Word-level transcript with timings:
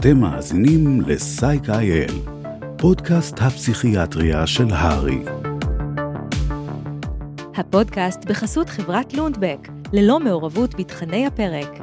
אתם 0.00 0.20
מאזינים 0.20 1.00
ל-Psych.il, 1.00 2.12
פודקאסט 2.78 3.34
הפסיכיאטריה 3.40 4.46
של 4.46 4.66
הרי. 4.70 5.18
הפודקאסט 7.54 8.24
בחסות 8.24 8.68
חברת 8.68 9.14
לונדבק, 9.14 9.68
ללא 9.92 10.20
מעורבות 10.20 10.74
בתכני 10.74 11.26
הפרק. 11.26 11.80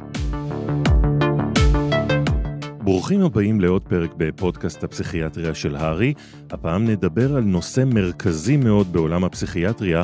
ברוכים 2.84 3.22
הבאים 3.22 3.60
לעוד 3.60 3.82
פרק 3.82 4.10
בפודקאסט 4.16 4.84
הפסיכיאטריה 4.84 5.54
של 5.54 5.76
הארי. 5.76 6.14
הפעם 6.50 6.84
נדבר 6.84 7.36
על 7.36 7.42
נושא 7.42 7.84
מרכזי 7.86 8.56
מאוד 8.56 8.92
בעולם 8.92 9.24
הפסיכיאטריה, 9.24 10.02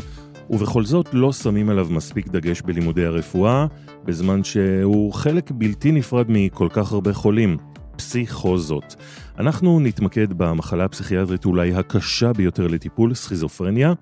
ובכל 0.50 0.85
זאת 0.85 1.08
לא 1.12 1.32
שמים 1.32 1.71
עליו 1.71 1.86
מספיק 1.90 2.29
דגש 2.29 2.62
בלימודי 2.62 3.04
הרפואה, 3.04 3.67
בזמן 4.04 4.44
שהוא 4.44 5.12
חלק 5.12 5.50
בלתי 5.50 5.93
נפרד 5.93 6.26
מכל 6.29 6.68
כך 6.72 6.93
הרבה 6.93 7.12
חולים, 7.12 7.57
פסיכוזות. 7.96 8.96
אנחנו 9.39 9.80
נתמקד 9.80 10.32
במחלה 10.32 10.85
הפסיכיאטרית 10.85 11.44
אולי 11.44 11.75
הקשה 11.75 12.32
ביותר 12.32 12.66
לטיפול, 12.66 13.14
סכיזופרניה, 13.14 13.93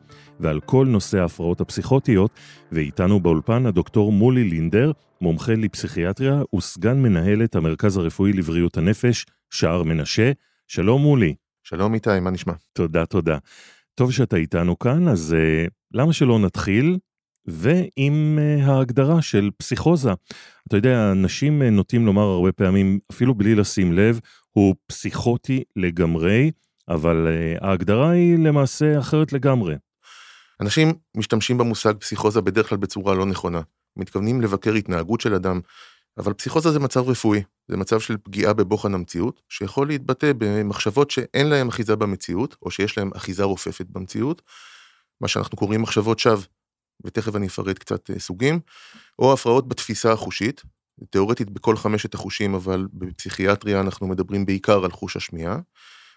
ועל 0.40 0.60
כל 0.60 0.86
נושא 0.86 1.18
ההפרעות 1.18 1.60
הפסיכוטיות, 1.60 2.30
ואיתנו 2.72 3.20
באולפן 3.20 3.66
הדוקטור 3.66 4.12
מולי 4.12 4.44
לינדר, 4.44 4.92
מומחה 5.20 5.54
לפסיכיאטריה 5.54 6.42
וסגן 6.56 7.02
מנהלת 7.02 7.56
המרכז 7.56 7.96
הרפואי 7.96 8.32
לבריאות 8.32 8.76
הנפש, 8.76 9.26
שער 9.50 9.82
מנשה. 9.82 10.32
שלום 10.66 11.02
מולי. 11.02 11.34
שלום 11.62 11.94
איתי, 11.94 12.20
מה 12.20 12.30
נשמע? 12.30 12.52
תודה, 12.72 13.06
תודה. 13.06 13.38
טוב 13.94 14.12
שאתה 14.12 14.36
איתנו 14.36 14.78
כאן, 14.78 15.08
אז 15.08 15.36
uh, 15.38 15.70
למה 15.94 16.12
שלא 16.12 16.38
נתחיל? 16.38 16.98
ועם 17.46 18.38
uh, 18.38 18.62
ההגדרה 18.62 19.22
של 19.22 19.50
פסיכוזה. 19.56 20.10
אתה 20.68 20.76
יודע, 20.76 21.12
אנשים 21.12 21.62
uh, 21.62 21.64
נוטים 21.64 22.06
לומר 22.06 22.22
הרבה 22.22 22.52
פעמים, 22.52 22.98
אפילו 23.12 23.34
בלי 23.34 23.54
לשים 23.54 23.92
לב, 23.92 24.20
הוא 24.50 24.74
פסיכוטי 24.86 25.62
לגמרי, 25.76 26.50
אבל 26.88 27.26
uh, 27.26 27.64
ההגדרה 27.64 28.10
היא 28.10 28.38
למעשה 28.38 28.98
אחרת 28.98 29.32
לגמרי. 29.32 29.74
אנשים 30.60 30.92
משתמשים 31.16 31.58
במושג 31.58 31.94
פסיכוזה 31.98 32.40
בדרך 32.40 32.68
כלל 32.68 32.78
בצורה 32.78 33.14
לא 33.14 33.26
נכונה. 33.26 33.60
מתכוונים 33.96 34.40
לבקר 34.40 34.72
התנהגות 34.72 35.20
של 35.20 35.34
אדם, 35.34 35.60
אבל 36.18 36.32
פסיכוזה 36.32 36.70
זה 36.70 36.80
מצב 36.80 37.08
רפואי, 37.08 37.42
זה 37.68 37.76
מצב 37.76 38.00
של 38.00 38.16
פגיעה 38.22 38.52
בבוחן 38.52 38.94
המציאות, 38.94 39.42
שיכול 39.48 39.88
להתבטא 39.88 40.32
במחשבות 40.38 41.10
שאין 41.10 41.46
להם 41.46 41.68
אחיזה 41.68 41.96
במציאות, 41.96 42.56
או 42.62 42.70
שיש 42.70 42.98
להם 42.98 43.10
אחיזה 43.16 43.44
רופפת 43.44 43.86
במציאות, 43.86 44.42
מה 45.20 45.28
שאנחנו 45.28 45.58
קוראים 45.58 45.82
מחשבות 45.82 46.18
שווא, 46.18 46.42
ותכף 47.04 47.36
אני 47.36 47.46
אפרט 47.46 47.78
קצת 47.78 48.10
אה, 48.10 48.18
סוגים, 48.18 48.60
או 49.18 49.32
הפרעות 49.32 49.68
בתפיסה 49.68 50.12
החושית, 50.12 50.62
תאורטית 51.10 51.50
בכל 51.50 51.76
חמשת 51.76 52.14
החושים, 52.14 52.54
אבל 52.54 52.86
בפסיכיאטריה 52.92 53.80
אנחנו 53.80 54.06
מדברים 54.06 54.46
בעיקר 54.46 54.84
על 54.84 54.90
חוש 54.90 55.16
השמיעה, 55.16 55.58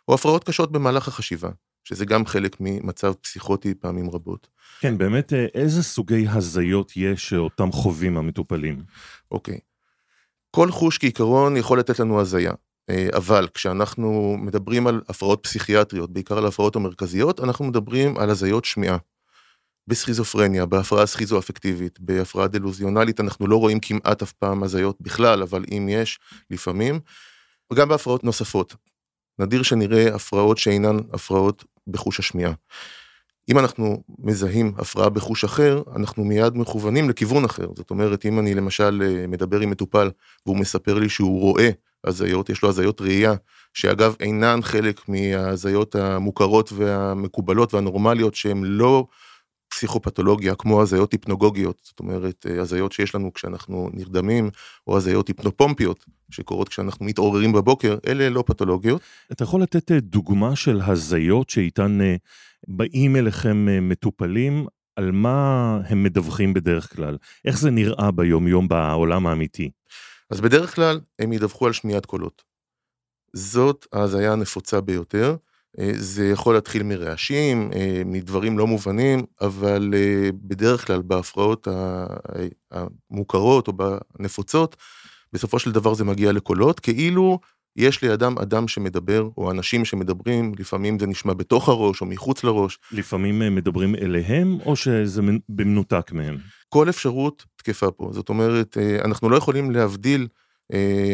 או 0.08 0.14
הפרעות 0.14 0.44
קשות 0.44 0.72
במהלך 0.72 1.08
החשיבה, 1.08 1.50
שזה 1.84 2.06
גם 2.06 2.26
חלק 2.26 2.58
ממצב 2.60 3.14
פסיכוטי 3.14 3.74
פעמים 3.74 4.10
רבות. 4.10 4.48
כן, 4.80 4.98
באמת, 4.98 5.34
אה, 5.34 5.46
איזה 5.54 5.84
סוגי 5.84 6.26
הזיות 6.30 6.92
יש 6.96 7.30
שאותם 7.30 7.72
חווים 7.72 8.18
המטופלים? 8.18 8.84
אוקיי. 9.32 9.60
כל 10.52 10.72
חוש 10.72 10.98
כעיקרון 10.98 11.58
יכול 11.58 11.80
לתת 11.80 12.00
לנו 12.00 12.22
הזיה, 12.22 12.54
אה, 12.90 13.08
אבל 13.14 13.48
כשאנחנו 13.54 14.38
מדברים 14.40 14.88
על 14.88 15.02
הפרעות 15.10 15.40
פסיכיאטריות, 15.44 16.14
בעיקר 16.14 16.38
על 16.38 16.46
ההפרעות 16.46 16.76
המרכזיות, 16.76 17.40
אנחנו 17.40 17.66
מדברים 17.66 18.18
על 18.18 18.30
הזיות 18.30 18.66
שמיעה. 18.66 18.98
בסכיזופרניה, 19.88 20.66
בהפרעה 20.66 21.06
סכיזו-אפקטיבית, 21.06 22.00
בהפרעה 22.00 22.48
דלוזיונלית, 22.48 23.20
אנחנו 23.20 23.48
לא 23.48 23.56
רואים 23.58 23.80
כמעט 23.80 24.22
אף 24.22 24.32
פעם 24.32 24.64
הזיות 24.64 24.98
בכלל, 25.02 25.42
אבל 25.42 25.66
אם 25.72 25.88
יש, 25.90 26.20
לפעמים, 26.50 27.00
וגם 27.74 27.90
בהפרעות 27.90 28.24
נוספות. 28.24 28.76
נדיר 29.40 29.64
שנראה 29.64 30.16
הפרעות 30.16 30.58
שאינן 30.58 30.98
הפרעות 31.14 31.64
בחוש 31.88 32.20
השמיעה. 32.20 32.54
אם 33.50 33.60
אנחנו 33.60 34.04
מזהים 34.20 34.74
הפרעה 34.78 35.10
בחוש 35.10 35.44
אחר, 35.44 35.84
אנחנו 35.96 36.24
מיד 36.24 36.58
מכוונים 36.58 37.10
לכיוון 37.10 37.46
אחר. 37.46 37.68
זאת 37.76 37.90
אומרת, 37.90 38.26
אם 38.26 38.40
אני 38.40 38.54
למשל 38.54 39.04
אה, 39.06 39.28
מדבר 39.28 39.60
עם 39.60 39.70
מטופל 39.70 40.12
והוא 40.46 40.58
מספר 40.58 41.00
לי 41.00 41.10
שהוא 41.10 41.40
רואה 41.42 41.70
הזיות, 42.04 42.50
יש 42.50 42.64
לו 42.64 42.70
הזיות 42.70 43.02
ראייה, 43.02 43.34
שאגב 43.74 44.16
אינן 44.20 44.60
חלק 44.62 45.10
מההזיות 45.10 45.96
המוכרות 45.96 46.72
והמקובלות 46.72 47.74
והנורמליות 47.74 48.36
שהן 48.36 48.64
לא 48.64 49.08
פסיכופתולוגיה 49.76 50.56
כמו 50.56 50.82
הזיות 50.82 51.12
היפנוגוגיות, 51.12 51.82
זאת 51.84 52.00
אומרת 52.00 52.46
אה, 52.50 52.62
הזיות 52.62 52.92
שיש 52.92 53.16
לנו 53.16 53.34
כשאנחנו 53.34 53.90
נרדמים, 53.94 54.50
או 54.88 54.98
הזיות 54.98 55.28
היפנופומפיות 55.28 56.06
שקורות 56.30 56.70
כשאנחנו 56.70 57.06
מתעוררים 57.06 57.54
בבוקר, 57.54 57.98
אלה 58.08 58.30
לא 58.30 58.44
פתולוגיות. 58.48 59.02
אתה 59.32 59.44
יכול 59.44 59.62
לתת 59.62 59.92
אה, 59.92 60.00
דוגמה 60.00 60.56
של 60.56 60.82
הזיות 60.82 61.50
שאיתן 61.50 62.02
אה, 62.02 62.16
באים 62.68 63.16
אליכם 63.16 63.90
מטופלים, 63.90 64.66
על 64.96 65.12
מה 65.12 65.80
הם 65.88 66.04
מדווחים 66.04 66.54
בדרך 66.54 66.96
כלל? 66.96 67.18
איך 67.46 67.60
זה 67.60 67.70
נראה 67.70 68.12
ביום 68.12 68.48
יום 68.48 68.68
בעולם 68.68 69.28
האמיתי? 69.28 69.72
אז 70.30 70.42
בדרך 70.42 70.76
כלל 70.76 71.00
הם 71.20 71.34
ידווחו 71.34 71.68
על 71.68 71.74
שמיעת 71.74 72.06
קולות. 72.06 72.44
זאת 73.34 73.88
ההזיה 73.94 74.34
הנפוצה 74.34 74.82
ביותר. 74.82 75.36
אה, 75.80 75.92
זה 75.94 76.28
יכול 76.28 76.54
להתחיל 76.54 76.84
מרעשים, 76.84 77.70
אה, 77.76 78.02
מדברים 78.06 78.58
לא 78.58 78.68
מובנים, 78.68 79.24
אבל 79.42 79.94
אה, 79.98 80.30
בדרך 80.34 80.88
כלל 80.88 81.02
בהפרעות 81.02 81.68
המוכרות 82.72 83.68
או 83.68 83.74
בנפוצות, 83.74 84.76
בסופו 85.34 85.60
של 85.60 85.72
דבר 85.72 85.94
זה 85.94 86.04
מגיע 86.04 86.32
לקולות, 86.32 86.80
כאילו 86.80 87.40
יש 87.76 88.02
לידם 88.02 88.36
אדם 88.42 88.68
שמדבר, 88.68 89.30
או 89.38 89.52
אנשים 89.52 89.86
שמדברים, 89.86 90.52
לפעמים 90.60 91.00
זה 91.00 91.08
נשמע 91.08 91.34
בתוך 91.34 91.70
הראש 91.70 92.02
או 92.02 92.06
מחוץ 92.06 92.44
לראש. 92.44 92.80
לפעמים 92.92 93.56
מדברים 93.56 93.96
אליהם, 93.96 94.58
או 94.66 94.76
שזה 94.76 95.22
במנותק 95.50 96.12
מהם? 96.12 96.38
כל 96.70 96.90
אפשרות 96.90 97.46
תקפה 97.56 97.92
פה. 97.92 98.10
זאת 98.14 98.30
אומרת, 98.30 98.78
אנחנו 99.04 99.30
לא 99.30 99.38
יכולים 99.38 99.72
להבדיל 99.72 100.28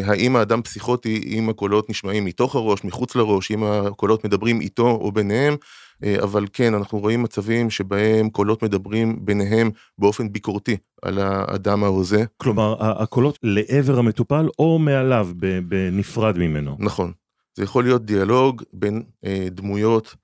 האם 0.06 0.36
האדם 0.36 0.62
פסיכוטי 0.62 1.24
אם 1.26 1.50
הקולות 1.50 1.90
נשמעים 1.90 2.26
מתוך 2.26 2.56
הראש, 2.56 2.84
מחוץ 2.84 3.16
לראש, 3.16 3.52
אם 3.52 3.64
הקולות 3.64 4.26
מדברים 4.26 4.62
איתו 4.62 4.90
או 4.90 5.12
ביניהם, 5.12 5.56
אה, 6.04 6.16
אבל 6.24 6.46
כן, 6.54 6.74
אנחנו 6.74 7.00
רואים 7.00 7.24
מצבים 7.24 7.70
שבהם 7.70 8.30
קולות 8.30 8.64
מדברים 8.64 9.26
ביניהם 9.26 9.72
באופן 9.98 10.32
ביקורתי 10.32 10.78
על 11.02 11.20
האדם 11.20 11.84
ההוזה. 11.84 12.26
כלומר, 12.38 12.76
הקולות 13.02 13.40
לעבר 13.44 14.00
המטופל 14.00 14.48
או 14.60 14.80
מעליו, 14.80 15.30
בנפרד 15.68 16.38
ממנו. 16.38 16.76
נכון. 16.80 17.12
זה 17.56 17.64
יכול 17.64 17.84
להיות 17.84 18.06
דיאלוג 18.06 18.64
בין 18.74 19.04
אה, 19.26 19.48
דמויות 19.52 20.16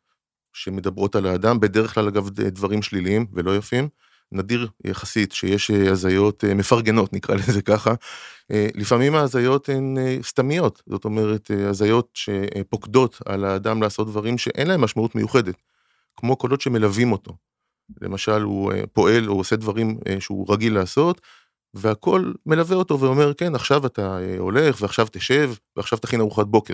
שמדברות 0.54 1.16
על 1.16 1.26
האדם, 1.26 1.60
בדרך 1.60 1.94
כלל 1.94 2.08
אגב 2.08 2.30
דברים 2.30 2.82
שליליים 2.82 3.26
ולא 3.34 3.58
יפים. 3.58 3.88
נדיר 4.32 4.68
יחסית 4.86 5.32
שיש 5.32 5.72
אה, 5.72 5.92
הזיות 5.92 6.44
אה, 6.44 6.54
מפרגנות 6.54 7.14
נקרא 7.14 7.36
לזה 7.36 7.62
ככה. 7.62 7.94
אה, 8.52 8.68
לפעמים 8.76 9.16
ההזיות 9.16 9.70
הן 9.70 9.98
סתמיות, 10.22 10.82
זאת 10.90 11.06
אומרת 11.06 11.52
הזיות 11.70 12.10
שפוקדות 12.14 13.22
על 13.26 13.46
האדם 13.46 13.82
לעשות 13.82 14.08
דברים 14.08 14.38
שאין 14.38 14.68
להם 14.68 14.82
משמעות 14.82 15.16
מיוחדת, 15.16 15.56
כמו 16.18 16.36
קולות 16.36 16.62
שמלווים 16.62 17.12
אותו. 17.12 17.34
למשל 18.02 18.42
הוא 18.42 18.74
פועל 18.94 19.30
או 19.30 19.34
עושה 19.34 19.56
דברים 19.56 19.98
שהוא 20.20 20.54
רגיל 20.54 20.74
לעשות, 20.74 21.22
והכל 21.74 22.32
מלווה 22.46 22.76
אותו 22.76 23.00
ואומר 23.00 23.34
כן 23.34 23.56
עכשיו 23.56 23.86
אתה 23.86 24.18
הולך 24.38 24.82
ועכשיו 24.82 25.08
תשב 25.12 25.52
ועכשיו 25.76 26.00
תכין 26.00 26.20
ארוחת 26.20 26.48
בוקר. 26.48 26.74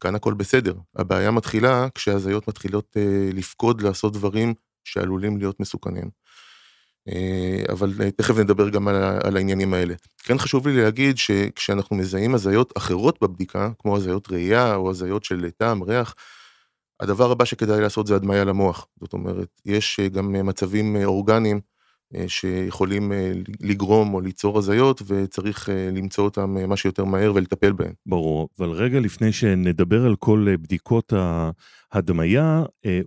כאן 0.00 0.14
הכל 0.14 0.34
בסדר, 0.34 0.74
הבעיה 0.96 1.30
מתחילה 1.30 1.86
כשהזיות 1.94 2.48
מתחילות 2.48 2.96
לפקוד 3.32 3.82
לעשות 3.82 4.12
דברים 4.12 4.54
שעלולים 4.84 5.36
להיות 5.36 5.60
מסוכנים. 5.60 6.10
אה, 7.08 7.62
אבל 7.72 7.92
אה, 8.00 8.10
תכף 8.10 8.38
נדבר 8.38 8.68
גם 8.68 8.88
על, 8.88 8.96
על 9.24 9.36
העניינים 9.36 9.74
האלה. 9.74 9.94
כן 10.24 10.38
חשוב 10.38 10.68
לי 10.68 10.82
להגיד 10.82 11.18
שכשאנחנו 11.18 11.96
מזהים 11.96 12.34
הזיות 12.34 12.72
אחרות 12.76 13.22
בבדיקה, 13.22 13.70
כמו 13.78 13.96
הזיות 13.96 14.30
ראייה 14.30 14.74
או 14.74 14.90
הזיות 14.90 15.24
של 15.24 15.50
טעם, 15.50 15.82
ריח, 15.82 16.14
הדבר 17.00 17.30
הבא 17.30 17.44
שכדאי 17.44 17.80
לעשות 17.80 18.06
זה 18.06 18.16
הדמיה 18.16 18.44
למוח. 18.44 18.86
זאת 19.00 19.12
אומרת, 19.12 19.48
יש 19.66 20.00
אה, 20.00 20.08
גם 20.08 20.46
מצבים 20.46 20.96
אורגניים 21.04 21.60
שיכולים 22.26 23.12
לגרום 23.60 24.14
או 24.14 24.20
ליצור 24.20 24.58
הזיות 24.58 25.02
וצריך 25.06 25.68
למצוא 25.92 26.24
אותם 26.24 26.68
מה 26.68 26.76
שיותר 26.76 27.04
מהר 27.04 27.32
ולטפל 27.34 27.72
בהם. 27.72 27.92
ברור, 28.06 28.48
אבל 28.58 28.70
רגע 28.70 29.00
לפני 29.00 29.32
שנדבר 29.32 30.04
על 30.04 30.16
כל 30.16 30.46
בדיקות 30.60 31.12
ההדמיה, 31.92 32.62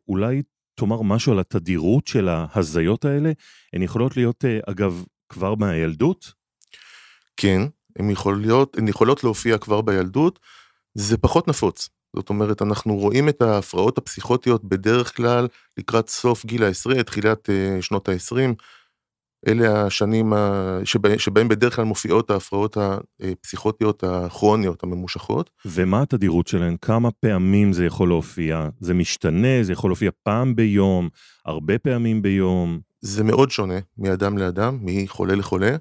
אולי 0.07 0.41
תאמר 0.77 1.01
משהו 1.01 1.31
על 1.31 1.39
התדירות 1.39 2.07
של 2.07 2.29
ההזיות 2.29 3.05
האלה? 3.05 3.31
הן 3.73 3.81
יכולות 3.81 4.17
להיות, 4.17 4.45
אה, 4.45 4.59
אגב, 4.65 5.03
כבר 5.29 5.55
מהילדות? 5.55 6.31
כן, 7.37 7.61
הן 7.99 8.09
יכולות, 8.09 8.77
הן 8.77 8.87
יכולות 8.87 9.23
להופיע 9.23 9.57
כבר 9.57 9.81
בילדות, 9.81 10.39
זה 10.93 11.17
פחות 11.17 11.47
נפוץ. 11.47 11.89
זאת 12.15 12.29
אומרת, 12.29 12.61
אנחנו 12.61 12.95
רואים 12.95 13.29
את 13.29 13.41
ההפרעות 13.41 13.97
הפסיכוטיות 13.97 14.65
בדרך 14.65 15.15
כלל 15.15 15.47
לקראת 15.77 16.09
סוף 16.09 16.45
גיל 16.45 16.63
העשרה, 16.63 17.03
תחילת 17.03 17.49
uh, 17.49 17.81
שנות 17.81 18.09
ה-20. 18.09 18.53
אלה 19.47 19.85
השנים 19.85 20.33
שבה, 20.83 21.19
שבהם 21.19 21.47
בדרך 21.47 21.75
כלל 21.75 21.85
מופיעות 21.85 22.31
ההפרעות 22.31 22.77
הפסיכוטיות 23.21 24.03
הכרוניות 24.03 24.83
הממושכות. 24.83 25.49
ומה 25.65 26.01
התדירות 26.01 26.47
שלהן? 26.47 26.75
כמה 26.81 27.11
פעמים 27.11 27.73
זה 27.73 27.85
יכול 27.85 28.07
להופיע? 28.07 28.69
זה 28.79 28.93
משתנה? 28.93 29.63
זה 29.63 29.73
יכול 29.73 29.89
להופיע 29.89 30.11
פעם 30.23 30.55
ביום? 30.55 31.09
הרבה 31.45 31.77
פעמים 31.77 32.21
ביום? 32.21 32.79
זה 33.01 33.23
מאוד 33.23 33.51
שונה 33.51 33.79
מאדם 33.97 34.37
לאדם, 34.37 34.77
מחולה 34.81 35.35
לחולה. 35.35 35.75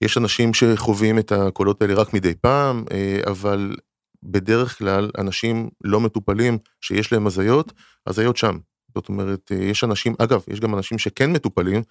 יש 0.00 0.18
אנשים 0.18 0.54
שחווים 0.54 1.18
את 1.18 1.32
הקולות 1.32 1.82
האלה 1.82 1.94
רק 1.94 2.14
מדי 2.14 2.34
פעם, 2.34 2.84
אה, 2.92 3.20
אבל 3.26 3.76
בדרך 4.22 4.78
כלל 4.78 5.10
אנשים 5.18 5.68
לא 5.84 6.00
מטופלים 6.00 6.58
שיש 6.80 7.12
להם 7.12 7.26
הזיות, 7.26 7.72
הזיות 8.06 8.36
שם. 8.36 8.58
זאת 8.94 9.08
אומרת, 9.08 9.52
אה, 9.52 9.56
יש 9.56 9.84
אנשים, 9.84 10.14
אגב, 10.18 10.44
יש 10.48 10.60
גם 10.60 10.74
אנשים 10.74 10.98
שכן 10.98 11.32
מטופלים, 11.32 11.82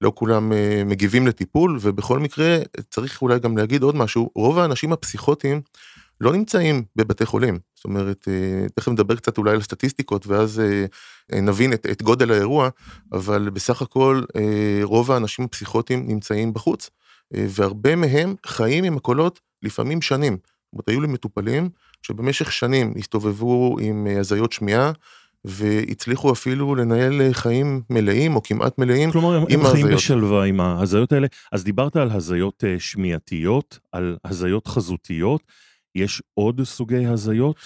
לא 0.00 0.12
כולם 0.14 0.52
uh, 0.52 0.84
מגיבים 0.84 1.26
לטיפול, 1.26 1.78
ובכל 1.80 2.18
מקרה, 2.18 2.58
צריך 2.90 3.22
אולי 3.22 3.38
גם 3.38 3.56
להגיד 3.56 3.82
עוד 3.82 3.96
משהו, 3.96 4.30
רוב 4.34 4.58
האנשים 4.58 4.92
הפסיכוטיים 4.92 5.60
לא 6.20 6.32
נמצאים 6.32 6.82
בבתי 6.96 7.26
חולים. 7.26 7.58
זאת 7.74 7.84
אומרת, 7.84 8.28
uh, 8.28 8.72
תכף 8.74 8.88
נדבר 8.88 9.16
קצת 9.16 9.38
אולי 9.38 9.50
על 9.50 9.62
סטטיסטיקות, 9.62 10.26
ואז 10.26 10.62
uh, 11.32 11.36
נבין 11.36 11.72
את, 11.72 11.86
את 11.90 12.02
גודל 12.02 12.30
האירוע, 12.30 12.68
אבל 13.12 13.50
בסך 13.50 13.82
הכל 13.82 14.22
רוב 14.82 15.10
האנשים 15.10 15.44
הפסיכוטיים 15.44 16.08
נמצאים 16.08 16.52
בחוץ, 16.52 16.90
והרבה 17.30 17.96
מהם 17.96 18.34
חיים 18.46 18.84
עם 18.84 18.96
הקולות 18.96 19.40
לפעמים 19.62 20.02
שנים. 20.02 20.32
זאת 20.32 20.72
אומרת, 20.72 20.88
היו 20.88 21.00
לי 21.00 21.08
מטופלים 21.08 21.68
שבמשך 22.02 22.52
שנים 22.52 22.94
הסתובבו 22.96 23.76
עם 23.80 24.06
הזיות 24.20 24.52
שמיעה, 24.52 24.92
והצליחו 25.44 26.32
אפילו 26.32 26.74
לנהל 26.74 27.32
חיים 27.32 27.82
מלאים 27.90 28.36
או 28.36 28.42
כמעט 28.42 28.78
מלאים 28.78 29.10
כלומר. 29.10 29.46
כלומר, 29.46 29.66
הם 29.66 29.72
חיים 29.72 29.86
בשלווה 29.86 30.44
עם 30.44 30.60
ההזיות 30.60 31.12
האלה. 31.12 31.26
אז 31.52 31.64
דיברת 31.64 31.96
על 31.96 32.10
הזיות 32.10 32.64
אה, 32.64 32.76
שמיעתיות, 32.78 33.78
על 33.92 34.16
הזיות 34.24 34.66
חזותיות. 34.66 35.42
יש 35.94 36.22
עוד 36.34 36.60
סוגי 36.64 37.06
הזיות? 37.06 37.56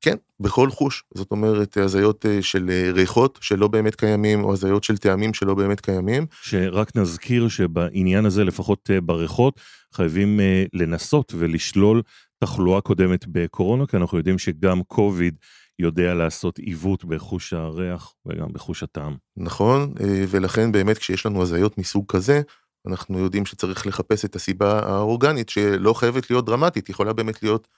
כן, 0.00 0.14
בכל 0.40 0.70
חוש. 0.70 1.04
זאת 1.14 1.30
אומרת, 1.30 1.76
הזיות 1.76 2.26
אה, 2.26 2.42
של 2.42 2.70
אה, 2.70 2.90
ריחות 2.92 3.38
שלא 3.42 3.68
באמת 3.68 3.94
קיימים, 3.94 4.44
או 4.44 4.52
הזיות 4.52 4.84
של 4.84 4.96
טעמים 4.96 5.34
שלא 5.34 5.54
באמת 5.54 5.80
קיימים. 5.80 6.26
שרק 6.42 6.96
נזכיר 6.96 7.48
שבעניין 7.48 8.26
הזה, 8.26 8.44
לפחות 8.44 8.90
בריחות, 9.02 9.60
חייבים 9.94 10.40
לנסות 10.72 11.32
ולשלול 11.38 12.02
תחלואה 12.38 12.80
קודמת 12.80 13.24
בקורונה, 13.28 13.86
כי 13.86 13.96
אנחנו 13.96 14.18
יודעים 14.18 14.38
שגם 14.38 14.82
קוביד 14.82 15.34
יודע 15.78 16.14
לעשות 16.14 16.58
עיוות 16.58 17.04
בחוש 17.04 17.52
הריח 17.52 18.14
וגם 18.26 18.52
בחוש 18.52 18.82
הטעם. 18.82 19.16
נכון, 19.36 19.94
אה, 20.00 20.24
ולכן 20.28 20.72
באמת 20.72 20.98
כשיש 20.98 21.26
לנו 21.26 21.42
הזיות 21.42 21.78
מסוג 21.78 22.04
כזה, 22.08 22.40
אנחנו 22.86 23.18
יודעים 23.18 23.46
שצריך 23.46 23.86
לחפש 23.86 24.24
את 24.24 24.36
הסיבה 24.36 24.78
האורגנית 24.78 25.48
שלא 25.48 25.92
חייבת 25.92 26.30
להיות 26.30 26.46
דרמטית, 26.46 26.88
יכולה 26.88 27.12
באמת 27.12 27.42
להיות 27.42 27.68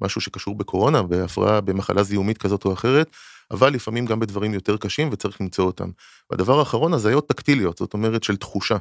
משהו 0.00 0.20
שקשור 0.20 0.54
בקורונה, 0.54 1.02
בהפרעה, 1.02 1.60
במחלה 1.60 2.02
זיהומית 2.02 2.38
כזאת 2.38 2.64
או 2.64 2.72
אחרת, 2.72 3.10
אבל 3.50 3.72
לפעמים 3.72 4.06
גם 4.06 4.20
בדברים 4.20 4.54
יותר 4.54 4.76
קשים 4.76 5.08
וצריך 5.12 5.40
למצוא 5.40 5.64
אותם. 5.64 5.90
והדבר 6.30 6.58
האחרון, 6.58 6.94
הזיות 6.94 7.28
טקטיליות, 7.28 7.78
זאת 7.78 7.94
אומרת 7.94 8.22
של 8.22 8.36
תחושה. 8.36 8.76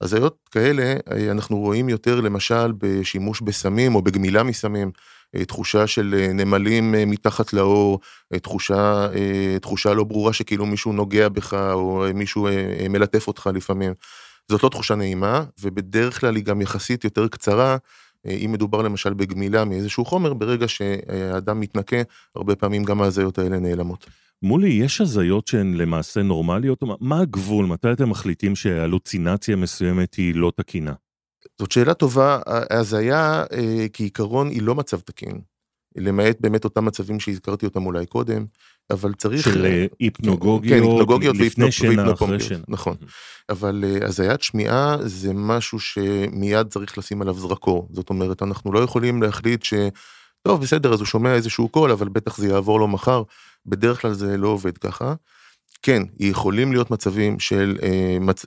הזיות 0.00 0.48
כאלה 0.50 0.94
אה, 1.12 1.30
אנחנו 1.30 1.58
רואים 1.58 1.88
יותר 1.88 2.20
למשל 2.20 2.72
בשימוש 2.78 3.40
בסמים 3.40 3.94
או 3.94 4.02
בגמילה 4.02 4.42
מסמים. 4.42 4.90
אה, 5.34 5.44
תחושה 5.44 5.86
של 5.86 6.14
אה, 6.18 6.32
נמלים 6.32 6.94
אה, 6.94 7.04
מתחת 7.06 7.52
לאור, 7.52 8.00
תחושה, 8.42 9.08
תחושה 9.60 9.94
לא 9.94 10.04
ברורה 10.04 10.32
שכאילו 10.32 10.66
מישהו 10.66 10.92
נוגע 10.92 11.28
בך 11.28 11.54
או 11.54 12.04
מישהו 12.14 12.48
מלטף 12.90 13.28
אותך 13.28 13.50
לפעמים. 13.54 13.92
זאת 14.48 14.62
לא 14.62 14.68
תחושה 14.68 14.94
נעימה, 14.94 15.44
ובדרך 15.62 16.20
כלל 16.20 16.36
היא 16.36 16.44
גם 16.44 16.60
יחסית 16.60 17.04
יותר 17.04 17.28
קצרה, 17.28 17.76
אם 18.26 18.50
מדובר 18.52 18.82
למשל 18.82 19.14
בגמילה 19.14 19.64
מאיזשהו 19.64 20.04
חומר, 20.04 20.34
ברגע 20.34 20.68
שהאדם 20.68 21.60
מתנקה, 21.60 21.96
הרבה 22.36 22.56
פעמים 22.56 22.84
גם 22.84 23.02
ההזיות 23.02 23.38
האלה 23.38 23.58
נעלמות. 23.58 24.06
מולי, 24.42 24.68
יש 24.68 25.00
הזיות 25.00 25.46
שהן 25.46 25.74
למעשה 25.74 26.22
נורמליות? 26.22 26.82
מה 27.00 27.20
הגבול? 27.20 27.66
מתי 27.66 27.92
אתם 27.92 28.10
מחליטים 28.10 28.56
שהלוצינציה 28.56 29.56
מסוימת 29.56 30.14
היא 30.14 30.34
לא 30.34 30.52
תקינה? 30.56 30.92
זאת 31.58 31.72
שאלה 31.72 31.94
טובה, 31.94 32.40
ההזיה 32.46 33.44
אה, 33.52 33.86
כעיקרון 33.92 34.48
היא 34.48 34.62
לא 34.62 34.74
מצב 34.74 35.00
תקין, 35.00 35.40
למעט 35.96 36.36
באמת 36.40 36.64
אותם 36.64 36.84
מצבים 36.84 37.20
שהזכרתי 37.20 37.66
אותם 37.66 37.86
אולי 37.86 38.06
קודם, 38.06 38.44
אבל 38.90 39.14
צריך... 39.14 39.44
של 39.44 39.66
אה, 39.66 39.86
היפנוגוגיות, 40.00 40.80
כן, 40.80 40.88
היפנוגוגיות 40.88 41.36
לפני 41.36 41.72
שינה, 41.72 42.12
אחרי 42.12 42.40
שינה. 42.40 42.64
נכון, 42.68 42.96
אבל 43.48 43.84
אה, 43.86 44.06
הזיית 44.06 44.42
שמיעה 44.42 44.96
זה 45.00 45.32
משהו 45.34 45.80
שמיד 45.80 46.66
צריך 46.68 46.98
לשים 46.98 47.22
עליו 47.22 47.34
זרקור, 47.34 47.88
זאת 47.92 48.10
אומרת, 48.10 48.42
אנחנו 48.42 48.72
לא 48.72 48.78
יכולים 48.78 49.22
להחליט 49.22 49.62
ש... 49.62 49.74
טוב, 50.42 50.60
בסדר, 50.60 50.92
אז 50.92 51.00
הוא 51.00 51.06
שומע 51.06 51.34
איזשהו 51.34 51.68
קול, 51.68 51.90
אבל 51.90 52.08
בטח 52.08 52.36
זה 52.36 52.48
יעבור 52.48 52.80
לו 52.80 52.88
מחר, 52.88 53.22
בדרך 53.66 54.02
כלל 54.02 54.12
זה 54.12 54.36
לא 54.36 54.48
עובד 54.48 54.78
ככה. 54.78 55.14
כן, 55.82 56.02
יכולים 56.18 56.72
להיות 56.72 56.90
מצבים 56.90 57.40
של, 57.40 57.76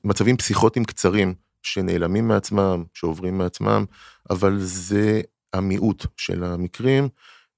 מצבים 0.03 0.37
פסיכוטיים 0.37 0.85
קצרים, 0.85 1.33
שנעלמים 1.63 2.27
מעצמם, 2.27 2.83
שעוברים 2.93 3.37
מעצמם, 3.37 3.85
אבל 4.29 4.57
זה 4.59 5.21
המיעוט 5.53 6.05
של 6.17 6.43
המקרים, 6.43 7.09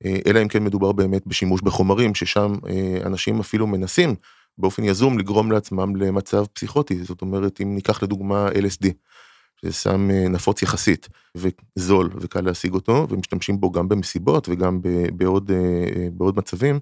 אה, 0.05 0.17
אלא 0.25 0.41
אם 0.41 0.47
כן 0.47 0.63
מדובר 0.63 0.91
באמת 0.91 1.27
בשימוש 1.27 1.61
בחומרים, 1.61 2.15
ששם 2.15 2.53
אה, 2.69 2.97
אנשים 3.05 3.39
אפילו 3.39 3.67
מנסים 3.67 4.15
באופן 4.57 4.83
יזום 4.83 5.19
לגרום 5.19 5.51
לעצמם 5.51 5.95
למצב 5.95 6.45
פסיכוטי, 6.53 7.03
זאת 7.03 7.21
אומרת, 7.21 7.61
אם 7.61 7.75
ניקח 7.75 8.03
לדוגמה 8.03 8.47
LSD, 8.49 8.87
שזה 9.61 9.73
סם 9.73 10.11
אה, 10.11 10.27
נפוץ 10.29 10.61
יחסית 10.61 11.09
וזול 11.35 12.09
וקל 12.21 12.41
להשיג 12.41 12.73
אותו, 12.73 13.07
ומשתמשים 13.09 13.59
בו 13.59 13.71
גם 13.71 13.89
במסיבות 13.89 14.49
וגם 14.49 14.79
בעוד, 15.13 15.51
בעוד 16.13 16.37
מצבים, 16.37 16.79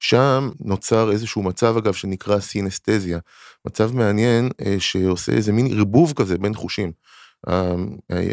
שם 0.00 0.50
נוצר 0.60 1.10
איזשהו 1.10 1.42
מצב 1.42 1.76
אגב 1.76 1.92
שנקרא 1.92 2.40
סינסטזיה, 2.40 3.18
מצב 3.64 3.96
מעניין 3.96 4.50
אה, 4.66 4.76
שעושה 4.78 5.32
איזה 5.32 5.52
מין 5.52 5.78
ערבוב 5.78 6.12
כזה 6.16 6.38
בין 6.38 6.54
חושים. 6.54 6.92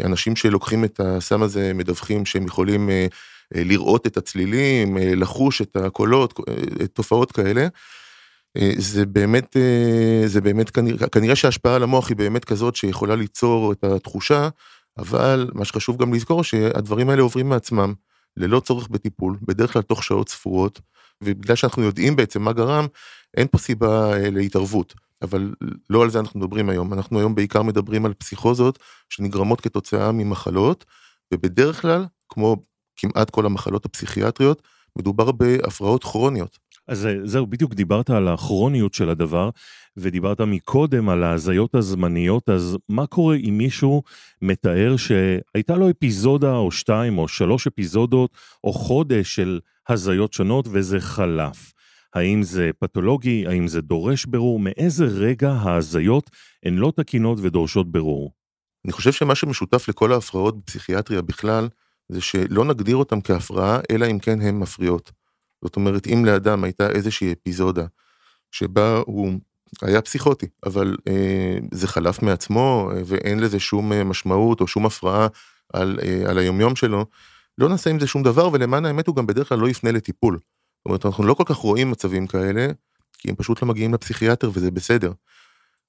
אנשים 0.04 0.36
שלוקחים 0.36 0.84
את 0.84 1.00
הסם 1.00 1.42
הזה 1.42 1.72
מדווחים 1.74 2.26
שהם 2.26 2.44
יכולים 2.44 2.90
אה, 2.90 3.06
אה, 3.56 3.64
לראות 3.64 4.06
את 4.06 4.16
הצלילים, 4.16 4.96
לחוש 5.00 5.62
את 5.62 5.76
הקולות, 5.76 6.40
תופעות 6.92 7.32
כאלה. 7.32 7.68
זה 8.76 9.06
באמת, 9.06 9.56
זה 10.26 10.40
באמת 10.40 10.70
כנראה, 10.70 11.08
כנראה 11.08 11.36
שההשפעה 11.36 11.74
על 11.74 11.82
המוח 11.82 12.08
היא 12.08 12.16
באמת 12.16 12.44
כזאת 12.44 12.76
שיכולה 12.76 13.16
ליצור 13.16 13.72
את 13.72 13.84
התחושה, 13.84 14.48
אבל 14.98 15.50
מה 15.54 15.64
שחשוב 15.64 16.02
גם 16.02 16.14
לזכור 16.14 16.44
שהדברים 16.44 17.10
האלה 17.10 17.22
עוברים 17.22 17.48
מעצמם, 17.48 17.94
ללא 18.36 18.60
צורך 18.60 18.88
בטיפול, 18.88 19.36
בדרך 19.42 19.72
כלל 19.72 19.82
תוך 19.82 20.04
שעות 20.04 20.28
ספורות. 20.28 20.80
ובגלל 21.24 21.56
שאנחנו 21.56 21.82
יודעים 21.82 22.16
בעצם 22.16 22.42
מה 22.42 22.52
גרם, 22.52 22.86
אין 23.36 23.46
פה 23.50 23.58
סיבה 23.58 24.12
אה, 24.12 24.30
להתערבות. 24.30 24.94
אבל 25.22 25.54
לא 25.90 26.02
על 26.02 26.10
זה 26.10 26.18
אנחנו 26.20 26.40
מדברים 26.40 26.68
היום, 26.68 26.92
אנחנו 26.92 27.18
היום 27.18 27.34
בעיקר 27.34 27.62
מדברים 27.62 28.06
על 28.06 28.14
פסיכוזות 28.14 28.78
שנגרמות 29.10 29.60
כתוצאה 29.60 30.12
ממחלות, 30.12 30.84
ובדרך 31.34 31.82
כלל, 31.82 32.06
כמו 32.28 32.56
כמעט 32.96 33.30
כל 33.30 33.46
המחלות 33.46 33.84
הפסיכיאטריות, 33.84 34.62
מדובר 34.98 35.32
בהפרעות 35.32 36.04
כרוניות. 36.04 36.58
אז 36.88 37.08
זהו, 37.24 37.46
בדיוק 37.46 37.74
דיברת 37.74 38.10
על 38.10 38.28
הכרוניות 38.28 38.94
של 38.94 39.08
הדבר, 39.08 39.50
ודיברת 39.96 40.40
מקודם 40.40 41.08
על 41.08 41.22
ההזיות 41.22 41.74
הזמניות, 41.74 42.48
אז 42.48 42.78
מה 42.88 43.06
קורה 43.06 43.36
אם 43.36 43.58
מישהו 43.58 44.02
מתאר 44.42 44.96
שהייתה 44.96 45.76
לו 45.76 45.90
אפיזודה 45.90 46.56
או 46.56 46.70
שתיים 46.72 47.18
או 47.18 47.28
שלוש 47.28 47.66
אפיזודות 47.66 48.30
או 48.64 48.72
חודש 48.72 49.34
של 49.34 49.60
הזיות 49.88 50.32
שונות 50.32 50.68
וזה 50.70 51.00
חלף? 51.00 51.72
האם 52.14 52.42
זה 52.42 52.70
פתולוגי? 52.78 53.46
האם 53.46 53.68
זה 53.68 53.80
דורש 53.80 54.24
ברור? 54.24 54.60
מאיזה 54.60 55.04
רגע 55.04 55.52
ההזיות 55.52 56.30
הן 56.64 56.76
לא 56.76 56.92
תקינות 56.96 57.38
ודורשות 57.42 57.92
ברור? 57.92 58.32
אני 58.84 58.92
חושב 58.92 59.12
שמה 59.12 59.34
שמשותף 59.34 59.88
לכל 59.88 60.12
ההפרעות 60.12 60.56
בפסיכיאטריה 60.58 61.22
בכלל, 61.22 61.68
זה 62.08 62.20
שלא 62.20 62.64
נגדיר 62.64 62.96
אותן 62.96 63.18
כהפרעה, 63.24 63.80
אלא 63.90 64.06
אם 64.10 64.18
כן 64.18 64.40
הן 64.40 64.58
מפריעות. 64.58 65.12
זאת 65.64 65.76
אומרת, 65.76 66.06
אם 66.06 66.24
לאדם 66.24 66.64
הייתה 66.64 66.90
איזושהי 66.90 67.32
אפיזודה 67.32 67.86
שבה 68.50 69.00
הוא 69.06 69.32
היה 69.82 70.02
פסיכוטי, 70.02 70.46
אבל 70.66 70.96
אה, 71.08 71.58
זה 71.72 71.88
חלף 71.88 72.22
מעצמו 72.22 72.90
אה, 72.92 73.02
ואין 73.06 73.40
לזה 73.40 73.60
שום 73.60 73.92
אה, 73.92 74.04
משמעות 74.04 74.60
או 74.60 74.66
שום 74.66 74.86
הפרעה 74.86 75.26
על, 75.72 75.98
אה, 76.02 76.30
על 76.30 76.38
היומיום 76.38 76.76
שלו, 76.76 77.06
לא 77.58 77.68
נעשה 77.68 77.90
עם 77.90 78.00
זה 78.00 78.06
שום 78.06 78.22
דבר 78.22 78.48
ולמען 78.52 78.84
האמת 78.84 79.06
הוא 79.06 79.16
גם 79.16 79.26
בדרך 79.26 79.48
כלל 79.48 79.58
לא 79.58 79.68
יפנה 79.68 79.92
לטיפול. 79.92 80.34
זאת 80.34 80.86
אומרת, 80.86 81.06
אנחנו 81.06 81.24
לא 81.24 81.34
כל 81.34 81.44
כך 81.46 81.56
רואים 81.56 81.90
מצבים 81.90 82.26
כאלה, 82.26 82.68
כי 83.18 83.30
הם 83.30 83.36
פשוט 83.36 83.62
לא 83.62 83.68
מגיעים 83.68 83.94
לפסיכיאטר 83.94 84.50
וזה 84.54 84.70
בסדר. 84.70 85.12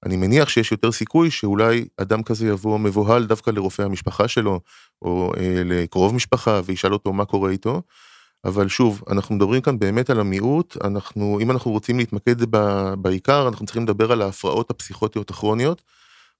אני 0.06 0.18
מניח 0.18 0.50
שיש 0.50 0.72
יותר 0.72 0.92
סיכוי 0.92 1.32
שאולי 1.32 1.88
אדם 1.98 2.24
כזה 2.24 2.48
יבוא 2.48 2.80
מבוהל 2.80 3.26
דווקא 3.26 3.52
לרופא 3.52 3.82
המשפחה 3.82 4.28
שלו, 4.28 4.60
או 5.02 5.34
אה, 5.38 5.62
לקרוב 5.66 6.16
משפחה, 6.16 6.62
וישאל 6.66 6.94
אותו 6.94 7.14
מה 7.14 7.26
קורה 7.26 7.52
איתו. 7.52 7.82
אבל 8.46 8.68
שוב, 8.68 9.04
אנחנו 9.10 9.36
מדברים 9.36 9.62
כאן 9.62 9.80
באמת 9.80 10.10
על 10.10 10.20
המיעוט, 10.20 10.78
אנחנו, 10.84 11.40
אם 11.42 11.52
אנחנו 11.52 11.72
רוצים 11.72 11.98
להתמקד 11.98 12.36
ב, 12.56 12.58
בעיקר, 12.94 13.48
אנחנו 13.48 13.66
צריכים 13.66 13.84
לדבר 13.84 14.12
על 14.12 14.22
ההפרעות 14.22 14.70
הפסיכוטיות 14.70 15.30
הכרוניות, 15.30 15.82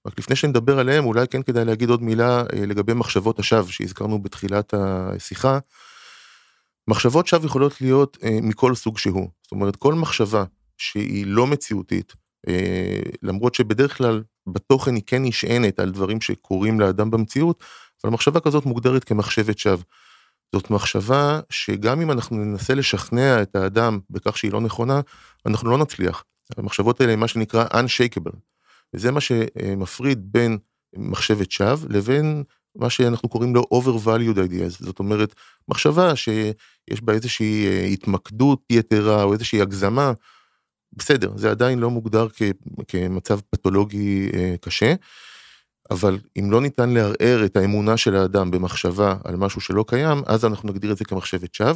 רק 0.06 0.18
לפני 0.18 0.36
שנדבר 0.36 0.78
עליהם, 0.78 1.04
אולי 1.04 1.28
כן 1.28 1.42
כדאי 1.42 1.64
להגיד 1.64 1.90
עוד 1.90 2.02
מילה 2.02 2.42
לגבי 2.52 2.94
מחשבות 2.94 3.38
השווא 3.38 3.70
שהזכרנו 3.70 4.22
בתחילת 4.22 4.74
השיחה. 4.76 5.58
מחשבות 6.88 7.26
שווא 7.26 7.46
יכולות 7.46 7.80
להיות 7.80 8.18
מכל 8.42 8.74
סוג 8.74 8.98
שהוא. 8.98 9.28
זאת 9.42 9.52
אומרת, 9.52 9.76
כל 9.76 9.94
מחשבה 9.94 10.44
שהיא 10.76 11.26
לא 11.26 11.46
מציאותית, 11.46 12.12
למרות 13.22 13.54
שבדרך 13.54 13.96
כלל 13.96 14.22
בתוכן 14.46 14.94
היא 14.94 15.02
כן 15.06 15.22
נשענת 15.24 15.78
על 15.78 15.90
דברים 15.90 16.20
שקורים 16.20 16.80
לאדם 16.80 17.10
במציאות, 17.10 17.64
אבל 18.04 18.12
מחשבה 18.12 18.40
כזאת 18.40 18.66
מוגדרת 18.66 19.04
כמחשבת 19.04 19.58
שווא. 19.58 19.82
זאת 20.54 20.70
מחשבה 20.70 21.40
שגם 21.50 22.00
אם 22.00 22.10
אנחנו 22.10 22.36
ננסה 22.36 22.74
לשכנע 22.74 23.42
את 23.42 23.56
האדם 23.56 23.98
בכך 24.10 24.38
שהיא 24.38 24.52
לא 24.52 24.60
נכונה, 24.60 25.00
אנחנו 25.46 25.70
לא 25.70 25.78
נצליח. 25.78 26.24
המחשבות 26.56 27.00
האלה 27.00 27.12
הן 27.12 27.18
מה 27.18 27.28
שנקרא 27.28 27.64
unshakable. 27.64 28.36
וזה 28.94 29.10
מה 29.10 29.20
שמפריד 29.20 30.32
בין 30.32 30.58
מחשבת 30.96 31.50
שווא 31.50 31.88
לבין 31.88 32.42
מה 32.76 32.90
שאנחנו 32.90 33.28
קוראים 33.28 33.54
לו 33.54 33.62
overvalued 33.74 34.36
ideas. 34.36 34.84
זאת 34.84 34.98
אומרת, 34.98 35.34
מחשבה 35.68 36.16
שיש 36.16 37.02
בה 37.02 37.12
איזושהי 37.12 37.66
אה, 37.66 37.84
התמקדות 37.84 38.62
יתרה 38.70 39.22
או 39.22 39.32
איזושהי 39.32 39.60
הגזמה, 39.60 40.12
בסדר, 40.92 41.32
זה 41.36 41.50
עדיין 41.50 41.78
לא 41.78 41.90
מוגדר 41.90 42.26
כמצב 42.88 43.40
פתולוגי 43.50 44.30
אה, 44.34 44.54
קשה. 44.60 44.94
אבל 45.90 46.18
אם 46.38 46.50
לא 46.50 46.60
ניתן 46.60 46.90
לערער 46.90 47.44
את 47.44 47.56
האמונה 47.56 47.96
של 47.96 48.16
האדם 48.16 48.50
במחשבה 48.50 49.16
על 49.24 49.36
משהו 49.36 49.60
שלא 49.60 49.84
קיים, 49.88 50.22
אז 50.26 50.44
אנחנו 50.44 50.68
נגדיר 50.68 50.92
את 50.92 50.96
זה 50.96 51.04
כמחשבת 51.04 51.54
שווא. 51.54 51.74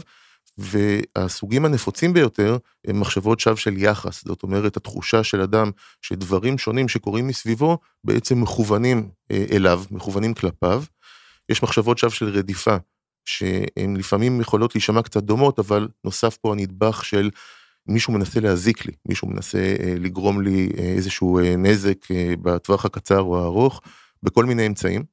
והסוגים 0.58 1.64
הנפוצים 1.64 2.12
ביותר 2.12 2.56
הם 2.86 3.00
מחשבות 3.00 3.40
שווא 3.40 3.56
של 3.56 3.74
יחס, 3.76 4.24
זאת 4.24 4.42
אומרת 4.42 4.76
התחושה 4.76 5.24
של 5.24 5.40
אדם 5.40 5.70
שדברים 6.02 6.58
שונים 6.58 6.88
שקורים 6.88 7.26
מסביבו 7.26 7.78
בעצם 8.04 8.40
מכוונים 8.40 9.08
אה, 9.30 9.44
אליו, 9.50 9.82
מכוונים 9.90 10.34
כלפיו. 10.34 10.82
יש 11.48 11.62
מחשבות 11.62 11.98
שווא 11.98 12.10
של 12.10 12.28
רדיפה, 12.28 12.76
שהן 13.24 13.96
לפעמים 13.96 14.40
יכולות 14.40 14.74
להישמע 14.74 15.02
קצת 15.02 15.22
דומות, 15.22 15.58
אבל 15.58 15.88
נוסף 16.04 16.36
פה 16.36 16.52
הנדבך 16.52 17.04
של 17.04 17.30
מישהו 17.86 18.12
מנסה 18.12 18.40
להזיק 18.40 18.86
לי, 18.86 18.92
מישהו 19.08 19.28
מנסה 19.28 19.58
אה, 19.58 19.94
לגרום 19.98 20.42
לי 20.42 20.68
אה, 20.78 20.84
איזשהו 20.84 21.40
נזק 21.58 22.06
בטווח 22.42 22.84
הקצר 22.84 23.20
או 23.20 23.38
הארוך. 23.38 23.80
בכל 24.22 24.44
מיני 24.44 24.66
אמצעים. 24.66 25.04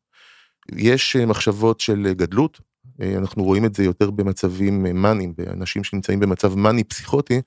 יש 0.72 1.16
אה, 1.16 1.26
מחשבות 1.26 1.80
של 1.80 2.06
אה, 2.08 2.14
גדלות, 2.14 2.62
אה, 3.02 3.18
אנחנו 3.18 3.44
רואים 3.44 3.66
את 3.66 3.76
זה 3.76 3.84
יותר 3.84 4.12
במצבים 4.12 4.84
מאניים, 4.84 5.34
באנשים 5.38 5.84
שנמצאים 5.84 6.20
במצב 6.20 6.56
מאני 6.56 6.84
פסיכוטי, 6.84 7.42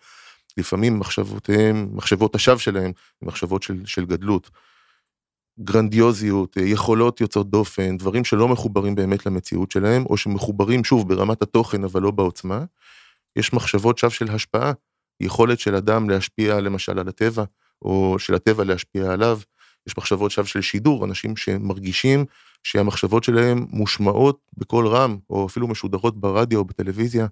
לפעמים 0.56 0.98
מחשבותיהם, 0.98 1.88
מחשבות 1.92 2.34
השווא 2.34 2.58
שלהם, 2.58 2.92
מחשבות 3.22 3.62
של, 3.62 3.86
של 3.86 4.04
גדלות. 4.06 4.50
גרנדיוזיות, 5.60 6.56
יכולות 6.56 7.20
יוצאות 7.20 7.50
דופן, 7.50 7.96
דברים 7.96 8.24
שלא 8.24 8.48
מחוברים 8.48 8.94
באמת 8.94 9.26
למציאות 9.26 9.70
שלהם, 9.70 10.06
או 10.06 10.16
שמחוברים 10.16 10.84
שוב 10.84 11.08
ברמת 11.08 11.42
התוכן 11.42 11.84
אבל 11.84 12.02
לא 12.02 12.10
בעוצמה. 12.10 12.64
יש 13.36 13.52
מחשבות 13.52 13.98
שווא 13.98 14.10
של 14.10 14.30
השפעה, 14.30 14.72
יכולת 15.20 15.58
של 15.58 15.74
אדם 15.74 16.10
להשפיע 16.10 16.60
למשל 16.60 16.98
על 16.98 17.08
הטבע, 17.08 17.44
או 17.82 18.16
של 18.18 18.34
הטבע 18.34 18.64
להשפיע 18.64 19.12
עליו. 19.12 19.38
יש 19.86 19.98
מחשבות 19.98 20.30
שווא 20.30 20.46
של 20.46 20.60
שידור, 20.60 21.04
אנשים 21.04 21.36
שמרגישים 21.36 22.24
שהמחשבות 22.62 23.24
שלהם 23.24 23.66
מושמעות 23.70 24.38
בקול 24.56 24.86
רם, 24.86 25.18
או 25.30 25.46
אפילו 25.46 25.68
משודרות 25.68 26.20
ברדיו 26.20 26.58
או 26.58 26.64
בטלוויזיה. 26.64 27.26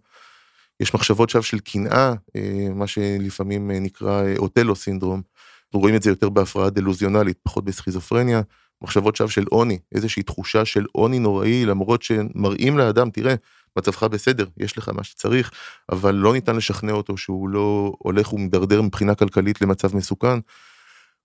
יש 0.80 0.94
מחשבות 0.94 1.30
שווא 1.30 1.42
של 1.42 1.58
קנאה, 1.58 2.12
אה, 2.36 2.68
מה 2.74 2.86
שלפעמים 2.86 3.70
אה, 3.70 3.78
נקרא 3.78 4.22
אה, 4.24 4.34
אוטלו 4.38 4.76
סינדרום. 4.76 5.22
אנחנו 5.66 5.80
רואים 5.80 5.96
את 5.96 6.02
זה 6.02 6.10
יותר 6.10 6.28
בהפרעה 6.28 6.70
דלוזיונלית, 6.70 7.36
פחות 7.42 7.64
בסכיזופרניה. 7.64 8.42
מחשבות 8.82 9.16
שווא 9.16 9.28
של 9.28 9.44
עוני, 9.50 9.78
איזושהי 9.94 10.22
תחושה 10.22 10.64
של 10.64 10.84
עוני 10.92 11.18
נוראי, 11.18 11.66
למרות 11.66 12.02
שמראים 12.02 12.78
לאדם, 12.78 13.10
תראה, 13.10 13.34
מצבך 13.78 14.02
בסדר, 14.02 14.46
יש 14.56 14.78
לך 14.78 14.88
מה 14.88 15.04
שצריך, 15.04 15.50
אבל 15.92 16.14
לא 16.14 16.32
ניתן 16.32 16.56
לשכנע 16.56 16.92
אותו 16.92 17.16
שהוא 17.16 17.48
לא 17.48 17.92
הולך 17.98 18.32
ומדרדר 18.32 18.82
מבחינה 18.82 19.14
כלכלית 19.14 19.60
למצב 19.60 19.96
מסוכן. 19.96 20.38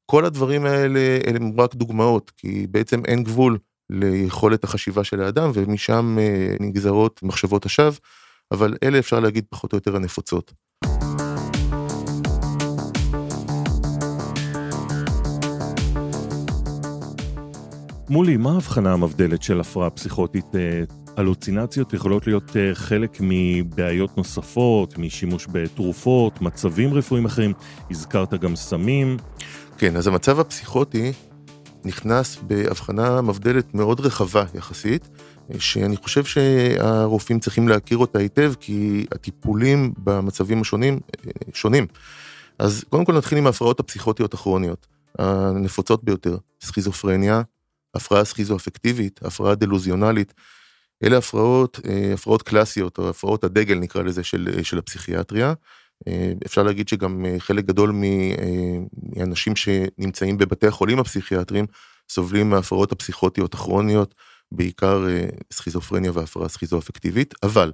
כל 0.05 0.25
הדברים 0.25 0.65
האלה 0.65 1.00
הם 1.27 1.51
רק 1.62 1.75
דוגמאות, 1.75 2.31
כי 2.38 2.67
בעצם 2.71 3.05
אין 3.05 3.24
גבול 3.24 3.57
ליכולת 3.89 4.63
החשיבה 4.63 5.03
של 5.03 5.21
האדם, 5.21 5.51
ומשם 5.53 6.17
אה, 6.19 6.55
נגזרות 6.59 7.24
מחשבות 7.24 7.65
השווא, 7.65 8.00
אבל 8.51 8.77
אלה 8.83 9.00
אפשר 9.00 9.19
להגיד 9.19 9.45
פחות 9.50 9.74
או 9.74 9.77
יותר 9.77 9.95
הנפוצות. 9.95 10.53
מולי, 18.09 18.38
מה 18.38 18.51
ההבחנה 18.51 18.93
המבדלת 18.93 19.43
של 19.43 19.59
הפרעה 19.59 19.89
פסיכוטית? 19.89 20.55
אה, 20.55 20.83
הלוצינציות 21.17 21.93
יכולות 21.93 22.27
להיות 22.27 22.57
אה, 22.57 22.75
חלק 22.75 23.17
מבעיות 23.19 24.17
נוספות, 24.17 24.97
משימוש 24.97 25.47
בתרופות, 25.51 26.41
מצבים 26.41 26.93
רפואיים 26.93 27.25
אחרים, 27.25 27.53
הזכרת 27.91 28.33
גם 28.33 28.55
סמים. 28.55 29.17
כן, 29.77 29.96
אז 29.96 30.08
המצב 30.08 30.39
הפסיכוטי 30.39 31.12
נכנס 31.86 32.38
בהבחנה 32.41 33.22
מבדלת 33.22 33.74
מאוד 33.74 34.00
רחבה 34.00 34.46
יחסית, 34.53 35.10
שאני 35.60 35.98
חושב 35.98 36.25
שהרופאים 36.25 37.39
צריכים 37.39 37.67
להכיר 37.67 37.98
אותה 37.98 38.20
היטב, 38.20 38.53
כי 38.60 39.05
הטיפולים 39.12 39.94
במצבים 39.98 40.62
השונים 40.62 41.00
שונים. 41.53 41.88
אז 42.60 42.86
קודם 42.89 43.05
כל 43.05 43.17
נתחיל 43.17 43.38
עם 43.38 43.48
ההפרעות 43.48 43.79
הפסיכוטיות 43.79 44.34
הכרוניות, 44.34 44.88
הנפוצות 45.20 46.03
ביותר, 46.03 46.38
סכיזופרניה, 46.62 47.41
הפרעה 47.96 48.25
סכיזו-אפקטיבית, 48.25 49.20
הפרעה 49.24 49.55
דלוזיונלית, 49.55 50.34
אלה 51.03 51.17
הפרעות, 51.17 51.79
הפרעות 52.13 52.41
קלאסיות, 52.41 52.98
או 52.98 53.10
הפרעות 53.10 53.44
הדגל 53.44 53.79
נקרא 53.79 54.01
לזה, 54.01 54.24
של, 54.24 54.63
של 54.63 54.77
הפסיכיאטריה. 54.77 55.53
אה, 56.08 56.34
אפשר 56.46 56.64
להגיד 56.64 56.88
שגם 56.88 57.25
אה, 57.25 57.36
חלק 57.40 57.66
גדול 57.66 57.96
אה, 58.04 58.78
מאנשים 59.16 59.56
שנמצאים 59.56 60.38
בבתי 60.38 60.68
החולים 60.68 61.00
הפסיכיאטריים 61.00 61.66
סובלים 62.10 62.50
מההפרעות 62.50 62.92
הפסיכוטיות 62.92 63.54
הכרוניות, 63.54 64.16
בעיקר 64.52 65.06
סכיזופרניה 65.54 66.12
והפרעה 66.14 66.50
סכיזו-אפקטיבית, 66.50 67.34
אבל 67.44 67.72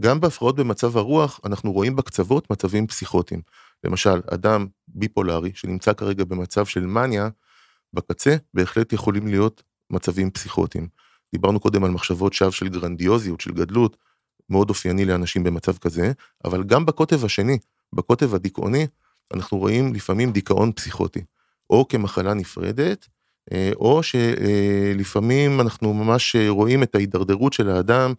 גם 0.00 0.20
בהפרעות 0.20 0.56
במצב 0.56 0.96
הרוח 0.96 1.40
אנחנו 1.44 1.72
רואים 1.72 1.96
בקצוות 1.96 2.50
מצבים 2.50 2.86
פסיכוטיים. 2.86 3.40
למשל, 3.84 4.20
אדם 4.34 4.66
ביפולרי 4.88 5.50
שנמצא 5.54 5.92
כרגע 5.92 6.24
במצב 6.24 6.66
של 6.66 6.86
מניה, 6.86 7.28
בקצה 7.92 8.36
בהחלט 8.54 8.92
יכולים 8.92 9.26
להיות 9.26 9.62
מצבים 9.90 10.30
פסיכוטיים. 10.30 10.88
דיברנו 11.32 11.60
קודם 11.60 11.84
על 11.84 11.90
מחשבות 11.90 12.32
שווא 12.32 12.50
של 12.50 12.68
גרנדיוזיות, 12.68 13.40
של 13.40 13.52
גדלות, 13.52 13.96
מאוד 14.50 14.68
אופייני 14.68 15.04
לאנשים 15.04 15.44
במצב 15.44 15.78
כזה, 15.78 16.12
אבל 16.44 16.62
גם 16.62 16.86
בקוטב 16.86 17.24
השני, 17.24 17.58
בקוטב 17.92 18.34
הדיכאוני, 18.34 18.86
אנחנו 19.34 19.58
רואים 19.58 19.94
לפעמים 19.94 20.32
דיכאון 20.32 20.72
פסיכוטי, 20.72 21.20
או 21.70 21.88
כמחלה 21.88 22.34
נפרדת, 22.34 23.08
אה, 23.52 23.70
או 23.76 24.00
שלפעמים 24.02 25.60
אנחנו 25.60 25.94
ממש 25.94 26.36
רואים 26.48 26.82
את 26.82 26.94
ההידרדרות 26.94 27.52
של 27.52 27.70
האדם 27.70 28.14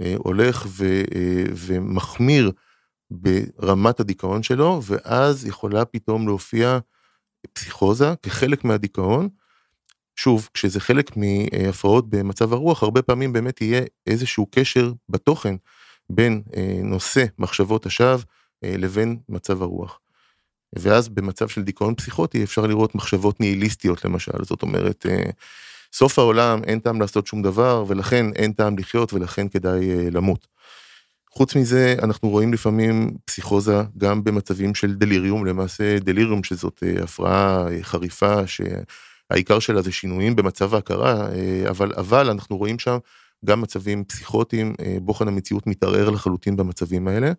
אה, 0.00 0.14
הולך 0.18 0.66
ו, 0.68 1.02
אה, 1.14 1.44
ומחמיר 1.54 2.52
ברמת 3.10 4.00
הדיכאון 4.00 4.42
שלו, 4.42 4.80
ואז 4.84 5.46
יכולה 5.46 5.84
פתאום 5.84 6.26
להופיע 6.26 6.78
פסיכוזה 7.52 8.14
כחלק 8.22 8.64
מהדיכאון, 8.64 9.28
שוב, 10.16 10.48
כשזה 10.54 10.80
חלק 10.80 11.10
מהפרעות 11.16 12.10
במצב 12.10 12.52
הרוח, 12.52 12.82
הרבה 12.82 13.02
פעמים 13.02 13.32
באמת 13.32 13.60
יהיה 13.60 13.82
איזשהו 14.06 14.46
קשר 14.50 14.92
בתוכן 15.08 15.54
בין 16.10 16.42
אה, 16.56 16.80
נושא 16.84 17.24
מחשבות 17.38 17.86
השווא 17.86 18.22
אה, 18.64 18.74
לבין 18.78 19.18
מצב 19.28 19.62
הרוח. 19.62 19.98
ואז 20.78 21.08
במצב 21.08 21.48
של 21.48 21.62
דיכאון 21.62 21.94
פסיכוטי 21.94 22.44
אפשר 22.44 22.66
לראות 22.66 22.94
מחשבות 22.94 23.40
ניהיליסטיות 23.40 24.04
למשל, 24.04 24.44
זאת 24.44 24.62
אומרת, 24.62 25.06
אה, 25.08 25.30
סוף 25.92 26.18
העולם, 26.18 26.64
אין 26.64 26.78
טעם 26.78 27.00
לעשות 27.00 27.26
שום 27.26 27.42
דבר, 27.42 27.84
ולכן 27.88 28.26
אין 28.36 28.52
טעם 28.52 28.78
לחיות 28.78 29.12
ולכן 29.12 29.48
כדאי 29.48 30.10
למות. 30.10 30.46
חוץ 31.30 31.56
מזה, 31.56 31.96
אנחנו 32.02 32.28
רואים 32.28 32.52
לפעמים 32.52 33.10
פסיכוזה 33.24 33.82
גם 33.98 34.24
במצבים 34.24 34.74
של 34.74 34.94
דליריום, 34.94 35.46
למעשה 35.46 35.98
דליריום 35.98 36.44
שזאת 36.44 36.82
הפרעה 37.02 37.66
חריפה, 37.82 38.46
ש... 38.46 38.60
העיקר 39.32 39.58
שלה 39.58 39.82
זה 39.82 39.92
שינויים 39.92 40.36
במצב 40.36 40.74
ההכרה, 40.74 41.28
אה, 41.32 41.70
אבל, 41.70 41.92
אבל 41.96 42.30
אנחנו 42.30 42.56
רואים 42.56 42.78
שם 42.78 42.98
גם 43.44 43.60
מצבים 43.60 44.04
פסיכוטיים, 44.04 44.74
אה, 44.80 44.96
בוחן 45.02 45.28
המציאות 45.28 45.66
מתערער 45.66 46.10
לחלוטין 46.10 46.56
במצבים 46.56 47.08
האלה. 47.08 47.32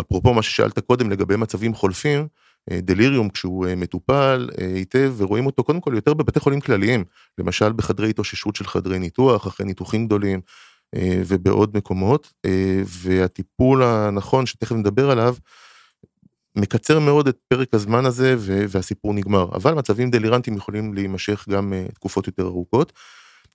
אפרופו 0.00 0.34
מה 0.34 0.42
ששאלת 0.42 0.78
קודם 0.78 1.10
לגבי 1.10 1.36
מצבים 1.36 1.74
חולפים, 1.74 2.26
אה, 2.70 2.80
דליריום 2.80 3.28
כשהוא 3.28 3.66
מטופל 3.76 4.48
היטב 4.74 5.14
ורואים 5.16 5.46
אותו 5.46 5.64
קודם 5.64 5.80
כל 5.80 5.92
יותר 5.94 6.14
בבתי 6.14 6.40
חולים 6.40 6.60
כלליים, 6.60 7.04
למשל 7.38 7.72
בחדרי 7.72 8.10
התאוששות 8.10 8.56
של 8.56 8.66
חדרי 8.66 8.98
ניתוח, 8.98 9.46
אחרי 9.46 9.66
ניתוחים 9.66 10.06
גדולים 10.06 10.40
ובעוד 11.26 11.76
מקומות, 11.76 12.32
והטיפול 12.86 13.82
הנכון 13.82 14.46
שתכף 14.46 14.72
נדבר 14.72 15.10
עליו, 15.10 15.34
מקצר 16.56 16.98
מאוד 16.98 17.28
את 17.28 17.38
פרק 17.48 17.68
הזמן 17.72 18.06
הזה 18.06 18.34
והסיפור 18.38 19.14
נגמר, 19.14 19.48
אבל 19.54 19.74
מצבים 19.74 20.10
דלירנטיים 20.10 20.56
יכולים 20.56 20.94
להימשך 20.94 21.46
גם 21.48 21.72
תקופות 21.94 22.26
יותר 22.26 22.42
ארוכות. 22.42 22.92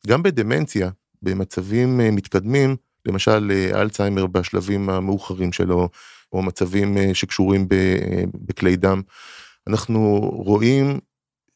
גם 0.07 0.23
בדמנציה, 0.23 0.89
במצבים 1.21 1.97
מתקדמים, 1.97 2.75
למשל 3.05 3.51
אלצהיימר 3.73 4.27
בשלבים 4.27 4.89
המאוחרים 4.89 5.53
שלו, 5.53 5.89
או 6.31 6.41
מצבים 6.41 6.97
שקשורים 7.13 7.67
בכלי 8.35 8.75
דם, 8.75 9.01
אנחנו 9.67 10.19
רואים 10.33 10.99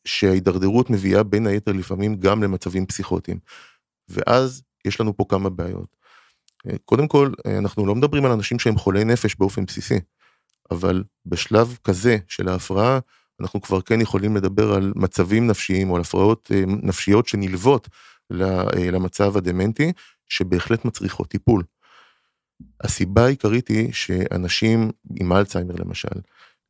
שההידרדרות 0.06 0.90
מביאה 0.90 1.24
בין 1.24 1.48
היתר 1.48 1.72
לפעמים 1.72 2.16
גם 2.16 2.44
למצבים 2.44 2.86
פסיכוטיים. 2.86 3.38
ואז 4.10 4.64
יש 4.86 5.02
לנו 5.02 5.18
פה 5.18 5.26
כמה 5.30 5.50
בעיות. 5.50 5.96
קודם 6.86 7.08
כל, 7.08 7.32
אנחנו 7.58 7.86
לא 7.86 7.96
מדברים 7.96 8.26
על 8.26 8.32
אנשים 8.32 8.60
שהם 8.60 8.78
חולי 8.78 9.04
נפש 9.04 9.36
באופן 9.36 9.66
בסיסי, 9.66 10.00
אבל 10.72 11.04
בשלב 11.26 11.78
כזה 11.84 12.18
של 12.28 12.48
ההפרעה, 12.48 13.00
אנחנו 13.42 13.62
כבר 13.62 13.82
כן 13.82 14.02
יכולים 14.02 14.36
לדבר 14.36 14.74
על 14.74 14.94
מצבים 14.96 15.48
נפשיים 15.48 15.90
או 15.90 15.96
על 15.96 16.02
הפרעות 16.02 16.52
אה, 16.54 16.64
נפשיות 16.68 17.28
שנלוות 17.28 17.90
אה, 18.32 18.92
למצב 18.92 19.38
הדמנטי, 19.38 19.92
שבהחלט 20.30 20.86
מצריכות 20.86 21.28
טיפול. 21.28 21.64
הסיבה 22.82 23.26
העיקרית 23.26 23.68
היא 23.68 23.94
שאנשים 23.94 24.92
עם 25.20 25.34
אלצהיימר 25.34 25.76
למשל, 25.76 26.20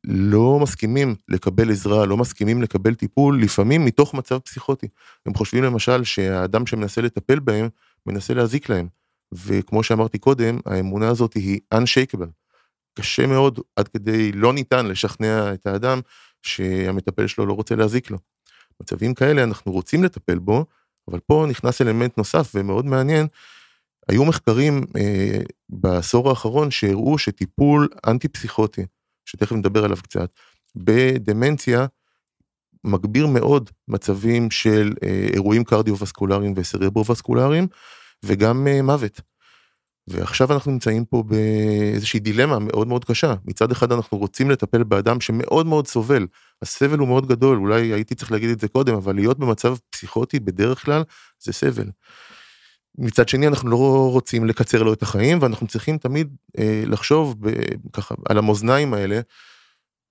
לא 0.04 0.58
מסכימים 0.62 1.14
לקבל 1.28 1.70
עזרה, 1.70 2.06
לא 2.06 2.16
מסכימים 2.16 2.62
לקבל 2.62 2.94
טיפול, 2.94 3.42
לפעמים 3.42 3.84
מתוך 3.84 4.14
מצב 4.14 4.38
פסיכוטי. 4.38 4.88
הם 5.26 5.34
חושבים 5.34 5.64
למשל 5.64 6.04
שהאדם 6.04 6.66
שמנסה 6.66 7.00
לטפל 7.00 7.38
בהם, 7.38 7.68
מנסה 8.06 8.34
להזיק 8.34 8.68
להם. 8.68 8.88
וכמו 9.32 9.82
שאמרתי 9.82 10.18
קודם, 10.18 10.58
האמונה 10.66 11.08
הזאת 11.08 11.34
היא 11.34 11.60
unshakable. 11.74 12.41
קשה 12.94 13.26
מאוד, 13.26 13.60
עד 13.76 13.88
כדי 13.88 14.32
לא 14.32 14.52
ניתן 14.52 14.86
לשכנע 14.86 15.54
את 15.54 15.66
האדם 15.66 16.00
שהמטפל 16.42 17.26
שלו 17.26 17.46
לא 17.46 17.52
רוצה 17.52 17.76
להזיק 17.76 18.10
לו. 18.10 18.18
מצבים 18.80 19.14
כאלה 19.14 19.44
אנחנו 19.44 19.72
רוצים 19.72 20.04
לטפל 20.04 20.38
בו, 20.38 20.64
אבל 21.08 21.20
פה 21.20 21.46
נכנס 21.48 21.82
אלמנט 21.82 22.18
נוסף 22.18 22.52
ומאוד 22.54 22.86
מעניין. 22.86 23.26
היו 24.08 24.24
מחקרים 24.24 24.84
אה, 24.96 25.40
בעשור 25.68 26.30
האחרון 26.30 26.70
שהראו 26.70 27.18
שטיפול 27.18 27.88
אנטי 28.06 28.28
פסיכוטי, 28.28 28.86
שתכף 29.24 29.52
נדבר 29.52 29.84
עליו 29.84 29.96
קצת, 29.96 30.30
בדמנציה, 30.76 31.86
מגביר 32.84 33.26
מאוד 33.26 33.70
מצבים 33.88 34.50
של 34.50 34.92
אה, 35.02 35.28
אירועים 35.32 35.64
קרדיו-וסקולריים 35.64 36.52
וסרברו-וסקולריים, 36.56 37.66
וגם 38.24 38.66
אה, 38.66 38.82
מוות. 38.82 39.20
ועכשיו 40.08 40.52
אנחנו 40.52 40.72
נמצאים 40.72 41.04
פה 41.04 41.22
באיזושהי 41.26 42.20
דילמה 42.20 42.58
מאוד 42.58 42.88
מאוד 42.88 43.04
קשה. 43.04 43.34
מצד 43.44 43.70
אחד 43.70 43.92
אנחנו 43.92 44.18
רוצים 44.18 44.50
לטפל 44.50 44.82
באדם 44.82 45.20
שמאוד 45.20 45.66
מאוד 45.66 45.86
סובל, 45.86 46.26
הסבל 46.62 46.98
הוא 46.98 47.08
מאוד 47.08 47.26
גדול, 47.26 47.58
אולי 47.58 47.92
הייתי 47.92 48.14
צריך 48.14 48.32
להגיד 48.32 48.50
את 48.50 48.60
זה 48.60 48.68
קודם, 48.68 48.94
אבל 48.94 49.14
להיות 49.14 49.38
במצב 49.38 49.76
פסיכוטי 49.90 50.40
בדרך 50.40 50.84
כלל 50.84 51.02
זה 51.38 51.52
סבל. 51.52 51.86
מצד 52.98 53.28
שני 53.28 53.46
אנחנו 53.46 53.70
לא 53.70 54.10
רוצים 54.12 54.44
לקצר 54.44 54.82
לו 54.82 54.92
את 54.92 55.02
החיים 55.02 55.38
ואנחנו 55.40 55.66
צריכים 55.66 55.98
תמיד 55.98 56.36
אה, 56.58 56.82
לחשוב 56.86 57.36
ב, 57.40 57.52
ככה 57.92 58.14
על 58.28 58.38
המאזניים 58.38 58.94
האלה, 58.94 59.20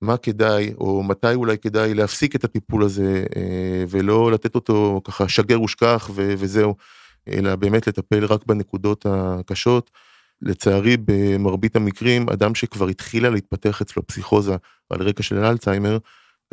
מה 0.02 0.18
כדאי 0.18 0.74
או 0.78 1.04
מתי 1.04 1.34
אולי 1.34 1.58
כדאי 1.58 1.94
להפסיק 1.94 2.36
את 2.36 2.44
הטיפול 2.44 2.84
הזה 2.84 3.24
אה, 3.36 3.84
ולא 3.90 4.32
לתת 4.32 4.56
אותו 4.56 5.02
ככה 5.04 5.30
שגר 5.30 5.62
ושכח 5.62 6.10
ו, 6.14 6.34
וזהו. 6.38 6.76
אלא 7.28 7.56
באמת 7.56 7.88
לטפל 7.88 8.26
רק 8.26 8.46
בנקודות 8.46 9.06
הקשות. 9.10 9.92
לצערי 10.42 10.98
במרבית 11.06 11.76
המקרים 11.76 12.30
אדם 12.30 12.56
שכבר 12.56 12.88
התחילה 12.88 13.30
להתפתח 13.30 13.82
אצלו 13.82 14.08
פסיכוזה 14.08 14.56
על 14.90 15.02
רקע 15.02 15.24
של 15.24 15.38
אלצהיימר, 15.38 15.98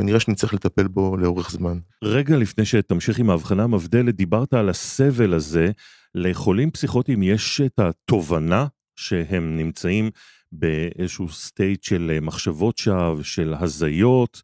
כנראה 0.01 0.21
שנצטרך 0.21 0.55
לטפל 0.55 0.89
בו 0.89 1.17
לאורך 1.17 1.51
זמן. 1.51 1.79
רגע 2.05 2.37
לפני 2.37 2.65
שתמשיך 2.65 3.19
עם 3.19 3.31
ההבחנה 3.31 3.65
המבדלת, 3.65 4.15
דיברת 4.15 4.55
על 4.55 4.69
הסבל 4.69 5.35
הזה. 5.35 5.71
לחולים 6.15 6.71
פסיכוטיים 6.71 7.23
יש 7.23 7.61
את 7.61 7.79
התובנה 7.79 8.67
שהם 8.97 9.57
נמצאים 9.57 10.11
באיזשהו 10.53 11.29
סטייט 11.29 11.83
של 11.83 12.19
מחשבות 12.23 12.79
שווא, 12.79 13.23
של 13.23 13.55
הזיות, 13.61 14.43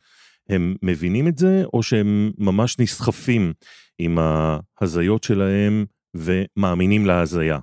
הם 0.49 0.75
מבינים 0.83 1.29
את 1.29 1.39
זה, 1.39 1.65
או 1.75 1.83
שהם 1.83 2.31
ממש 2.39 2.79
נסחפים 2.79 3.53
עם 3.99 4.19
ההזיות 4.19 5.25
שלהם 5.25 5.85
ומאמינים 6.15 7.07
להזיה. 7.07 7.59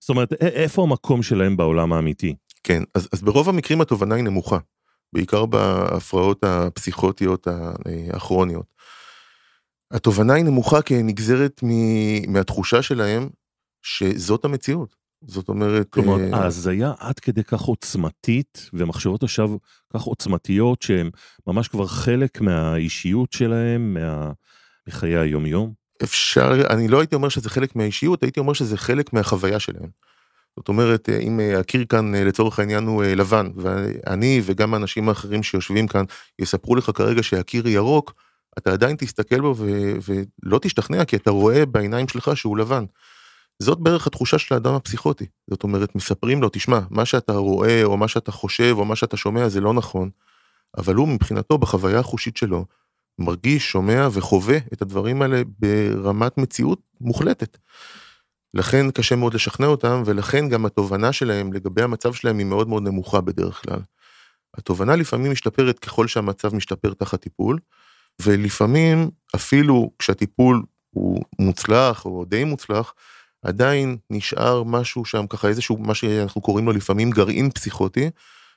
זאת 0.00 0.08
אומרת, 0.08 0.32
איפה 0.32 0.82
המקום 0.82 1.22
שלהם 1.22 1.56
בעולם 1.56 1.92
האמיתי? 1.92 2.34
כן, 2.64 2.82
אז, 2.94 3.08
אז 3.12 3.22
ברוב 3.22 3.48
המקרים 3.48 3.80
התובנה 3.80 4.14
היא 4.14 4.24
נמוכה, 4.24 4.58
בעיקר 5.12 5.46
בהפרעות 5.46 6.44
הפסיכוטיות 6.44 7.48
הכרוניות. 8.12 8.66
התובנה 9.90 10.34
היא 10.34 10.44
נמוכה 10.44 10.82
כי 10.82 10.94
היא 10.94 11.04
נגזרת 11.04 11.60
מהתחושה 12.28 12.82
שלהם 12.82 13.28
שזאת 13.82 14.44
המציאות. 14.44 14.96
זאת 15.26 15.48
אומרת... 15.48 15.90
כלומר, 15.90 16.20
אה... 16.20 16.38
ההזיה 16.38 16.92
עד 16.98 17.20
כדי 17.20 17.44
כך 17.44 17.60
עוצמתית, 17.60 18.70
ומחשבות 18.72 19.22
השווא 19.22 19.58
כך 19.94 20.02
עוצמתיות, 20.02 20.82
שהן 20.82 21.10
ממש 21.46 21.68
כבר 21.68 21.86
חלק 21.86 22.40
מהאישיות 22.40 23.32
שלהם, 23.32 23.94
מה... 23.94 24.32
מחיי 24.88 25.16
היומיום? 25.16 25.85
אפשר, 26.02 26.52
אני 26.70 26.88
לא 26.88 27.00
הייתי 27.00 27.14
אומר 27.14 27.28
שזה 27.28 27.50
חלק 27.50 27.76
מהאישיות, 27.76 28.22
הייתי 28.22 28.40
אומר 28.40 28.52
שזה 28.52 28.76
חלק 28.76 29.12
מהחוויה 29.12 29.60
שלהם. 29.60 29.88
זאת 30.56 30.68
אומרת, 30.68 31.08
אה, 31.08 31.18
אם 31.18 31.40
אה, 31.40 31.58
הקיר 31.58 31.84
כאן 31.88 32.14
אה, 32.14 32.24
לצורך 32.24 32.58
העניין 32.58 32.86
הוא 32.86 33.04
לבן, 33.04 33.50
ואני 33.56 34.40
וגם 34.44 34.74
האנשים 34.74 35.08
האחרים 35.08 35.42
שיושבים 35.42 35.86
כאן 35.88 36.04
יספרו 36.38 36.76
לך 36.76 36.90
כרגע 36.94 37.22
שהקיר 37.22 37.68
ירוק, 37.68 38.12
אתה 38.58 38.72
עדיין 38.72 38.96
תסתכל 38.96 39.40
בו 39.40 39.54
ו- 39.56 39.92
ולא 40.42 40.58
תשתכנע, 40.58 41.04
כי 41.04 41.16
אתה 41.16 41.30
רואה 41.30 41.66
בעיניים 41.66 42.08
שלך 42.08 42.36
שהוא 42.36 42.56
לבן. 42.56 42.84
זאת 43.58 43.78
בערך 43.78 44.06
התחושה 44.06 44.38
של 44.38 44.54
האדם 44.54 44.74
הפסיכוטי. 44.74 45.26
זאת 45.50 45.62
אומרת, 45.62 45.94
מספרים 45.94 46.42
לו, 46.42 46.48
תשמע, 46.52 46.80
מה 46.90 47.04
שאתה 47.04 47.32
רואה, 47.32 47.84
או 47.84 47.96
מה 47.96 48.08
שאתה 48.08 48.32
חושב, 48.32 48.74
או 48.78 48.84
מה 48.84 48.96
שאתה 48.96 49.16
שומע, 49.16 49.48
זה 49.48 49.60
לא 49.60 49.74
נכון. 49.74 50.10
אבל 50.76 50.94
הוא 50.94 51.08
מבחינתו, 51.08 51.58
בחוויה 51.58 51.98
החושית 51.98 52.36
שלו, 52.36 52.64
מרגיש, 53.18 53.70
שומע 53.70 54.08
וחווה 54.12 54.56
את 54.72 54.82
הדברים 54.82 55.22
האלה 55.22 55.42
ברמת 55.58 56.38
מציאות 56.38 56.80
מוחלטת. 57.00 57.58
לכן 58.54 58.90
קשה 58.90 59.16
מאוד 59.16 59.34
לשכנע 59.34 59.66
אותם, 59.66 60.02
ולכן 60.06 60.48
גם 60.48 60.66
התובנה 60.66 61.12
שלהם 61.12 61.52
לגבי 61.52 61.82
המצב 61.82 62.12
שלהם 62.12 62.38
היא 62.38 62.46
מאוד 62.46 62.68
מאוד 62.68 62.82
נמוכה 62.82 63.20
בדרך 63.20 63.62
כלל. 63.62 63.80
התובנה 64.56 64.96
לפעמים 64.96 65.32
משתפרת 65.32 65.78
ככל 65.78 66.06
שהמצב 66.06 66.54
משתפר 66.54 66.94
תחת 66.94 67.20
טיפול, 67.20 67.58
ולפעמים 68.22 69.10
אפילו 69.34 69.90
כשהטיפול 69.98 70.62
הוא 70.90 71.24
מוצלח 71.38 72.04
או 72.04 72.24
די 72.24 72.44
מוצלח, 72.44 72.94
עדיין 73.42 73.96
נשאר 74.10 74.62
משהו 74.62 75.04
שם 75.04 75.26
ככה 75.26 75.48
איזשהו 75.48 75.78
מה 75.78 75.94
שאנחנו 75.94 76.40
קוראים 76.40 76.66
לו 76.66 76.72
לפעמים 76.72 77.10
גרעין 77.10 77.50
פסיכוטי, 77.50 78.10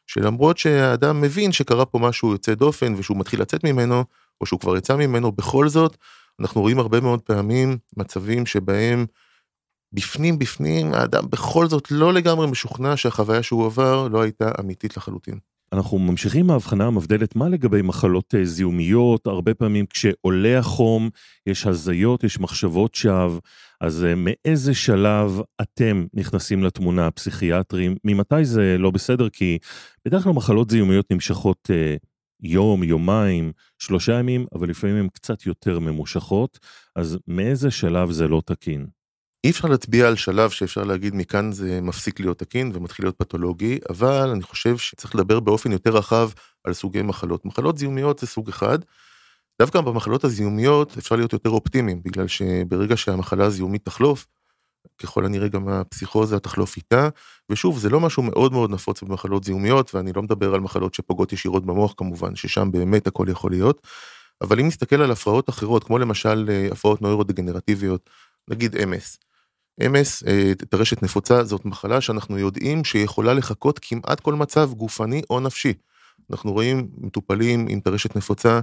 שלמרות 0.07 0.57
שהאדם 0.57 1.21
מבין 1.21 1.51
שקרה 1.51 1.85
פה 1.85 1.99
משהו 1.99 2.31
יוצא 2.31 2.53
דופן 2.53 2.95
ושהוא 2.97 3.17
מתחיל 3.17 3.41
לצאת 3.41 3.63
ממנו, 3.63 4.03
או 4.41 4.45
שהוא 4.45 4.59
כבר 4.59 4.77
יצא 4.77 4.95
ממנו, 4.95 5.31
בכל 5.31 5.69
זאת, 5.69 5.97
אנחנו 6.39 6.61
רואים 6.61 6.79
הרבה 6.79 7.01
מאוד 7.01 7.21
פעמים 7.21 7.77
מצבים 7.97 8.45
שבהם 8.45 9.05
בפנים 9.93 10.39
בפנים 10.39 10.93
האדם 10.93 11.23
בכל 11.29 11.67
זאת 11.67 11.91
לא 11.91 12.13
לגמרי 12.13 12.47
משוכנע 12.47 12.97
שהחוויה 12.97 13.43
שהוא 13.43 13.65
עבר 13.65 14.07
לא 14.07 14.21
הייתה 14.21 14.51
אמיתית 14.59 14.97
לחלוטין. 14.97 15.39
אנחנו 15.73 15.99
ממשיכים 15.99 16.47
מההבחנה 16.47 16.85
המבדלת, 16.85 17.35
מה 17.35 17.49
לגבי 17.49 17.81
מחלות 17.81 18.35
אה, 18.35 18.45
זיהומיות? 18.45 19.27
הרבה 19.27 19.53
פעמים 19.53 19.85
כשעולה 19.85 20.59
החום, 20.59 21.09
יש 21.47 21.67
הזיות, 21.67 22.23
יש 22.23 22.39
מחשבות 22.39 22.95
שווא, 22.95 23.39
אז 23.81 24.03
אה, 24.03 24.13
מאיזה 24.15 24.73
שלב 24.73 25.39
אתם 25.61 26.05
נכנסים 26.13 26.63
לתמונה 26.63 27.07
הפסיכיאטרים? 27.07 27.95
ממתי 28.03 28.45
זה 28.45 28.75
לא 28.79 28.91
בסדר? 28.91 29.29
כי 29.29 29.57
בדרך 30.05 30.23
כלל 30.23 30.33
מחלות 30.33 30.69
זיהומיות 30.69 31.11
נמשכות 31.11 31.69
אה, 31.73 31.95
יום, 32.41 32.83
יומיים, 32.83 33.51
שלושה 33.79 34.19
ימים, 34.19 34.45
אבל 34.55 34.69
לפעמים 34.69 34.95
הן 34.95 35.07
קצת 35.13 35.45
יותר 35.45 35.79
ממושכות, 35.79 36.59
אז 36.95 37.17
מאיזה 37.27 37.71
שלב 37.71 38.11
זה 38.11 38.27
לא 38.27 38.41
תקין? 38.45 38.87
אי 39.43 39.49
אפשר 39.49 39.67
להצביע 39.67 40.07
על 40.07 40.15
שלב 40.15 40.49
שאפשר 40.49 40.83
להגיד 40.83 41.15
מכאן 41.15 41.51
זה 41.51 41.81
מפסיק 41.81 42.19
להיות 42.19 42.39
תקין 42.39 42.71
ומתחיל 42.73 43.05
להיות 43.05 43.15
פתולוגי, 43.17 43.79
אבל 43.89 44.29
אני 44.29 44.43
חושב 44.43 44.77
שצריך 44.77 45.15
לדבר 45.15 45.39
באופן 45.39 45.71
יותר 45.71 45.89
רחב 45.89 46.29
על 46.63 46.73
סוגי 46.73 47.01
מחלות. 47.01 47.45
מחלות 47.45 47.77
זיהומיות 47.77 48.19
זה 48.19 48.27
סוג 48.27 48.49
אחד. 48.49 48.79
דווקא 49.61 49.81
במחלות 49.81 50.23
הזיהומיות 50.23 50.97
אפשר 50.97 51.15
להיות 51.15 51.33
יותר 51.33 51.49
אופטימיים, 51.49 52.03
בגלל 52.03 52.27
שברגע 52.27 52.97
שהמחלה 52.97 53.45
הזיהומית 53.45 53.85
תחלוף, 53.85 54.27
ככל 55.03 55.25
הנראה 55.25 55.47
גם 55.47 55.69
הפסיכוזה 55.69 56.39
תחלוף 56.39 56.77
איתה, 56.77 57.09
ושוב, 57.49 57.79
זה 57.79 57.89
לא 57.89 57.99
משהו 57.99 58.23
מאוד 58.23 58.51
מאוד 58.51 58.71
נפוץ 58.71 59.03
במחלות 59.03 59.43
זיהומיות, 59.43 59.95
ואני 59.95 60.13
לא 60.13 60.21
מדבר 60.21 60.53
על 60.53 60.59
מחלות 60.59 60.93
שפוגעות 60.93 61.33
ישירות 61.33 61.65
במוח 61.65 61.93
כמובן, 61.97 62.35
ששם 62.35 62.71
באמת 62.71 63.07
הכל 63.07 63.25
יכול 63.29 63.51
להיות, 63.51 63.87
אבל 64.41 64.59
אם 64.59 64.67
נסתכל 64.67 65.01
על 65.01 65.11
הפרעות 65.11 65.49
אחרות, 65.49 65.83
כמו 65.83 65.97
למשל 65.97 66.49
אה, 66.49 66.67
הפרעות 66.71 67.01
נוירודגנרטיביות, 67.01 68.09
נגיד 68.49 68.75
MS. 68.75 69.17
MS, 69.81 70.27
אה, 70.27 70.51
טרשת 70.69 71.03
נפוצה, 71.03 71.43
זאת 71.43 71.65
מחלה 71.65 72.01
שאנחנו 72.01 72.37
יודעים 72.37 72.83
שיכולה 72.83 73.33
לחכות 73.33 73.79
כמעט 73.81 74.19
כל 74.19 74.33
מצב 74.33 74.73
גופני 74.73 75.21
או 75.29 75.39
נפשי. 75.39 75.73
אנחנו 76.31 76.51
רואים 76.51 76.89
מטופלים 76.97 77.67
עם 77.69 77.79
טרשת 77.79 78.15
נפוצה 78.15 78.59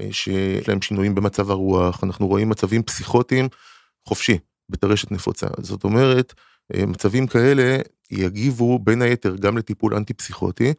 אה, 0.00 0.08
שיש 0.12 0.68
להם 0.68 0.82
שינויים 0.82 1.14
במצב 1.14 1.50
הרוח, 1.50 2.04
אנחנו 2.04 2.26
רואים 2.26 2.48
מצבים 2.48 2.82
פסיכוטיים 2.82 3.48
חופשי 4.08 4.38
בטרשת 4.68 5.10
נפוצה. 5.12 5.46
זאת 5.60 5.84
אומרת, 5.84 6.34
אה, 6.74 6.86
מצבים 6.86 7.26
כאלה 7.26 7.78
יגיבו 8.10 8.78
בין 8.78 9.02
היתר 9.02 9.36
גם 9.36 9.58
לטיפול 9.58 9.94
אנטי 9.94 10.14
פסיכוטי, 10.14 10.72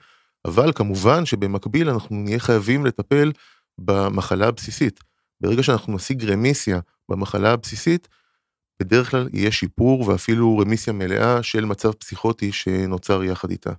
אבל 0.45 0.71
כמובן 0.75 1.25
שבמקביל 1.25 1.89
אנחנו 1.89 2.15
נהיה 2.15 2.39
חייבים 2.39 2.85
לטפל 2.85 3.31
במחלה 3.77 4.47
הבסיסית. 4.47 4.99
ברגע 5.41 5.63
שאנחנו 5.63 5.95
נשיג 5.95 6.25
רמיסיה 6.25 6.79
במחלה 7.09 7.51
הבסיסית, 7.51 8.07
בדרך 8.79 9.11
כלל 9.11 9.29
יהיה 9.33 9.51
שיפור 9.51 10.07
ואפילו 10.07 10.57
רמיסיה 10.57 10.93
מלאה 10.93 11.43
של 11.43 11.65
מצב 11.65 11.91
פסיכוטי 11.91 12.51
שנוצר 12.51 13.23
יחד 13.23 13.51
איתה. 13.51 13.71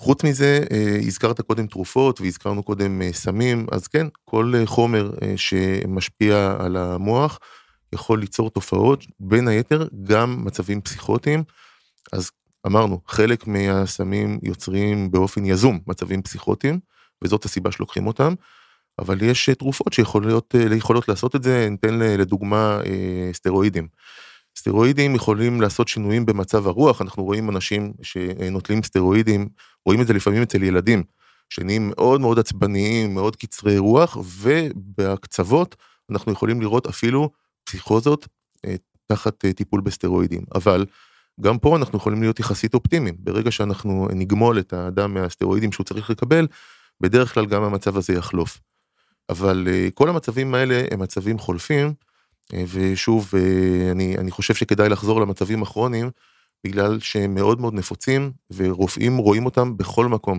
חוץ 0.00 0.24
מזה, 0.24 0.64
אה, 0.72 0.98
הזכרת 1.06 1.40
קודם 1.40 1.66
תרופות 1.66 2.20
והזכרנו 2.20 2.62
קודם 2.62 3.02
אה, 3.02 3.12
סמים, 3.12 3.66
אז 3.72 3.86
כן, 3.86 4.06
כל 4.24 4.52
חומר 4.66 5.10
שמשפיע 5.36 6.56
על 6.58 6.76
המוח 6.76 7.38
יכול 7.92 8.20
ליצור 8.20 8.50
תופעות, 8.50 9.04
בין 9.20 9.48
היתר 9.48 9.88
גם 10.04 10.44
מצבים 10.44 10.80
פסיכוטיים. 10.80 11.44
אז 12.12 12.30
אמרנו, 12.66 13.00
חלק 13.06 13.46
מהסמים 13.46 14.38
יוצרים 14.42 15.10
באופן 15.10 15.44
יזום 15.44 15.78
מצבים 15.86 16.22
פסיכוטיים, 16.22 16.80
וזאת 17.24 17.44
הסיבה 17.44 17.72
שלוקחים 17.72 18.06
אותם, 18.06 18.34
אבל 18.98 19.22
יש 19.22 19.50
תרופות 19.50 19.92
שיכולות 19.92 20.54
יכולות 20.76 21.08
לעשות 21.08 21.36
את 21.36 21.42
זה, 21.42 21.68
ניתן 21.70 21.98
לדוגמה 21.98 22.80
סטרואידים. 23.32 23.88
סטרואידים 24.58 25.14
יכולים 25.14 25.60
לעשות 25.60 25.88
שינויים 25.88 26.26
במצב 26.26 26.66
הרוח, 26.66 27.02
אנחנו 27.02 27.24
רואים 27.24 27.50
אנשים 27.50 27.92
שנוטלים 28.02 28.82
סטרואידים, 28.82 29.48
רואים 29.86 30.00
את 30.00 30.06
זה 30.06 30.12
לפעמים 30.12 30.42
אצל 30.42 30.62
ילדים, 30.62 31.02
שנהיים 31.50 31.88
מאוד 31.88 32.20
מאוד 32.20 32.38
עצבניים, 32.38 33.14
מאוד 33.14 33.36
קצרי 33.36 33.78
רוח, 33.78 34.16
ובקצוות 34.16 35.76
אנחנו 36.10 36.32
יכולים 36.32 36.60
לראות 36.60 36.86
אפילו 36.86 37.30
פסיכוזות 37.68 38.28
אה, 38.66 38.74
תחת 39.06 39.44
אה, 39.44 39.52
טיפול 39.52 39.80
בסטרואידים. 39.80 40.42
אבל 40.54 40.86
גם 41.40 41.58
פה 41.58 41.76
אנחנו 41.76 41.98
יכולים 41.98 42.20
להיות 42.22 42.40
יחסית 42.40 42.74
אופטימיים, 42.74 43.14
ברגע 43.18 43.50
שאנחנו 43.50 44.08
נגמול 44.14 44.58
את 44.58 44.72
האדם 44.72 45.14
מהסטרואידים 45.14 45.72
שהוא 45.72 45.84
צריך 45.84 46.10
לקבל, 46.10 46.46
בדרך 47.00 47.34
כלל 47.34 47.46
גם 47.46 47.62
המצב 47.62 47.96
הזה 47.96 48.12
יחלוף. 48.12 48.60
אבל 49.28 49.68
אה, 49.70 49.88
כל 49.94 50.08
המצבים 50.08 50.54
האלה 50.54 50.84
הם 50.90 51.00
מצבים 51.00 51.38
חולפים, 51.38 51.94
ושוב, 52.72 53.32
אני, 53.92 54.18
אני 54.18 54.30
חושב 54.30 54.54
שכדאי 54.54 54.88
לחזור 54.88 55.20
למצבים 55.20 55.62
הכרוניים, 55.62 56.10
בגלל 56.64 57.00
שהם 57.00 57.34
מאוד 57.34 57.60
מאוד 57.60 57.74
נפוצים, 57.74 58.32
ורופאים 58.54 59.16
רואים 59.16 59.44
אותם 59.44 59.76
בכל 59.76 60.06
מקום, 60.06 60.38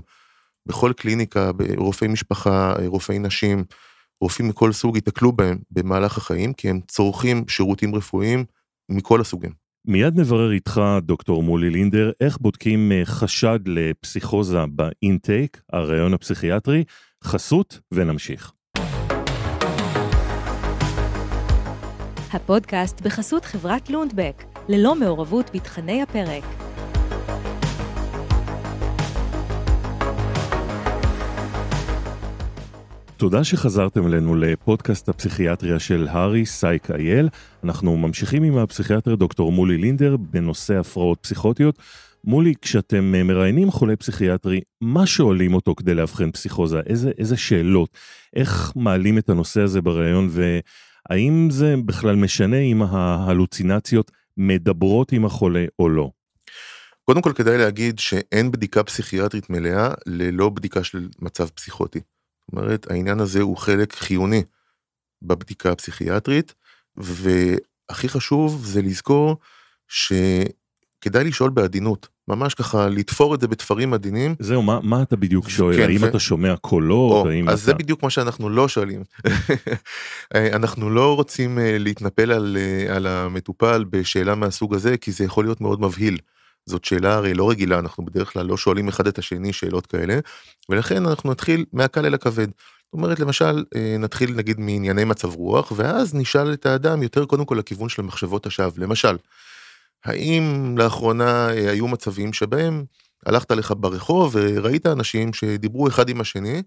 בכל 0.66 0.94
קליניקה, 0.98 1.52
רופאי 1.78 2.08
משפחה, 2.08 2.74
רופאי 2.86 3.20
נשים, 3.20 3.64
רופאים 4.22 4.50
מכל 4.50 4.72
סוג 4.72 4.96
ייתקלו 4.96 5.32
בהם 5.32 5.58
במהלך 5.72 6.18
החיים, 6.18 6.54
כי 6.54 6.70
הם 6.70 6.80
צורכים 6.88 7.44
שירותים 7.48 7.96
רפואיים 7.96 8.46
מכל 8.90 9.22
הסוגים. 9.22 9.52
מיד 9.86 10.20
נברר 10.20 10.52
איתך, 10.52 10.82
דוקטור 11.02 11.44
מולי 11.44 11.70
לינדר, 11.70 12.12
איך 12.22 12.38
בודקים 12.42 12.92
אה, 12.92 13.02
חשד 13.06 13.60
לפסיכוזה 13.66 14.58
באינטייק, 14.70 15.62
הרעיון 15.74 16.14
הפסיכיאטרי, 16.14 16.84
חסות 17.24 17.80
ונמשיך. 17.92 18.52
הפודקאסט 22.34 23.02
בחסות 23.02 23.46
חברת 23.46 23.90
לונדבק, 23.90 24.44
ללא 24.70 24.96
מעורבות 24.96 25.52
בתכני 25.54 26.02
הפרק. 26.02 26.69
תודה 33.20 33.44
שחזרתם 33.44 34.08
אלינו 34.08 34.36
לפודקאסט 34.36 35.10
הפסיכיאטריה 35.10 35.80
של 35.80 36.08
הארי 36.10 36.46
סייק 36.46 36.92
אייל. 36.92 37.30
אנחנו 37.64 37.98
ממשיכים 37.98 38.44
עם 38.44 38.58
הפסיכיאטר 38.58 39.16
דוקטור 39.16 39.52
מולי 39.52 39.78
לינדר 39.78 40.18
בנושא 40.18 40.80
הפרעות 40.80 41.20
פסיכוטיות. 41.22 41.80
מולי, 42.24 42.54
כשאתם 42.62 43.12
מראיינים 43.28 43.72
חולה 43.72 43.96
פסיכיאטרי, 43.96 44.62
מה 44.82 45.06
שואלים 45.06 45.54
אותו 45.54 45.76
כדי 45.76 45.94
לאבחן 45.94 46.32
פסיכוזה? 46.32 46.80
איזה, 46.86 47.12
איזה 47.18 47.38
שאלות? 47.38 47.98
איך 48.36 48.72
מעלים 48.76 49.18
את 49.18 49.30
הנושא 49.30 49.62
הזה 49.62 49.82
בראיון 49.82 50.30
והאם 50.32 51.48
זה 51.52 51.76
בכלל 51.86 52.16
משנה 52.16 52.58
אם 52.58 52.82
ההלוצינציות 52.82 54.12
מדברות 54.38 55.12
עם 55.12 55.26
החולה 55.26 55.66
או 55.80 55.90
לא? 55.90 56.12
קודם 57.06 57.22
כל 57.22 57.34
כדאי 57.36 57.58
להגיד 57.58 58.00
שאין 58.00 58.52
בדיקה 58.52 58.84
פסיכיאטרית 58.84 59.50
מלאה 59.50 59.94
ללא 60.06 60.50
בדיקה 60.50 60.84
של 60.84 61.08
מצב 61.22 61.48
פסיכוטי. 61.48 62.00
זאת 62.50 62.58
אומרת, 62.58 62.92
העניין 62.92 63.20
הזה 63.20 63.42
הוא 63.42 63.58
חלק 63.58 63.94
חיוני 63.94 64.44
בבדיקה 65.22 65.72
הפסיכיאטרית, 65.72 66.54
והכי 66.98 68.10
חשוב 68.10 68.66
זה 68.66 68.82
לזכור 68.82 69.38
שכדאי 69.88 71.24
לשאול 71.24 71.50
בעדינות, 71.50 72.08
ממש 72.28 72.54
ככה 72.54 72.90
לתפור 72.90 73.36
את 73.36 73.42
זה 73.42 73.48
בתפרים 73.48 73.94
עדינים. 73.94 74.36
זהו, 74.40 74.62
מה, 74.62 74.80
מה 74.84 75.02
אתה 75.02 75.16
בדיוק 75.16 75.50
שואל? 75.50 75.78
כן, 75.78 75.90
האם 75.90 76.04
ו... 76.04 76.08
אתה 76.08 76.20
שומע 76.20 76.56
קולות? 76.56 77.26
או, 77.26 77.32
אז 77.32 77.40
אתה... 77.48 77.56
זה 77.56 77.74
בדיוק 77.74 78.04
מה 78.04 78.10
שאנחנו 78.10 78.50
לא 78.50 78.68
שואלים. 78.68 79.04
אנחנו 80.58 80.90
לא 80.90 81.16
רוצים 81.16 81.60
אה, 81.60 81.78
להתנפל 81.78 82.32
על, 82.32 82.58
אה, 82.60 82.96
על 82.96 83.08
המטופל 83.08 83.86
בשאלה 83.90 84.36
מהסוג 84.36 84.76
הזה, 84.76 84.98
כי 84.98 85.12
זה 85.12 85.24
יכול 85.24 85.46
להיות 85.46 85.62
מאוד 85.62 85.82
מבהיל. 85.82 86.18
זאת 86.70 86.86
שאלה 86.86 87.16
הרי 87.16 87.34
לא 87.34 87.50
רגילה, 87.50 87.80
אנחנו 87.80 88.06
בדרך 88.06 88.34
כלל 88.34 88.46
לא 88.46 88.58
שואלים 88.58 88.88
אחד 88.88 89.08
את 89.08 89.18
השני 89.18 89.54
שאלות 89.54 89.88
כאלה, 89.88 90.20
ולכן 90.70 91.06
אנחנו 91.06 91.32
נתחיל 91.32 91.66
מהקל 91.74 92.06
אל 92.06 92.14
הכבד. 92.14 92.48
זאת 92.48 92.94
אומרת, 92.94 93.20
למשל, 93.20 93.64
אה, 93.76 93.96
נתחיל 94.00 94.34
נגיד 94.36 94.60
מענייני 94.60 95.04
מצב 95.04 95.36
רוח, 95.36 95.72
ואז 95.76 96.16
נשאל 96.16 96.54
את 96.54 96.66
האדם 96.66 97.04
יותר 97.04 97.26
קודם 97.26 97.46
כל 97.46 97.56
לכיוון 97.56 97.90
של 97.90 98.02
מחשבות 98.02 98.46
השווא. 98.46 98.72
למשל, 98.78 99.18
האם 100.06 100.76
לאחרונה 100.78 101.50
אה, 101.50 101.72
היו 101.72 101.88
מצבים 101.88 102.34
שבהם 102.34 102.86
הלכת 103.26 103.52
לך 103.52 103.74
ברחוב 103.78 104.36
וראית 104.36 104.88
אנשים 104.88 105.34
שדיברו 105.34 105.88
אחד 105.88 106.10
עם 106.10 106.22
השני, 106.22 106.62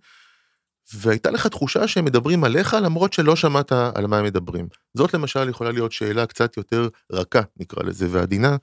והייתה 0.95 1.31
לך 1.31 1.47
תחושה 1.47 1.89
שהם 1.89 2.05
מדברים 2.05 2.45
עליך 2.45 2.77
למרות 2.83 3.13
שלא 3.13 3.37
שמעת 3.37 3.73
על 3.73 4.07
מה 4.07 4.19
הם 4.19 4.25
מדברים. 4.25 4.69
זאת 4.95 5.15
למשל 5.15 5.49
יכולה 5.49 5.73
להיות 5.73 5.93
שאלה 5.93 6.27
קצת 6.27 6.57
יותר 6.57 6.89
רכה 7.13 7.41
נקרא 7.57 7.83
לזה 7.83 8.07
ועדינה, 8.11 8.57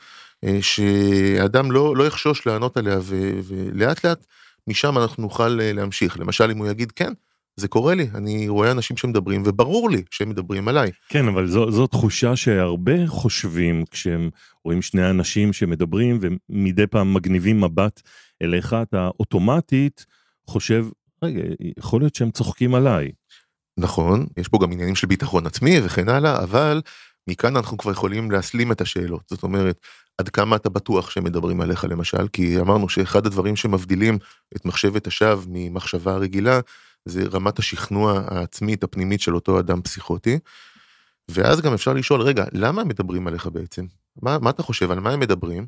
שאדם 0.61 1.71
לא, 1.71 1.95
לא 1.95 2.07
יחשוש 2.07 2.47
לענות 2.47 2.77
עליה 2.77 2.97
ו, 3.01 3.39
ולאט 3.43 4.05
לאט 4.05 4.25
משם 4.67 4.97
אנחנו 4.97 5.23
נוכל 5.23 5.59
אה, 5.61 5.73
להמשיך. 5.73 6.19
למשל 6.19 6.51
אם 6.51 6.57
הוא 6.57 6.67
יגיד 6.67 6.91
כן, 6.91 7.13
זה 7.59 7.67
קורה 7.67 7.95
לי, 7.95 8.07
אני 8.15 8.47
רואה 8.47 8.71
אנשים 8.71 8.97
שמדברים 8.97 9.43
וברור 9.45 9.89
לי 9.89 10.03
שהם 10.11 10.29
מדברים 10.29 10.67
עליי. 10.67 10.91
כן, 11.09 11.27
אבל 11.27 11.47
זו, 11.47 11.71
זו 11.71 11.87
תחושה 11.87 12.35
שהרבה 12.35 13.07
חושבים 13.07 13.83
כשהם 13.91 14.29
רואים 14.65 14.81
שני 14.81 15.09
אנשים 15.09 15.53
שמדברים 15.53 16.19
ומדי 16.21 16.87
פעם 16.87 17.13
מגניבים 17.13 17.61
מבט 17.61 18.01
אליך, 18.41 18.75
אתה 18.81 19.09
אוטומטית 19.19 20.05
חושב, 20.47 20.85
רגע, 21.23 21.41
יכול 21.77 22.01
להיות 22.01 22.15
שהם 22.15 22.31
צוחקים 22.31 22.75
עליי. 22.75 23.11
נכון, 23.79 24.25
יש 24.37 24.47
פה 24.47 24.57
גם 24.61 24.71
עניינים 24.71 24.95
של 24.95 25.07
ביטחון 25.07 25.45
עצמי 25.45 25.79
וכן 25.83 26.09
הלאה, 26.09 26.43
אבל 26.43 26.81
מכאן 27.29 27.57
אנחנו 27.57 27.77
כבר 27.77 27.91
יכולים 27.91 28.31
להסלים 28.31 28.71
את 28.71 28.81
השאלות. 28.81 29.23
זאת 29.29 29.43
אומרת, 29.43 29.79
עד 30.19 30.29
כמה 30.29 30.55
אתה 30.55 30.69
בטוח 30.69 31.09
שהם 31.09 31.23
מדברים 31.23 31.61
עליך 31.61 31.85
למשל, 31.89 32.27
כי 32.27 32.59
אמרנו 32.59 32.89
שאחד 32.89 33.25
הדברים 33.25 33.55
שמבדילים 33.55 34.17
את 34.55 34.65
מחשבת 34.65 35.07
השווא 35.07 35.43
ממחשבה 35.47 36.15
רגילה, 36.15 36.59
זה 37.05 37.23
רמת 37.31 37.59
השכנוע 37.59 38.21
העצמית 38.27 38.83
הפנימית 38.83 39.21
של 39.21 39.35
אותו 39.35 39.59
אדם 39.59 39.81
פסיכוטי. 39.81 40.39
ואז 41.29 41.61
גם 41.61 41.73
אפשר 41.73 41.93
לשאול, 41.93 42.21
רגע, 42.21 42.45
למה 42.53 42.83
מדברים 42.83 43.27
עליך 43.27 43.47
בעצם? 43.47 43.85
מה, 44.21 44.37
מה 44.39 44.49
אתה 44.49 44.63
חושב, 44.63 44.91
על 44.91 44.99
מה 44.99 45.11
הם 45.11 45.19
מדברים? 45.19 45.67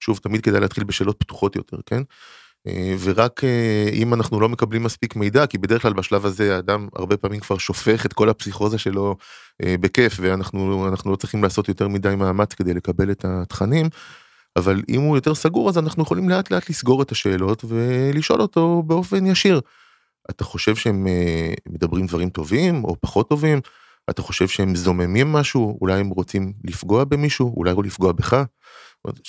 שוב, 0.00 0.18
תמיד 0.18 0.40
כדאי 0.40 0.60
להתחיל 0.60 0.84
בשאלות 0.84 1.16
פתוחות 1.18 1.56
יותר, 1.56 1.76
כן? 1.86 2.02
אה, 2.68 2.94
ורק 3.00 3.44
אה, 3.44 3.88
אם 3.92 4.14
אנחנו 4.14 4.40
לא 4.40 4.48
מקבלים 4.48 4.82
מספיק 4.82 5.16
מידע, 5.16 5.46
כי 5.46 5.58
בדרך 5.58 5.82
כלל 5.82 5.92
בשלב 5.92 6.26
הזה 6.26 6.56
האדם 6.56 6.88
הרבה 6.96 7.16
פעמים 7.16 7.40
כבר 7.40 7.58
שופך 7.58 8.06
את 8.06 8.12
כל 8.12 8.28
הפסיכוזה 8.28 8.78
שלו 8.78 9.16
אה, 9.64 9.74
בכיף, 9.80 10.16
ואנחנו 10.20 10.86
לא 11.06 11.16
צריכים 11.16 11.42
לעשות 11.42 11.68
יותר 11.68 11.88
מדי 11.88 12.14
מאמץ 12.16 12.54
כדי 12.54 12.74
לקבל 12.74 13.10
את 13.10 13.24
התכנים, 13.24 13.88
אבל 14.56 14.82
אם 14.88 15.00
הוא 15.00 15.16
יותר 15.16 15.34
סגור 15.34 15.68
אז 15.68 15.78
אנחנו 15.78 16.02
יכולים 16.02 16.28
לאט 16.28 16.50
לאט 16.50 16.70
לסגור 16.70 17.02
את 17.02 17.12
השאלות 17.12 17.64
ולשאול 17.68 18.40
אותו 18.40 18.82
באופן 18.86 19.26
ישיר. 19.26 19.60
אתה 20.30 20.44
חושב 20.44 20.76
שהם 20.76 21.06
מדברים 21.68 22.06
דברים 22.06 22.30
טובים 22.30 22.84
או 22.84 22.96
פחות 23.00 23.28
טובים? 23.28 23.60
אתה 24.10 24.22
חושב 24.22 24.48
שהם 24.48 24.74
זוממים 24.74 25.32
משהו? 25.32 25.78
אולי 25.80 26.00
הם 26.00 26.08
רוצים 26.08 26.52
לפגוע 26.64 27.04
במישהו? 27.04 27.54
אולי 27.56 27.74
לא 27.74 27.82
לפגוע 27.82 28.12
בך? 28.12 28.44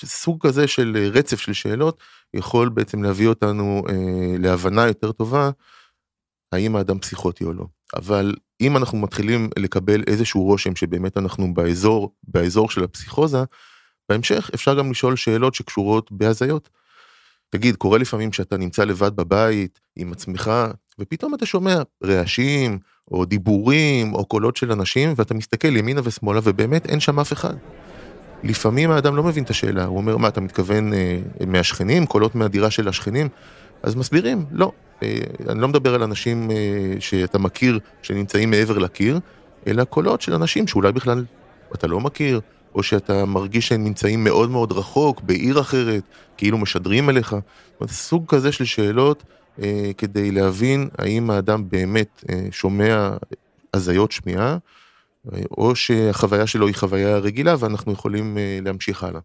סוג 0.05 0.47
כזה 0.47 0.67
של 0.67 1.09
רצף 1.13 1.39
של 1.39 1.53
שאלות 1.53 1.99
יכול 2.33 2.69
בעצם 2.69 3.03
להביא 3.03 3.27
אותנו 3.27 3.83
אה, 3.89 4.35
להבנה 4.39 4.87
יותר 4.87 5.11
טובה 5.11 5.49
האם 6.51 6.75
האדם 6.75 6.99
פסיכוטי 6.99 7.43
או 7.43 7.53
לא. 7.53 7.65
אבל 7.95 8.35
אם 8.61 8.77
אנחנו 8.77 8.97
מתחילים 8.97 9.49
לקבל 9.59 10.03
איזשהו 10.07 10.43
רושם 10.43 10.75
שבאמת 10.75 11.17
אנחנו 11.17 11.53
באזור, 11.53 12.13
באזור 12.23 12.69
של 12.69 12.83
הפסיכוזה, 12.83 13.43
בהמשך 14.09 14.49
אפשר 14.53 14.77
גם 14.77 14.91
לשאול 14.91 15.15
שאלות 15.15 15.55
שקשורות 15.55 16.11
בהזיות. 16.11 16.69
תגיד, 17.49 17.75
קורה 17.75 17.97
לפעמים 17.97 18.33
שאתה 18.33 18.57
נמצא 18.57 18.83
לבד 18.83 19.15
בבית 19.15 19.79
עם 19.95 20.11
עצמך, 20.11 20.51
ופתאום 20.99 21.35
אתה 21.35 21.45
שומע 21.45 21.81
רעשים, 22.03 22.79
או 23.11 23.25
דיבורים, 23.25 24.13
או 24.13 24.25
קולות 24.25 24.57
של 24.57 24.71
אנשים, 24.71 25.13
ואתה 25.17 25.33
מסתכל 25.33 25.75
ימינה 25.75 26.01
ושמאלה, 26.03 26.39
ובאמת 26.43 26.85
אין 26.85 26.99
שם 26.99 27.19
אף 27.19 27.33
אחד. 27.33 27.55
לפעמים 28.43 28.91
האדם 28.91 29.15
לא 29.15 29.23
מבין 29.23 29.43
את 29.43 29.49
השאלה, 29.49 29.85
הוא 29.85 29.97
אומר, 29.97 30.17
מה, 30.17 30.27
אתה 30.27 30.41
מתכוון 30.41 30.93
אה, 30.93 31.19
מהשכנים, 31.47 32.05
קולות 32.05 32.35
מהדירה 32.35 32.71
של 32.71 32.87
השכנים? 32.87 33.29
אז 33.83 33.95
מסבירים, 33.95 34.45
לא. 34.51 34.71
אה, 35.03 35.17
אני 35.49 35.61
לא 35.61 35.67
מדבר 35.67 35.95
על 35.95 36.03
אנשים 36.03 36.51
אה, 36.51 36.55
שאתה 36.99 37.39
מכיר, 37.39 37.79
שנמצאים 38.01 38.51
מעבר 38.51 38.77
לקיר, 38.77 39.19
אלא 39.67 39.83
קולות 39.83 40.21
של 40.21 40.33
אנשים 40.33 40.67
שאולי 40.67 40.91
בכלל 40.91 41.25
אתה 41.75 41.87
לא 41.87 41.99
מכיר, 41.99 42.41
או 42.75 42.83
שאתה 42.83 43.25
מרגיש 43.25 43.67
שהם 43.67 43.83
נמצאים 43.83 44.23
מאוד 44.23 44.49
מאוד 44.49 44.71
רחוק, 44.71 45.21
בעיר 45.21 45.59
אחרת, 45.59 46.03
כאילו 46.37 46.57
משדרים 46.57 47.09
אליך. 47.09 47.29
זאת 47.29 47.41
אומרת, 47.79 47.91
סוג 47.91 48.25
כזה 48.27 48.51
של 48.51 48.65
שאלות 48.65 49.23
אה, 49.61 49.91
כדי 49.97 50.31
להבין 50.31 50.89
האם 50.97 51.29
האדם 51.29 51.69
באמת 51.69 52.23
אה, 52.29 52.45
שומע 52.51 53.09
הזיות 53.73 54.11
שמיעה, 54.11 54.51
אה, 54.51 54.57
או 55.57 55.75
שהחוויה 55.75 56.47
שלו 56.47 56.67
היא 56.67 56.75
חוויה 56.75 57.17
רגילה 57.17 57.55
ואנחנו 57.59 57.91
יכולים 57.91 58.37
אה, 58.37 58.59
להמשיך 58.63 59.03
הלאה. 59.03 59.21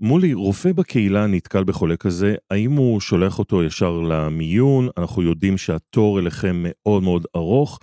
מולי, 0.00 0.34
רופא 0.34 0.72
בקהילה 0.72 1.26
נתקל 1.26 1.64
בחולה 1.64 1.96
כזה, 1.96 2.34
האם 2.50 2.72
הוא 2.72 3.00
שולח 3.00 3.38
אותו 3.38 3.62
ישר 3.62 4.00
למיון, 4.00 4.88
אנחנו 4.98 5.22
יודעים 5.22 5.58
שהתור 5.58 6.18
אליכם 6.18 6.56
מאוד 6.64 7.02
מאוד 7.02 7.26
ארוך, 7.36 7.78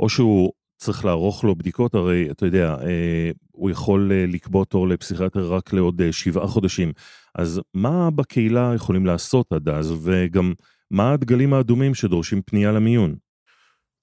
או 0.00 0.08
שהוא 0.08 0.52
צריך 0.78 1.04
לערוך 1.04 1.44
לו 1.44 1.56
בדיקות, 1.56 1.94
הרי 1.94 2.28
אתה 2.30 2.46
יודע, 2.46 2.76
אה, 2.82 3.30
הוא 3.52 3.70
יכול 3.70 4.12
אה, 4.12 4.24
לקבוע 4.28 4.64
תור 4.64 4.88
לפסיכיאטר 4.88 5.52
רק 5.54 5.72
לעוד 5.72 6.00
אה, 6.00 6.12
שבעה 6.12 6.46
חודשים. 6.46 6.92
אז 7.34 7.60
מה 7.74 8.10
בקהילה 8.10 8.72
יכולים 8.74 9.06
לעשות 9.06 9.52
עד 9.52 9.68
אז, 9.68 9.94
וגם 10.02 10.52
מה 10.90 11.12
הדגלים 11.12 11.54
האדומים 11.54 11.94
שדורשים 11.94 12.42
פנייה 12.42 12.72
למיון? 12.72 13.14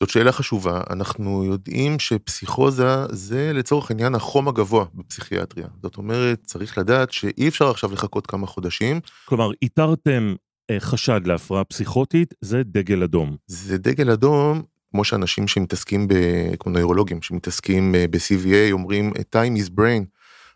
זאת 0.04 0.10
שאלה 0.10 0.32
חשובה, 0.32 0.82
אנחנו 0.90 1.44
יודעים 1.44 2.00
שפסיכוזה 2.00 3.06
זה 3.12 3.52
לצורך 3.54 3.92
העניין 3.92 4.16
החום 4.16 4.48
הגבוה 4.48 4.86
בפסיכיאטריה. 4.94 5.68
זאת 5.82 5.98
אומרת, 5.98 6.42
צריך 6.46 6.78
לדעת 6.78 7.12
שאי 7.12 7.48
אפשר 7.48 7.70
עכשיו 7.70 7.94
לחכות 7.94 8.28
כמה 8.28 8.48
חודשים. 8.48 9.00
כלומר, 9.26 9.52
איתרתם 9.62 10.36
אה, 10.72 10.80
חשד 10.80 11.22
להפרעה 11.26 11.64
פסיכוטית, 11.64 12.34
זה 12.42 12.64
דגל 12.64 13.04
אדום. 13.04 13.36
זה 13.48 13.78
דגל 13.78 14.10
אדום, 14.10 14.62
כמו 14.96 15.04
שאנשים 15.04 15.48
שמתעסקים, 15.48 16.08
ב, 16.08 16.14
כמו 16.60 16.72
נוירולוגים 16.72 17.22
שמתעסקים 17.22 17.96
אה, 17.96 18.06
ב-CVA 18.10 18.72
אומרים 18.72 19.12
time 19.12 19.60
is 19.60 19.80
brain. 19.80 20.04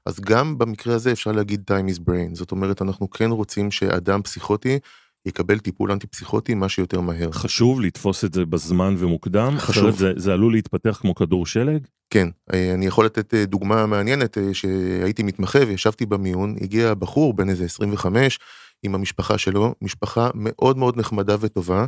אז 0.05 0.19
גם 0.19 0.57
במקרה 0.57 0.95
הזה 0.95 1.11
אפשר 1.11 1.31
להגיד 1.31 1.63
time 1.71 1.95
is 1.95 1.99
brain. 2.09 2.33
זאת 2.35 2.51
אומרת, 2.51 2.81
אנחנו 2.81 3.09
כן 3.09 3.31
רוצים 3.31 3.71
שאדם 3.71 4.21
פסיכוטי 4.21 4.79
יקבל 5.25 5.59
טיפול 5.59 5.91
אנטי 5.91 6.07
פסיכוטי 6.07 6.53
מה 6.53 6.69
שיותר 6.69 7.01
מהר. 7.01 7.31
חשוב 7.31 7.81
לתפוס 7.81 8.25
את 8.25 8.33
זה 8.33 8.45
בזמן 8.45 8.95
ומוקדם? 8.97 9.55
חשוב. 9.57 9.97
זה, 9.97 10.11
זה 10.15 10.33
עלול 10.33 10.53
להתפתח 10.53 10.97
כמו 11.01 11.15
כדור 11.15 11.45
שלג? 11.45 11.87
כן, 12.09 12.27
אה, 12.53 12.73
אני 12.73 12.85
יכול 12.85 13.05
לתת 13.05 13.33
אה, 13.33 13.45
דוגמה 13.45 13.85
מעניינת 13.85 14.37
שהייתי 14.53 15.23
מתמחה 15.23 15.59
וישבתי 15.67 16.05
במיון, 16.05 16.55
הגיע 16.61 16.93
בחור 16.93 17.33
בן 17.33 17.49
איזה 17.49 17.65
25 17.65 18.39
עם 18.83 18.95
המשפחה 18.95 19.37
שלו, 19.37 19.75
משפחה 19.81 20.29
מאוד 20.35 20.77
מאוד 20.77 20.97
נחמדה 20.97 21.35
וטובה. 21.39 21.85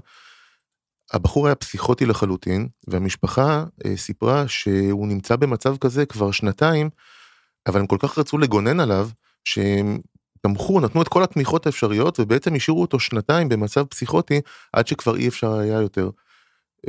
הבחור 1.14 1.48
היה 1.48 1.56
פסיכוטי 1.56 2.06
לחלוטין, 2.06 2.68
והמשפחה 2.88 3.66
סיפרה 3.96 4.48
שהוא 4.48 5.08
נמצא 5.08 5.36
במצב 5.36 5.78
כזה 5.78 6.06
כבר 6.06 6.32
שנתיים, 6.32 6.90
אבל 7.68 7.80
הם 7.80 7.88
כל 7.88 7.98
כך 8.00 8.18
רצו 8.18 8.38
לגונן 8.38 8.80
עליו, 8.80 9.10
שהם 9.44 10.00
תמכו, 10.42 10.80
נתנו 10.80 11.02
את 11.02 11.08
כל 11.08 11.24
התמיכות 11.24 11.66
האפשריות 11.66 12.20
ובעצם 12.20 12.56
השאירו 12.56 12.82
אותו 12.82 13.00
שנתיים 13.00 13.50
במצב 13.50 13.86
פסיכוטי 13.86 14.42
עד 14.74 14.88
שכבר 14.88 15.16
אי 15.16 15.28
אפשר 15.28 15.54
היה 15.54 15.82
יותר. 15.82 16.10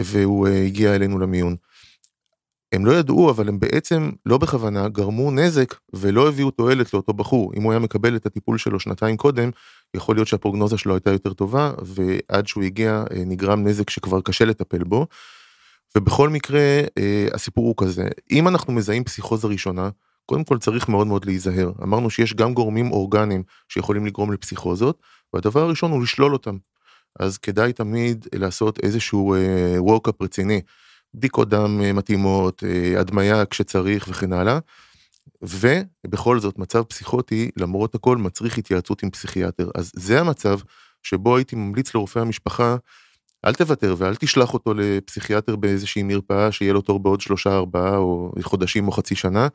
והוא 0.00 0.48
uh, 0.48 0.50
הגיע 0.50 0.94
אלינו 0.94 1.18
למיון. 1.18 1.56
הם 2.72 2.87
לא 2.87 2.92
ידעו 2.92 3.30
אבל 3.30 3.48
הם 3.48 3.61
בעצם 3.61 4.11
לא 4.26 4.38
בכוונה 4.38 4.88
גרמו 4.88 5.30
נזק 5.30 5.74
ולא 5.92 6.28
הביאו 6.28 6.50
תועלת 6.50 6.94
לאותו 6.94 7.12
בחור. 7.12 7.52
אם 7.56 7.62
הוא 7.62 7.72
היה 7.72 7.78
מקבל 7.78 8.16
את 8.16 8.26
הטיפול 8.26 8.58
שלו 8.58 8.80
שנתיים 8.80 9.16
קודם, 9.16 9.50
יכול 9.96 10.16
להיות 10.16 10.28
שהפרוגנוזה 10.28 10.78
שלו 10.78 10.94
הייתה 10.94 11.11
יותר 11.11 11.32
טובה 11.32 11.72
ועד 11.82 12.46
שהוא 12.46 12.62
הגיע 12.62 13.04
uh, 13.08 13.14
נגרם 13.26 13.66
נזק 13.66 13.90
שכבר 13.90 14.20
קשה 14.20 14.44
לטפל 14.44 14.85
בו. 14.85 15.06
ובכל 15.96 16.28
מקרה 16.28 16.61
uh, 16.85 17.35
הסיפור 17.35 17.66
הוא 17.66 17.74
כזה, 17.76 18.08
אם 18.30 18.48
אנחנו 18.48 18.72
מזהים 18.72 19.04
פסיכוזה 19.04 19.48
ראשונה, 19.48 19.90
קודם 20.26 20.44
כל 20.44 20.58
צריך 20.58 20.88
מאוד 20.88 21.06
מאוד 21.06 21.24
להיזהר. 21.24 21.72
אמרנו 21.82 22.11
שיש 22.11 22.35
גם 22.35 22.54
גורמים 22.54 22.92
אורגניים 22.92 23.42
שיכולים 23.68 24.06
לגרום 24.06 24.32
לפסיכוזות, 24.32 25.02
והדבר 25.32 25.61
הראשון 25.61 25.90
הוא 25.90 26.02
לשלול 26.02 26.32
אותם. 26.32 26.56
אז 27.20 27.38
כדאי 27.38 27.72
תמיד 27.72 28.26
לעשות 28.35 28.78
איזשהו 28.82 29.35
וורקאפ 29.78 30.14
uh, 30.22 30.24
רציני, 30.24 30.61
בדיקות 31.14 31.48
דם 31.48 31.81
uh, 31.81 31.92
מתאימות, 31.92 32.62
uh, 32.62 32.98
הדמיה 32.98 33.46
כשצריך 33.46 34.07
וכן 34.09 34.33
הלאה. 34.33 34.59
ובכל 35.42 36.40
זאת 36.40 36.59
מצב 36.59 36.83
פסיכוטי 36.83 37.51
למרות 37.57 37.94
הכל 37.94 38.16
מצריך 38.16 38.59
התייעצות 38.59 39.03
עם 39.03 39.11
פסיכיאטר 39.11 39.70
אז 39.75 39.92
זה 39.94 40.20
המצב 40.20 40.59
שבו 41.03 41.37
הייתי 41.37 41.57
ממליץ 41.57 41.94
לרופא 41.94 42.18
המשפחה 42.18 42.77
אל 43.44 43.55
תוותר 43.55 43.94
ואל 43.98 44.14
תשלח 44.16 44.55
אותו 44.55 44.75
לפסיכיאטר 44.75 45.57
באיזושהי 45.57 46.03
מרפאה 46.03 46.53
שיהיה 46.53 46.72
לו 46.72 46.81
תור 46.81 47.01
בעוד 47.01 47.20
שלושה 47.20 47.57
ארבעה 47.57 47.96
או 47.96 48.33
חודשים 48.42 48.88
או 48.88 48.92
חצי 48.92 49.14
שנה 49.14 49.48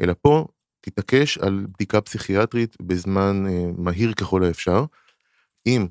אלא 0.00 0.14
פה 0.22 0.46
תתעקש 0.80 1.38
על 1.38 1.66
בדיקה 1.74 2.00
פסיכיאטרית 2.00 2.76
בזמן 2.82 3.44
אה, 3.48 3.64
מהיר 3.78 4.12
ככל 4.12 4.44
האפשר. 4.44 4.84
אם 5.66 5.86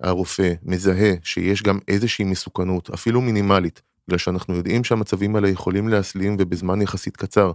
הרופא 0.00 0.52
מזהה 0.62 1.12
שיש 1.22 1.62
גם 1.62 1.78
איזושהי 1.88 2.24
מסוכנות, 2.24 2.90
אפילו 2.90 3.20
מינימלית, 3.20 3.82
בגלל 4.08 4.18
שאנחנו 4.18 4.54
יודעים 4.54 4.84
שהמצבים 4.84 5.36
האלה 5.36 5.48
יכולים 5.48 5.88
להסלים 5.88 6.36
ובזמן 6.38 6.82
יחסית 6.82 7.16
קצר. 7.16 7.52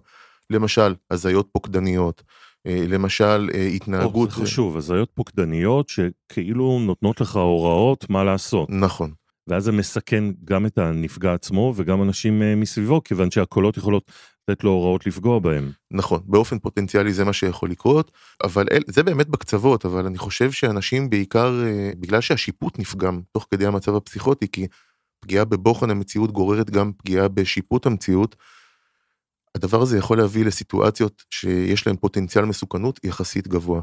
למשל, 0.49 0.95
הזיות 1.11 1.49
פוקדניות, 1.51 2.23
אה, 2.67 2.83
למשל 2.87 3.49
אה, 3.53 3.65
התנהגות... 3.65 4.31
זה 4.31 4.35
חשוב, 4.35 4.77
הזיות 4.77 5.09
פוקדניות 5.13 5.89
שכאילו 5.89 6.79
נותנות 6.79 7.21
לך 7.21 7.35
הוראות 7.35 8.09
מה 8.09 8.23
לעשות. 8.23 8.69
נכון. 8.71 9.11
ואז 9.47 9.63
זה 9.63 9.71
מסכן 9.71 10.23
גם 10.45 10.65
את 10.65 10.77
הנפגע 10.77 11.33
עצמו 11.33 11.73
וגם 11.75 12.01
אנשים 12.03 12.61
מסביבו, 12.61 13.03
כיוון 13.03 13.31
שהקולות 13.31 13.77
יכולות 13.77 14.11
לתת 14.47 14.63
לו 14.63 14.71
הוראות 14.71 15.07
לפגוע 15.07 15.39
בהם. 15.39 15.71
נכון, 15.91 16.19
באופן 16.25 16.59
פוטנציאלי 16.59 17.13
זה 17.13 17.25
מה 17.25 17.33
שיכול 17.33 17.69
לקרות, 17.69 18.11
אבל 18.43 18.65
אל, 18.71 18.81
זה 18.87 19.03
באמת 19.03 19.27
בקצוות, 19.27 19.85
אבל 19.85 20.05
אני 20.05 20.17
חושב 20.17 20.51
שאנשים 20.51 21.09
בעיקר, 21.09 21.63
אה, 21.65 21.91
בגלל 21.99 22.21
שהשיפוט 22.21 22.79
נפגם 22.79 23.21
תוך 23.31 23.47
כדי 23.51 23.65
המצב 23.65 23.95
הפסיכוטי, 23.95 24.47
כי 24.51 24.67
פגיעה 25.21 25.45
בבוחן 25.45 25.89
המציאות 25.89 26.31
גוררת 26.31 26.69
גם 26.69 26.91
פגיעה 26.97 27.27
בשיפוט 27.27 27.85
המציאות, 27.85 28.35
הדבר 29.55 29.81
הזה 29.81 29.97
יכול 29.97 30.17
להביא 30.17 30.45
לסיטואציות 30.45 31.23
שיש 31.29 31.87
להם 31.87 31.95
פוטנציאל 31.97 32.45
מסוכנות 32.45 32.99
יחסית 33.03 33.47
גבוה. 33.47 33.81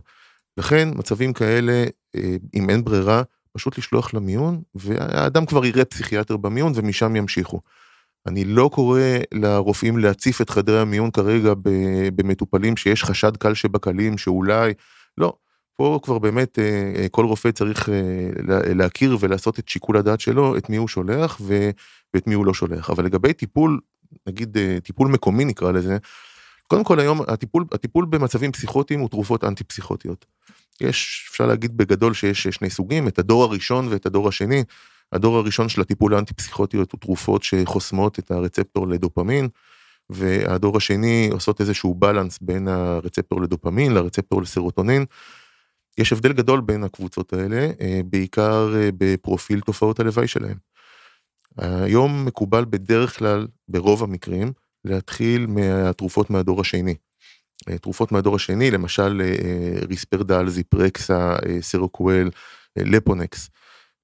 לכן 0.57 0.88
מצבים 0.94 1.33
כאלה, 1.33 1.85
אה, 2.16 2.37
אם 2.55 2.70
אין 2.70 2.85
ברירה, 2.85 3.22
פשוט 3.53 3.79
לשלוח 3.79 4.14
למיון, 4.14 4.62
והאדם 4.74 5.46
כבר 5.46 5.64
יראה 5.64 5.85
פסיכיאטר 5.85 6.37
במיון 6.37 6.72
ומשם 6.74 7.16
ימשיכו. 7.16 7.61
אני 8.27 8.44
לא 8.44 8.70
קורא 8.72 9.01
לרופאים 9.33 9.98
להציף 9.98 10.40
את 10.40 10.51
חדרי 10.51 10.81
המיון 10.81 11.11
כרגע 11.11 11.53
במטופלים 12.14 12.77
שיש 12.77 13.05
חשד 13.05 13.37
קל 13.37 13.55
שבקלים 13.55 14.18
שאולי, 14.18 14.72
לא, 15.18 15.33
פה 15.78 16.00
כבר 16.02 16.18
באמת 16.18 16.58
אה, 16.58 16.92
אה, 16.96 17.08
כל 17.08 17.24
רופא 17.24 17.50
צריך 17.50 17.88
אה, 17.88 17.94
להכיר 18.74 19.16
ולעשות 19.20 19.58
את 19.58 19.68
שיקול 19.68 19.96
הדעת 19.96 20.20
שלו, 20.20 20.56
את 20.56 20.70
מי 20.70 20.76
הוא 20.76 20.88
שולח 20.88 21.40
ואת 22.14 22.26
מי 22.26 22.34
הוא 22.34 22.46
לא 22.46 22.54
שולח. 22.54 22.90
אבל 22.90 23.04
לגבי 23.04 23.32
טיפול, 23.32 23.80
נגיד 24.26 24.56
טיפול 24.82 25.08
מקומי 25.08 25.44
נקרא 25.44 25.72
לזה, 25.72 25.98
קודם 26.66 26.84
כל 26.84 27.00
היום 27.00 27.20
הטיפול, 27.28 27.64
הטיפול 27.72 28.04
במצבים 28.04 28.52
פסיכוטיים 28.52 29.00
הוא 29.00 29.08
תרופות 29.08 29.44
אנטי 29.44 29.64
פסיכוטיות. 29.64 30.26
יש, 30.80 31.28
אפשר 31.30 31.46
להגיד 31.46 31.76
בגדול 31.76 32.14
שיש 32.14 32.48
שני 32.48 32.70
סוגים, 32.70 33.08
את 33.08 33.18
הדור 33.18 33.42
הראשון 33.42 33.88
ואת 33.88 34.06
הדור 34.06 34.28
השני. 34.28 34.64
הדור 35.12 35.36
הראשון 35.36 35.68
של 35.68 35.80
הטיפול 35.80 36.14
האנטי-פסיכוטיות 36.14 36.92
הוא 36.92 37.00
תרופות 37.00 37.42
שחוסמות 37.42 38.18
את 38.18 38.30
הרצפטור 38.30 38.88
לדופמין, 38.88 39.48
והדור 40.10 40.76
השני 40.76 41.28
עושות 41.32 41.60
איזשהו 41.60 41.94
בלנס 41.94 42.38
בין 42.42 42.68
הרצפטור 42.68 43.42
לדופמין 43.42 43.94
לרצפטור 43.94 44.42
לסרוטונין. 44.42 45.04
יש 45.98 46.12
הבדל 46.12 46.32
גדול 46.32 46.61
בין 46.61 46.84
הקבוצות 46.84 47.32
האלה, 47.32 47.70
אה, 47.80 48.00
בעיקר 48.04 48.74
אה, 48.76 48.88
בפרופיל 48.98 49.61
תופעות 49.61 50.00
הלוואי 50.00 50.28
שלהם. 50.28 50.56
היום 51.56 52.24
מקובל 52.24 52.64
בדרך 52.64 53.18
כלל, 53.18 53.46
ברוב 53.68 54.02
המקרים, 54.02 54.52
להתחיל 54.84 55.46
מהתרופות 55.46 56.30
מהדור 56.30 56.61
השני. 56.61 56.94
אה, 57.68 57.78
תרופות 57.78 58.12
מהדור 58.12 58.37
השני, 58.37 58.70
למשל 58.70 59.22
ריספרדל, 59.88 60.48
זיפרקסה, 60.48 61.37
סרוקוול, 61.61 62.30
לפונקס. 62.76 63.50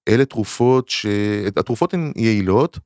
אלה 0.08 0.24
תרופות 0.24 0.88
שהתרופות 0.88 1.94
הן 1.94 2.12
יעילות, 2.16 2.78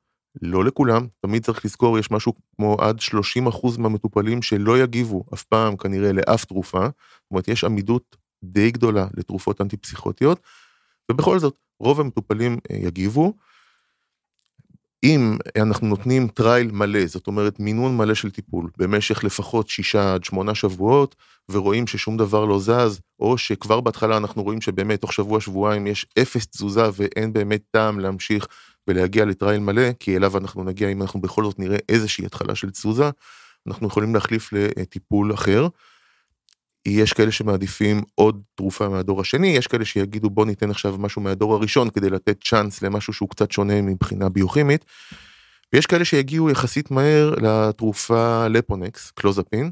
לא 0.42 0.64
לכולם, 0.64 1.06
תמיד 1.20 1.44
צריך 1.44 1.64
לזכור, 1.64 1.98
יש 1.98 2.10
משהו 2.10 2.32
כמו 2.56 2.76
עד 2.80 2.98
30% 3.00 3.78
מהמטופלים 3.78 4.42
שלא 4.42 4.78
יגיבו 4.78 5.24
אף 5.34 5.44
פעם 5.44 5.76
כנראה 5.76 6.12
לאף 6.12 6.44
תרופה, 6.44 6.80
זאת 6.80 7.30
אומרת 7.30 7.48
יש 7.48 7.64
עמידות 7.64 8.16
די 8.42 8.70
גדולה 8.70 9.06
לתרופות 9.16 9.60
אנטי-פסיכוטיות, 9.60 10.40
ובכל 11.10 11.38
זאת, 11.38 11.56
רוב 11.80 12.00
המטופלים 12.00 12.58
אה, 12.70 12.76
יגיבו. 12.76 13.34
אם 15.04 15.36
אנחנו 15.56 15.86
נותנים 15.86 16.28
trial 16.28 16.70
מלא, 16.70 17.06
זאת 17.06 17.26
אומרת 17.26 17.60
מינון 17.60 17.96
מלא 17.96 18.14
של 18.14 18.30
טיפול, 18.30 18.70
במשך 18.78 19.24
לפחות 19.24 19.68
שישה 19.68 20.14
עד 20.14 20.24
שמונה 20.24 20.54
שבועות, 20.54 21.16
ורואים 21.48 21.86
ששום 21.86 22.16
דבר 22.16 22.44
לא 22.44 22.58
זז, 22.58 23.00
או 23.20 23.38
שכבר 23.38 23.80
בהתחלה 23.80 24.16
אנחנו 24.16 24.42
רואים 24.42 24.60
שבאמת 24.60 25.00
תוך 25.00 25.12
שבוע 25.12 25.40
שבועיים 25.40 25.86
יש 25.86 26.06
אפס 26.22 26.46
תזוזה 26.46 26.84
ואין 26.92 27.32
באמת 27.32 27.62
טעם 27.70 28.00
להמשיך 28.00 28.46
ולהגיע 28.88 29.24
ל 29.24 29.30
trial 29.30 29.60
מלא, 29.60 29.92
כי 29.92 30.16
אליו 30.16 30.38
אנחנו 30.38 30.64
נגיע 30.64 30.88
אם 30.88 31.02
אנחנו 31.02 31.20
בכל 31.20 31.44
זאת 31.44 31.58
נראה 31.58 31.78
איזושהי 31.88 32.26
התחלה 32.26 32.54
של 32.54 32.70
תזוזה, 32.70 33.10
אנחנו 33.66 33.86
יכולים 33.86 34.14
להחליף 34.14 34.52
לטיפול 34.52 35.34
אחר. 35.34 35.68
יש 36.86 37.12
כאלה 37.12 37.32
שמעדיפים 37.32 38.02
עוד 38.14 38.42
תרופה 38.54 38.88
מהדור 38.88 39.20
השני, 39.20 39.48
יש 39.48 39.66
כאלה 39.66 39.84
שיגידו 39.84 40.30
בוא 40.30 40.46
ניתן 40.46 40.70
עכשיו 40.70 40.96
משהו 40.98 41.22
מהדור 41.22 41.54
הראשון 41.54 41.90
כדי 41.90 42.10
לתת 42.10 42.44
צ'אנס 42.44 42.82
למשהו 42.82 43.12
שהוא 43.12 43.28
קצת 43.28 43.52
שונה 43.52 43.82
מבחינה 43.82 44.28
ביוכימית. 44.28 44.84
ויש 45.72 45.86
כאלה 45.86 46.04
שיגיעו 46.04 46.50
יחסית 46.50 46.90
מהר 46.90 47.34
לתרופה 47.42 48.48
לפונקס, 48.48 49.10
קלוזפין, 49.10 49.70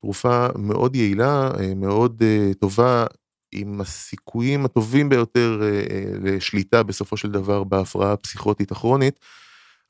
תרופה 0.00 0.46
מאוד 0.58 0.96
יעילה, 0.96 1.50
אה, 1.60 1.74
מאוד 1.74 2.22
אה, 2.22 2.50
טובה, 2.60 3.06
עם 3.52 3.80
הסיכויים 3.80 4.64
הטובים 4.64 5.08
ביותר 5.08 5.60
אה, 5.62 6.04
לשליטה 6.22 6.82
בסופו 6.82 7.16
של 7.16 7.30
דבר 7.30 7.64
בהפרעה 7.64 8.12
הפסיכוטית 8.12 8.72
הכרונית. 8.72 9.20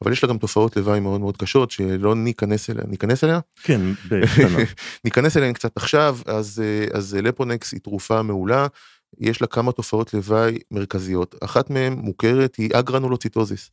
אבל 0.02 0.12
יש 0.12 0.22
לה 0.22 0.28
גם 0.28 0.38
תופעות 0.38 0.76
לוואי 0.76 1.00
מאוד 1.00 1.20
מאוד 1.20 1.36
קשות 1.36 1.70
שלא 1.70 2.14
ניכנס 2.14 2.70
אליה, 2.70 2.84
ניכנס 2.88 3.24
אליה? 3.24 3.40
כן, 3.62 3.80
בקטנה. 4.08 4.58
ניכנס 5.04 5.36
אליהן 5.36 5.52
קצת 5.52 5.76
עכשיו, 5.76 6.18
אז, 6.26 6.62
אז 6.92 7.14
לפונקס 7.14 7.72
היא 7.72 7.80
תרופה 7.80 8.22
מעולה, 8.22 8.66
יש 9.20 9.40
לה 9.40 9.46
כמה 9.46 9.72
תופעות 9.72 10.14
לוואי 10.14 10.58
מרכזיות, 10.70 11.34
אחת 11.44 11.70
מהן 11.70 11.92
מוכרת 11.92 12.56
היא 12.56 12.70
אגרנולוציטוזיס. 12.72 13.70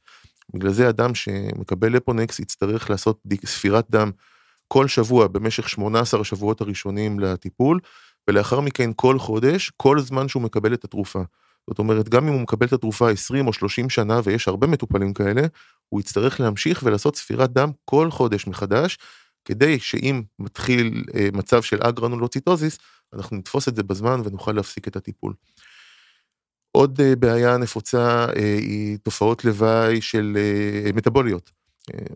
בגלל 0.54 0.72
זה 0.72 0.90
אדם 0.90 1.16
שמקבל 1.16 1.94
לפונקס 1.94 2.40
יצטרך 2.40 2.90
לעשות 2.90 3.24
ספירת 3.46 3.86
דם 3.90 4.12
כל 4.68 4.88
שבוע 4.88 5.28
במשך 5.28 5.70
18 5.70 6.22
השבועות 6.22 6.62
הראשונים 6.62 7.20
לטיפול, 7.20 7.80
ולאחר 8.28 8.60
מכן 8.60 8.90
כל 8.96 9.20
חודש, 9.20 9.72
כל 9.78 10.00
זמן 10.00 10.28
שהוא 10.28 10.44
מקבל 10.44 10.74
את 10.74 10.84
התרופה. 10.84 11.22
זאת 11.70 11.80
אומרת, 11.80 12.10
גם 12.10 12.28
אם 12.28 12.34
הוא 12.34 12.42
מקבל 12.42 12.68
את 12.68 12.74
התרופה 12.74 13.10
20 13.10 13.48
או 13.48 13.54
30 13.54 13.90
שנה, 13.90 14.22
ויש 14.24 14.48
הרבה 14.48 14.68
מטופלים 14.68 15.14
כאלה, 15.14 15.42
הוא 15.92 16.00
יצטרך 16.00 16.40
להמשיך 16.40 16.82
ולעשות 16.84 17.16
ספירת 17.16 17.54
דם 17.54 17.72
כל 17.86 18.12
חודש 18.12 18.48
מחדש, 18.48 18.98
כדי 19.46 19.80
שאם 19.80 20.22
מתחיל 20.40 21.04
אה, 21.16 21.30
מצב 21.34 21.62
של 21.62 21.78
אגרנולוציטוזיס, 21.82 22.78
אנחנו 23.14 23.38
נתפוס 23.38 23.68
את 23.68 23.76
זה 23.76 23.84
בזמן 23.84 24.22
ונוכל 24.24 24.52
להפסיק 24.52 24.88
את 24.88 24.96
הטיפול. 24.96 25.34
עוד 26.72 27.02
אה, 27.02 27.16
בעיה 27.16 27.58
נפוצה 27.58 28.26
אה, 28.38 28.58
היא 28.60 28.98
תופעות 28.98 29.46
לוואי 29.46 30.02
של 30.02 30.38
אה, 30.38 30.92
מטבוליות. 30.94 31.52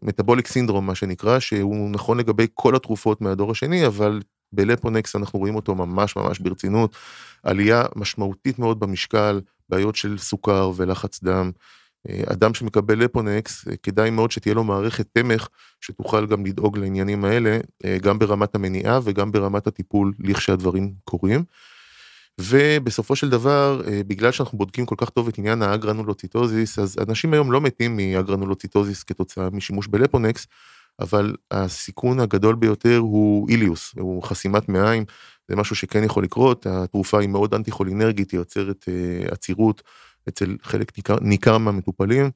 מטבוליק 0.02 0.48
סינדרום 0.48 0.86
מה 0.86 0.96
שנקרא, 0.96 1.40
שהוא 1.40 1.90
נכון 1.90 2.18
לגבי 2.18 2.48
כל 2.54 2.76
התרופות 2.76 3.22
מהדור 3.22 3.52
השני, 3.52 3.88
אבל 3.88 4.22
בלפונקס 4.54 5.16
אנחנו 5.16 5.40
רואים 5.40 5.56
אותו 5.56 5.76
ממש 5.76 6.16
ממש 6.16 6.40
ברצינות, 6.40 6.96
עלייה 7.44 7.84
משמעותית 7.96 8.60
מאוד 8.60 8.80
במשקל, 8.80 9.42
בעיות 9.70 9.96
של 9.96 10.18
סוכר 10.18 10.72
ולחץ 10.76 11.24
דם. 11.24 11.52
אה, 12.10 12.24
אדם 12.26 12.54
שמקבל 12.54 13.00
לפונקס, 13.00 13.68
אה, 13.68 13.76
כדאי 13.84 14.10
מאוד 14.10 14.32
שתהיה 14.32 14.56
לו 14.56 14.64
מערכת 14.64 15.08
תמך 15.14 15.48
שתוכל 15.82 16.26
גם 16.26 16.46
לדאוג 16.46 16.78
לעניינים 16.78 17.26
האלה, 17.26 17.60
אה, 17.86 17.98
גם 18.02 18.20
ברמת 18.20 18.56
המניעה 18.56 19.00
וגם 19.04 19.32
ברמת 19.32 19.68
הטיפול 19.68 20.14
לכשהדברים 20.20 20.94
קורים. 21.04 21.44
ובסופו 22.42 23.16
של 23.16 23.30
דבר, 23.30 23.82
בגלל 24.08 24.32
שאנחנו 24.32 24.58
בודקים 24.58 24.86
כל 24.86 24.96
כך 24.98 25.10
טוב 25.10 25.28
את 25.28 25.38
עניין 25.38 25.62
האגרנולוציטוזיס, 25.62 26.80
אז 26.80 26.98
אנשים 27.10 27.34
היום 27.34 27.52
לא 27.52 27.62
מתים 27.62 27.98
מאגרנולוציטוזיס 27.98 29.04
כתוצאה 29.04 29.50
משימוש 29.50 29.88
בלפונקס, 29.88 30.48
אבל 31.00 31.36
הסיכון 31.52 32.20
הגדול 32.20 32.56
ביותר 32.56 32.98
הוא 32.98 33.50
איליוס, 33.50 33.94
הוא 34.00 34.24
חסימת 34.24 34.70
מעיים, 34.70 35.06
זה 35.48 35.56
משהו 35.56 35.76
שכן 35.76 36.04
יכול 36.04 36.24
לקרות, 36.24 36.66
התרופה 36.66 37.20
היא 37.20 37.30
מאוד 37.30 37.54
אנטי-חולינרגית, 37.54 38.32
היא 38.32 38.40
יוצרת 38.40 38.86
עצירות 39.32 39.84
אצל 40.30 40.58
חלק 40.64 40.98
ניכר, 40.98 41.16
ניכר 41.22 41.58
מהמטופלים, 41.58 42.30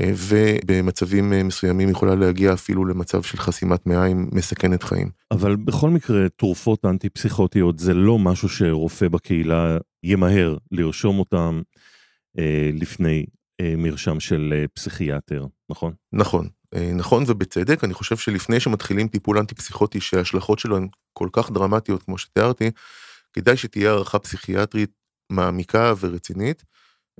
אה, 0.00 0.12
ובמצבים 0.28 1.32
אה, 1.32 1.42
מסוימים 1.42 1.88
יכולה 1.88 2.14
להגיע 2.14 2.52
אפילו 2.52 2.84
למצב 2.84 3.22
של 3.22 3.38
חסימת 3.38 3.86
מעיים 3.86 4.28
מסכנת 4.32 4.82
חיים. 4.82 5.10
אבל 5.30 5.56
בכל 5.56 5.90
מקרה, 5.90 6.28
תרופות 6.36 6.84
אנטי-פסיכוטיות 6.84 7.78
זה 7.78 7.94
לא 7.94 8.18
משהו 8.18 8.48
שרופא 8.48 9.08
בקהילה 9.08 9.78
ימהר 10.02 10.56
לרשום 10.72 11.18
אותם 11.18 11.62
אה, 12.38 12.70
לפני 12.74 13.24
אה, 13.60 13.74
מרשם 13.76 14.20
של 14.20 14.54
אה, 14.56 14.64
פסיכיאטר, 14.68 15.46
נכון? 15.70 15.92
נכון. 16.12 16.48
אה, 16.74 16.92
נכון 16.94 17.24
ובצדק, 17.26 17.84
אני 17.84 17.94
חושב 17.94 18.16
שלפני 18.16 18.60
שמתחילים 18.60 19.08
טיפול 19.08 19.38
אנטי 19.38 19.54
פסיכוטי 19.54 20.00
שההשלכות 20.00 20.58
שלו 20.58 20.76
הן 20.76 20.88
כל 21.12 21.28
כך 21.32 21.50
דרמטיות 21.50 22.02
כמו 22.02 22.18
שתיארתי, 22.18 22.70
כדאי 23.32 23.56
שתהיה 23.56 23.90
הערכה 23.90 24.18
פסיכיאטרית 24.18 24.90
מעמיקה 25.30 25.94
ורצינית, 26.00 26.62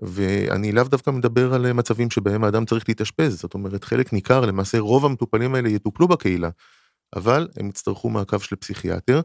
ואני 0.03 0.73
לאו 0.73 0.85
דווקא 0.85 1.11
מדבר 1.11 1.55
על 1.55 1.73
מצבים 1.73 2.11
שבהם 2.11 2.45
האדם 2.45 2.65
צריך 2.65 2.85
להתאשפז, 2.89 3.41
זאת 3.41 3.55
אומרת 3.55 3.85
חלק 3.85 4.13
ניכר, 4.13 4.41
למעשה 4.41 4.79
רוב 4.79 5.05
המטופלים 5.05 5.55
האלה 5.55 5.69
יטופלו 5.69 6.09
בקהילה, 6.09 6.51
אבל 7.17 7.49
הם 7.57 7.69
יצטרכו 7.69 8.11
מעקב 8.11 8.39
של 8.39 8.57
פסיכיאטר. 8.57 9.21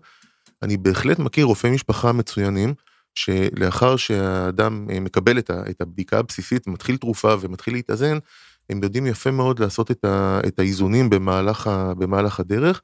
אני 0.62 0.78
בהחלט 0.78 1.20
מכיר 1.20 1.46
רופאי 1.46 1.72
משפחה 1.72 2.12
מצוינים, 2.12 2.74
שלאחר 3.16 3.96
שהאדם 3.96 4.88
אה, 4.92 5.00
מקבל 5.00 5.38
את 5.40 5.82
הבדיקה 5.82 6.20
הבסיסית, 6.20 6.68
מתחיל 6.68 6.98
תרופה 6.98 7.36
ומתחיל 7.42 7.74
להתאזן, 7.74 8.18
הם 8.70 8.84
יודעים 8.84 9.08
יפה 9.08 9.32
מאוד 9.32 9.60
לעשות 9.60 9.92
את, 9.92 10.06
האיזונים 10.60 11.10
במהלך 11.98 12.40
הדרך, 12.40 12.82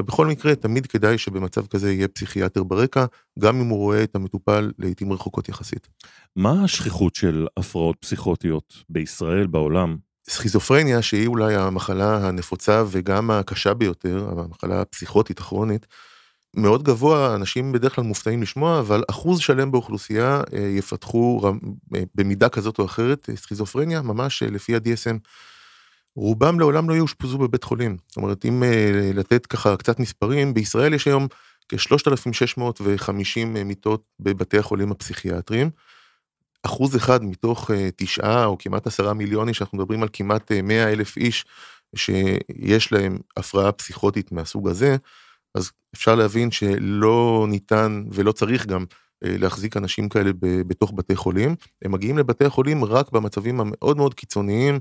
ובכל 0.00 0.26
מקרה 0.26 0.54
תמיד 0.54 0.86
כדאי 0.86 1.18
שבמצב 1.18 1.66
כזה 1.66 1.92
יהיה 1.92 2.08
פסיכיאטר 2.08 2.62
ברקע, 2.62 3.04
גם 3.38 3.60
אם 3.60 3.66
הוא 3.66 3.78
רואה 3.78 4.02
את 4.02 4.14
המטופל 4.14 4.72
לעיתים 4.78 5.12
רחוקות 5.12 5.48
יחסית. 5.48 5.88
מה 6.36 6.64
השכיחות 6.64 7.14
של 7.14 7.46
הפרעות 7.56 7.96
פסיכוטיות 8.00 8.74
בישראל, 8.88 9.46
בעולם? 9.46 9.96
סכיזופרניה, 10.30 11.02
שהיא 11.02 11.26
אולי 11.26 11.54
המחלה 11.54 12.28
הנפוצה 12.28 12.84
וגם 12.90 13.30
הקשה 13.30 13.74
ביותר, 13.74 14.28
המחלה 14.38 14.80
הפסיכוטית 14.80 15.38
הכרונית, 15.38 15.86
מאוד 16.56 16.82
גבוה, 16.82 17.34
אנשים 17.34 17.72
בדרך 17.72 17.94
כלל 17.94 18.04
מופתעים 18.04 18.42
לשמוע, 18.42 18.78
אבל 18.78 19.04
אחוז 19.10 19.40
שלם 19.40 19.72
באוכלוסייה 19.72 20.42
אה, 20.54 20.58
יפתחו 20.58 21.40
אה, 21.44 22.02
במידה 22.14 22.48
כזאת 22.48 22.78
או 22.78 22.84
אחרת 22.84 23.28
אה, 23.30 23.36
סכיזופרניה, 23.36 24.02
ממש 24.02 24.42
לפי 24.42 24.74
ה-DSM. 24.74 25.18
רובם 26.16 26.60
לעולם 26.60 26.88
לא 26.88 26.94
יאושפזו 26.94 27.38
בבית 27.38 27.64
חולים. 27.64 27.96
זאת 28.08 28.16
אומרת, 28.16 28.44
אם 28.44 28.62
לתת 29.14 29.46
ככה 29.46 29.76
קצת 29.76 30.00
מספרים, 30.00 30.54
בישראל 30.54 30.94
יש 30.94 31.06
היום 31.06 31.26
כ-3,650 31.68 33.46
מיטות 33.64 34.02
בבתי 34.20 34.58
החולים 34.58 34.92
הפסיכיאטריים. 34.92 35.70
אחוז 36.62 36.96
אחד 36.96 37.24
מתוך 37.24 37.70
תשעה 37.96 38.44
או 38.44 38.58
כמעט 38.58 38.86
עשרה 38.86 39.14
מיליון 39.14 39.48
איש, 39.48 39.62
אנחנו 39.62 39.78
מדברים 39.78 40.02
על 40.02 40.08
כמעט 40.12 40.52
100 40.62 40.92
אלף 40.92 41.16
איש 41.16 41.44
שיש 41.96 42.92
להם 42.92 43.18
הפרעה 43.36 43.72
פסיכוטית 43.72 44.32
מהסוג 44.32 44.68
הזה, 44.68 44.96
אז 45.54 45.70
אפשר 45.94 46.14
להבין 46.14 46.50
שלא 46.50 47.46
ניתן 47.48 48.04
ולא 48.10 48.32
צריך 48.32 48.66
גם 48.66 48.84
אה, 49.24 49.36
להחזיק 49.38 49.76
אנשים 49.76 50.08
כאלה 50.08 50.30
בתוך 50.40 50.92
בתי 50.96 51.16
חולים. 51.16 51.54
הם 51.84 51.92
מגיעים 51.92 52.18
לבתי 52.18 52.44
החולים 52.44 52.84
רק 52.84 53.12
במצבים 53.12 53.60
המאוד 53.60 53.96
מאוד 53.96 54.14
קיצוניים, 54.14 54.78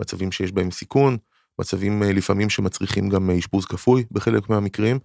מצבים 0.00 0.32
שיש 0.32 0.52
בהם 0.52 0.70
סיכון, 0.70 1.16
מצבים 1.58 2.02
אה, 2.02 2.12
לפעמים 2.12 2.50
שמצריכים 2.50 3.08
גם 3.08 3.30
אה, 3.30 3.38
אשפוז 3.38 3.64
כפוי 3.64 4.04
בחלק 4.10 4.48
מהמקרים. 4.48 4.98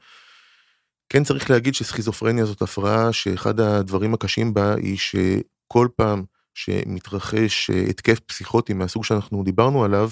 כן 1.10 1.24
צריך 1.24 1.50
להגיד 1.50 1.76
שסכיזופרניה 1.76 2.46
זאת 2.46 2.62
הפרעה 2.62 3.14
שאחד 3.14 3.60
הדברים 3.60 4.14
הקשים 4.14 4.54
בה 4.54 4.76
היא 4.76 4.98
שכל 4.98 5.88
פעם 5.96 6.24
שמתרחש 6.54 7.70
התקף 7.70 8.20
פסיכוטי 8.20 8.74
מהסוג 8.74 9.06
שאנחנו 9.06 9.44
דיברנו 9.44 9.84
עליו, 9.84 10.10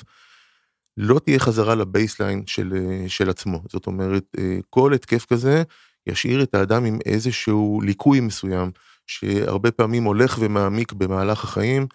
לא 0.97 1.19
תהיה 1.19 1.39
חזרה 1.39 1.75
לבייסליין 1.75 2.43
של, 2.47 2.73
אה, 2.75 3.09
של 3.09 3.29
עצמו. 3.29 3.61
זאת 3.69 3.87
אומרת, 3.87 4.23
אה, 4.37 4.57
כל 4.69 4.93
התקף 4.93 5.25
כזה 5.25 5.63
ישאיר 6.07 6.43
את 6.43 6.55
האדם 6.55 6.85
עם 6.85 6.99
איזשהו 7.05 7.81
ליקוי 7.83 8.19
מסוים, 8.19 8.71
שהרבה 9.07 9.71
פעמים 9.71 10.03
הולך 10.03 10.37
ומעמיק 10.39 10.93
במהלך 10.93 11.43
החיים. 11.43 11.87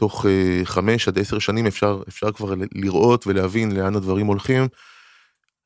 תוך 0.00 0.26
אה, 0.26 0.60
חמש 0.64 1.08
עד 1.08 1.18
עשר 1.18 1.38
שנים 1.38 1.66
אפשר, 1.66 2.02
אפשר 2.08 2.32
כבר 2.32 2.54
לראות 2.74 3.26
ולהבין 3.26 3.76
לאן 3.76 3.96
הדברים 3.96 4.26
הולכים. 4.26 4.68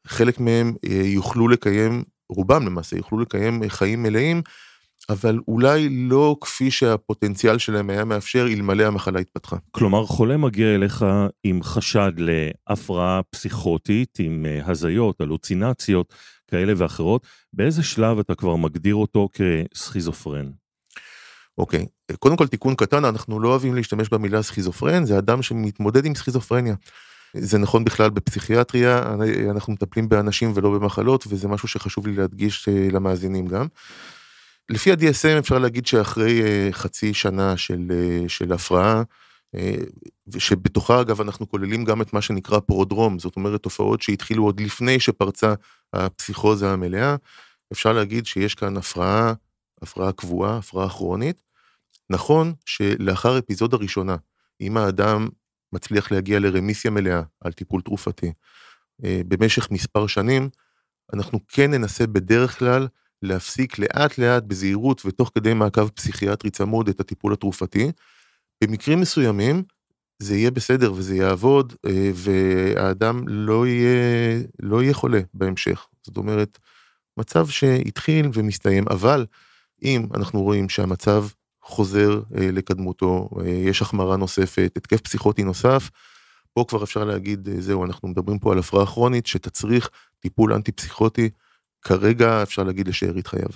חלק 0.06 0.40
מהם 0.40 0.74
יוכלו 1.04 1.48
לקיים, 1.48 2.04
רובם 2.28 2.66
למעשה, 2.66 2.96
יוכלו 2.96 3.18
לקיים 3.18 3.62
חיים 3.68 4.02
מלאים, 4.02 4.42
אבל 5.08 5.38
אולי 5.48 5.88
לא 5.90 6.36
כפי 6.40 6.70
שהפוטנציאל 6.70 7.58
שלהם 7.58 7.90
היה 7.90 8.04
מאפשר 8.04 8.46
אלמלא 8.46 8.84
המחלה 8.84 9.20
התפתחה. 9.20 9.56
כלומר, 9.70 10.06
חולה 10.06 10.36
מגיע 10.36 10.74
אליך 10.74 11.04
עם 11.44 11.62
חשד 11.62 12.12
להפרעה 12.16 13.20
פסיכוטית, 13.30 14.16
עם 14.18 14.46
אה, 14.46 14.70
הזיות, 14.70 15.20
הלוצינציות 15.20 16.14
כאלה 16.50 16.72
ואחרות, 16.76 17.26
באיזה 17.52 17.82
שלב 17.82 18.18
אתה 18.18 18.34
כבר 18.34 18.56
מגדיר 18.56 18.94
אותו 18.94 19.28
כסכיזופרן? 19.32 20.50
אוקיי, 21.58 21.86
קודם 22.18 22.36
כל 22.36 22.46
תיקון 22.46 22.74
קטן, 22.74 23.04
אנחנו 23.04 23.40
לא 23.40 23.48
אוהבים 23.48 23.74
להשתמש 23.74 24.08
במילה 24.08 24.42
סכיזופרן, 24.42 25.04
זה 25.04 25.18
אדם 25.18 25.42
שמתמודד 25.42 26.06
עם 26.06 26.14
סכיזופרניה. 26.14 26.74
זה 27.36 27.58
נכון 27.58 27.84
בכלל 27.84 28.10
בפסיכיאטריה, 28.10 29.14
אנחנו 29.50 29.72
מטפלים 29.72 30.08
באנשים 30.08 30.52
ולא 30.54 30.70
במחלות, 30.70 31.24
וזה 31.28 31.48
משהו 31.48 31.68
שחשוב 31.68 32.06
לי 32.06 32.14
להדגיש 32.14 32.68
אה, 32.68 32.88
למאזינים 32.92 33.46
גם. 33.46 33.66
לפי 34.70 34.90
ה-DSM 34.90 35.38
אפשר 35.38 35.58
להגיד 35.58 35.86
שאחרי 35.86 36.42
אה, 36.42 36.68
חצי 36.72 37.14
שנה 37.14 37.56
של, 37.56 37.80
אה, 37.90 38.28
של 38.28 38.52
הפרעה, 38.52 39.02
שבתוכה 40.38 41.00
אגב 41.00 41.20
אנחנו 41.20 41.48
כוללים 41.48 41.84
גם 41.84 42.02
את 42.02 42.12
מה 42.12 42.20
שנקרא 42.20 42.58
פרודרום, 42.58 43.18
זאת 43.18 43.36
אומרת 43.36 43.62
תופעות 43.62 44.02
שהתחילו 44.02 44.44
עוד 44.44 44.60
לפני 44.60 45.00
שפרצה 45.00 45.54
הפסיכוזה 45.92 46.72
המלאה, 46.72 47.16
אפשר 47.72 47.92
להגיד 47.92 48.26
שיש 48.26 48.54
כאן 48.54 48.76
הפרעה, 48.76 49.32
הפרעה 49.82 50.12
קבועה, 50.12 50.56
הפרעה 50.58 50.88
כרונית. 50.88 51.42
נכון 52.10 52.54
שלאחר 52.66 53.38
אפיזודה 53.38 53.76
ראשונה, 53.76 54.16
אם 54.60 54.76
האדם 54.76 55.28
מצליח 55.72 56.12
להגיע 56.12 56.38
לרמיסיה 56.38 56.90
מלאה 56.90 57.22
על 57.40 57.52
טיפול 57.52 57.80
תרופתי 57.80 58.32
אה, 59.04 59.20
במשך 59.28 59.70
מספר 59.70 60.06
שנים, 60.06 60.48
אנחנו 61.12 61.40
כן 61.48 61.70
ננסה 61.70 62.06
בדרך 62.06 62.58
כלל 62.58 62.88
להפסיק 63.22 63.78
לאט 63.78 64.18
לאט 64.18 64.42
בזהירות 64.42 65.06
ותוך 65.06 65.30
כדי 65.34 65.54
מעקב 65.54 65.88
פסיכיאטרי 65.88 66.50
צמוד 66.50 66.88
את 66.88 67.00
הטיפול 67.00 67.32
התרופתי. 67.32 67.92
במקרים 68.64 69.00
מסוימים 69.00 69.62
זה 70.18 70.36
יהיה 70.36 70.50
בסדר 70.50 70.92
וזה 70.92 71.16
יעבוד 71.16 71.74
אה, 71.86 72.10
והאדם 72.14 73.28
לא 73.28 73.66
יהיה, 73.66 74.42
לא 74.60 74.82
יהיה 74.82 74.94
חולה 74.94 75.20
בהמשך. 75.34 75.86
זאת 76.02 76.16
אומרת, 76.16 76.58
מצב 77.16 77.48
שהתחיל 77.48 78.30
ומסתיים, 78.34 78.84
אבל 78.90 79.26
אם 79.84 80.06
אנחנו 80.14 80.42
רואים 80.42 80.68
שהמצב 80.68 81.26
חוזר 81.62 82.20
אה, 82.36 82.50
לקדמותו, 82.52 83.28
אה, 83.40 83.48
יש 83.48 83.82
החמרה 83.82 84.16
נוספת, 84.16 84.72
התקף 84.76 85.00
פסיכוטי 85.00 85.44
נוסף, 85.44 85.90
פה 86.52 86.64
כבר 86.68 86.84
אפשר 86.84 87.04
להגיד, 87.04 87.48
אה, 87.48 87.60
זהו, 87.60 87.84
אנחנו 87.84 88.08
מדברים 88.08 88.38
פה 88.38 88.52
על 88.52 88.58
הפרעה 88.58 88.86
כרונית 88.86 89.26
שתצריך 89.26 89.90
טיפול 90.20 90.52
אנטי 90.52 90.72
פסיכוטי, 90.72 91.30
כרגע 91.82 92.42
אפשר 92.42 92.62
להגיד 92.62 92.88
לשארית 92.88 93.26
חייו. 93.26 93.48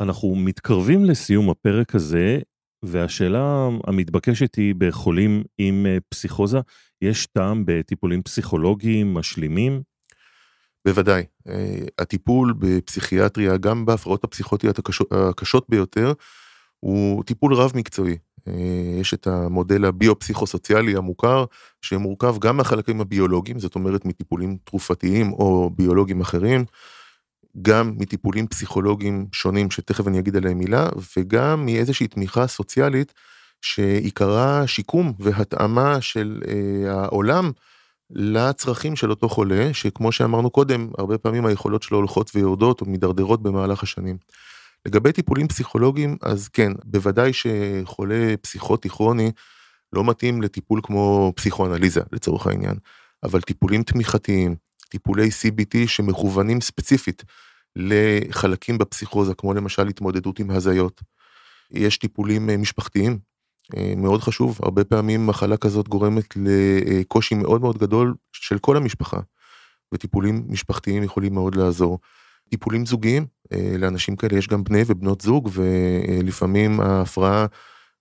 אנחנו 0.00 0.34
מתקרבים 0.34 1.04
לסיום 1.04 1.50
הפרק 1.50 1.94
הזה, 1.94 2.38
והשאלה 2.82 3.68
המתבקשת 3.86 4.54
היא 4.54 4.74
בחולים 4.78 5.42
עם 5.58 5.86
פסיכוזה, 6.08 6.60
יש 7.02 7.26
טעם 7.26 7.62
בטיפולים 7.66 8.22
פסיכולוגיים 8.22 9.14
משלימים? 9.14 9.82
בוודאי. 10.84 11.22
הטיפול 11.98 12.54
בפסיכיאטריה, 12.58 13.56
גם 13.56 13.86
בהפרעות 13.86 14.24
הפסיכוטיות 14.24 14.78
הקשות, 15.10 15.66
ביותר, 15.68 16.12
הוא 16.80 17.24
טיפול 17.24 17.54
רב 17.54 17.72
מקצועי. 17.74 18.16
אה, 18.48 18.52
יש 19.00 19.14
את 19.14 19.26
המודל 19.26 19.84
הביו-פסיכוסוציאלי 19.84 20.96
המוכר, 20.96 21.44
שמורכב 21.82 22.38
גם 22.38 22.56
מהחלקים 22.56 23.00
הביולוגיים, 23.00 23.58
זאת 23.58 23.74
אומרת 23.74 24.04
מטיפולים 24.04 24.56
תרופתיים 24.64 25.32
או 25.32 25.70
ביולוגיים 25.76 26.20
אחרים, 26.20 26.64
גם 27.62 27.94
מטיפולים 27.96 28.46
פסיכולוגיים 28.46 29.26
שונים, 29.32 29.70
שתכף 29.70 30.08
אני 30.08 30.18
אגיד 30.18 30.36
עליהם 30.36 30.58
מילה, 30.58 30.88
וגם 31.16 31.66
מאיזושהי 31.66 32.06
תמיכה 32.06 32.46
סוציאלית 32.46 33.14
שעיקרה 33.62 34.66
שיקום 34.66 35.12
והתאמה 35.18 36.00
של 36.00 36.42
אה, 36.48 36.92
העולם 36.92 37.52
לצרכים 38.10 38.96
של 38.96 39.10
אותו 39.10 39.28
חולה, 39.28 39.74
שכמו 39.74 40.12
שאמרנו 40.12 40.50
קודם, 40.50 40.88
הרבה 40.98 41.18
פעמים 41.18 41.46
היכולות 41.46 41.82
שלו 41.82 41.98
הולכות 41.98 42.30
ויורדות 42.34 42.80
או 42.80 42.86
מידרדרות 42.86 43.42
במהלך 43.42 43.82
השנים. 43.82 44.16
לגבי 44.86 45.12
טיפולים 45.12 45.48
פסיכולוגיים, 45.48 46.16
אז 46.22 46.48
כן, 46.48 46.72
בוודאי 46.84 47.32
שחולה 47.32 48.34
פסיכוטי 48.42 48.88
כרוני 48.88 49.30
לא 49.92 50.04
מתאים 50.04 50.42
לטיפול 50.42 50.80
כמו 50.82 51.32
פסיכואנליזה 51.36 52.00
לצורך 52.12 52.46
העניין, 52.46 52.76
אבל 53.22 53.40
טיפולים 53.40 53.82
תמיכתיים, 53.82 54.56
טיפולי 54.88 55.28
CBT 55.28 55.76
שמכוונים 55.86 56.60
ספציפית 56.60 57.22
לחלקים 57.76 58.78
בפסיכוזה, 58.78 59.34
כמו 59.34 59.54
למשל 59.54 59.88
התמודדות 59.88 60.38
עם 60.38 60.50
הזיות. 60.50 61.02
יש 61.70 61.98
טיפולים 61.98 62.50
אה, 62.50 62.56
משפחתיים, 62.56 63.18
מאוד 63.96 64.20
חשוב, 64.20 64.58
הרבה 64.62 64.84
פעמים 64.84 65.26
מחלה 65.26 65.56
כזאת 65.56 65.88
גורמת 65.88 66.24
לקושי 66.36 67.34
מאוד 67.34 67.60
מאוד 67.60 67.78
גדול 67.78 68.14
של 68.32 68.58
כל 68.58 68.76
המשפחה, 68.76 69.20
וטיפולים 69.94 70.44
משפחתיים 70.48 71.02
יכולים 71.02 71.34
מאוד 71.34 71.54
לעזור. 71.54 71.98
טיפולים 72.50 72.86
זוגיים, 72.86 73.26
אה, 73.52 73.74
לאנשים 73.78 74.16
כאלה 74.16 74.38
יש 74.38 74.48
גם 74.48 74.64
בני 74.64 74.82
ובנות 74.86 75.20
זוג, 75.20 75.50
ולפעמים 75.52 76.80
ההפרעה 76.80 77.46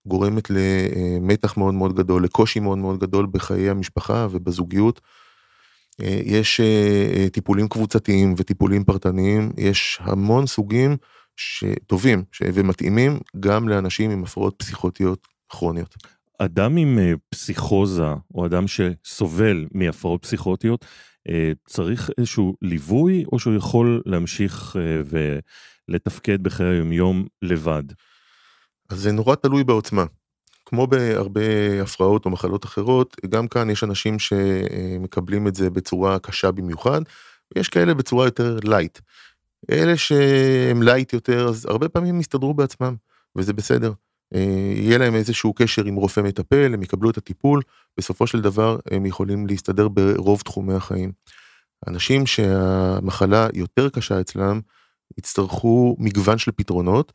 גורמת 0.06 0.48
למתח 0.50 1.58
מאוד 1.58 1.74
מאוד 1.74 1.96
גדול, 1.96 2.24
לקושי 2.24 2.60
מאוד 2.60 2.78
מאוד 2.78 3.00
גדול 3.00 3.28
בחיי 3.32 3.70
המשפחה 3.70 4.28
ובזוגיות. 4.32 5.02
אה, 6.02 6.20
יש 6.24 6.60
אה, 6.60 7.30
טיפולים 7.30 7.68
קבוצתיים 7.68 8.34
וטיפולים 8.38 8.84
פרטניים, 8.84 9.52
יש 9.58 10.00
המון 10.02 10.48
סוגים 10.48 10.98
שטובים 11.36 12.24
ומתאימים 12.42 13.20
גם 13.40 13.70
לאנשים 13.70 14.12
עם 14.12 14.24
הפרעות 14.24 14.56
פסיכוטיות 14.58 15.28
כרוניות. 15.54 15.96
אדם 16.40 16.78
עם 16.78 17.00
פסיכוזה 17.30 18.14
או 18.36 18.46
אדם 18.46 18.66
שסובל 18.68 19.68
מהפרעות 19.72 20.22
פסיכוטיות 20.22 20.86
אה, 21.30 21.52
צריך 21.68 22.10
איזשהו 22.18 22.56
ליווי, 22.62 23.26
או 23.32 23.40
שהוא 23.40 23.56
יכול 23.56 24.02
להמשיך 24.06 24.76
אה, 24.80 25.20
ולתפקד 25.90 26.44
בחיי 26.44 26.68
היומיום 26.68 27.26
לבד? 27.42 27.84
אז 28.90 29.00
זה 29.00 29.12
נורא 29.12 29.36
תלוי 29.36 29.64
בעוצמה. 29.64 30.06
כמו 30.66 30.88
בהרבה 30.88 31.42
הפרעות 31.82 32.26
או 32.26 32.30
מחלות 32.30 32.66
אחרות, 32.66 33.16
גם 33.30 33.48
כאן 33.48 33.70
יש 33.70 33.84
אנשים 33.84 34.20
שמקבלים 34.20 35.48
את 35.48 35.56
זה 35.56 35.70
בצורה 35.70 36.20
קשה 36.20 36.52
במיוחד, 36.52 37.02
ויש 37.56 37.70
כאלה 37.70 37.94
בצורה 37.94 38.26
יותר 38.26 38.60
light. 38.64 39.00
אלה 39.72 39.98
שהם 39.98 40.84
light 40.84 41.14
יותר, 41.14 41.48
אז 41.48 41.66
הרבה 41.66 41.90
פעמים 41.90 42.20
יסתדרו 42.20 42.54
בעצמם, 42.54 42.96
וזה 43.36 43.54
בסדר. 43.54 43.92
אה, 44.36 44.74
יהיה 44.76 44.98
להם 44.98 45.16
איזשהו 45.16 45.54
קשר 45.54 45.86
עם 45.86 45.96
רופא 45.96 46.20
מטפל, 46.20 46.74
הם 46.74 46.84
יקבלו 46.84 47.10
את 47.10 47.18
הטיפול, 47.18 47.62
בסופו 47.98 48.28
של 48.28 48.42
דבר 48.42 48.78
הם 48.92 49.06
יכולים 49.06 49.48
להסתדר 49.48 49.88
ברוב 49.88 50.42
תחומי 50.42 50.74
החיים. 50.74 51.12
אנשים 51.88 52.26
שהמחלה 52.26 53.48
יותר 53.54 53.90
קשה 53.90 54.22
אצלם, 54.22 54.62
יצטרכו 55.18 55.96
מגוון 56.00 56.38
של 56.38 56.52
פתרונות. 56.52 57.14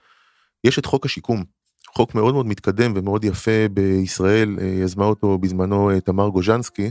יש 0.64 0.78
את 0.78 0.86
חוק 0.86 1.06
השיקום, 1.06 1.44
חוק 1.88 2.14
מאוד 2.14 2.34
מאוד 2.34 2.46
מתקדם 2.46 2.92
ומאוד 2.96 3.24
יפה 3.24 3.68
בישראל, 3.72 4.56
אה, 4.60 4.66
יזמה 4.66 5.04
אותו 5.04 5.38
בזמנו 5.38 5.90
אה, 5.90 6.00
תמר 6.00 6.28
גוז'נסקי, 6.28 6.90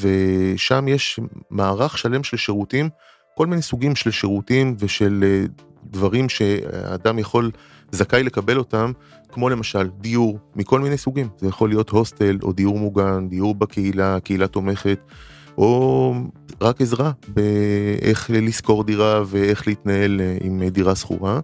ושם 0.00 0.88
יש 0.88 1.20
מערך 1.50 1.98
שלם 1.98 2.24
של 2.24 2.36
שירותים, 2.36 2.88
כל 3.36 3.46
מיני 3.46 3.62
סוגים 3.62 3.96
של 3.96 4.10
שירותים 4.10 4.76
ושל 4.78 5.44
דברים 5.84 6.28
שאדם 6.28 7.18
יכול, 7.18 7.50
זכאי 7.94 8.22
לקבל 8.22 8.58
אותם 8.58 8.92
כמו 9.32 9.48
למשל 9.48 9.88
דיור 10.00 10.38
מכל 10.56 10.80
מיני 10.80 10.98
סוגים, 10.98 11.28
זה 11.38 11.48
יכול 11.48 11.68
להיות 11.68 11.90
הוסטל 11.90 12.38
או 12.42 12.52
דיור 12.52 12.78
מוגן, 12.78 13.28
דיור 13.28 13.54
בקהילה, 13.54 14.20
קהילה 14.20 14.46
תומכת, 14.46 14.98
או 15.58 16.14
רק 16.60 16.80
עזרה 16.80 17.12
באיך 17.28 18.30
לשכור 18.34 18.84
דירה 18.84 19.22
ואיך 19.26 19.66
להתנהל 19.66 20.20
אה, 20.20 20.36
עם 20.40 20.62
דירה 20.68 20.94
שכורה. 20.94 21.40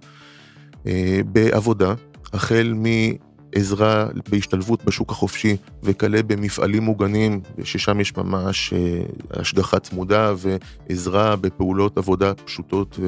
אה, 0.86 1.20
בעבודה, 1.26 1.94
החל 2.32 2.74
מעזרה 2.76 4.06
בהשתלבות 4.30 4.84
בשוק 4.84 5.10
החופשי 5.10 5.56
וכלה 5.82 6.22
במפעלים 6.22 6.82
מוגנים, 6.82 7.40
ששם 7.64 8.00
יש 8.00 8.16
ממש 8.16 8.72
אה, 8.72 9.02
השגחה 9.30 9.78
צמודה 9.78 10.32
ועזרה 10.36 11.36
בפעולות 11.36 11.98
עבודה 11.98 12.34
פשוטות 12.34 12.98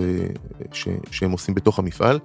שהם 1.11 1.31
עושים 1.31 1.55
בתוך 1.55 1.79
המפעל. 1.79 2.19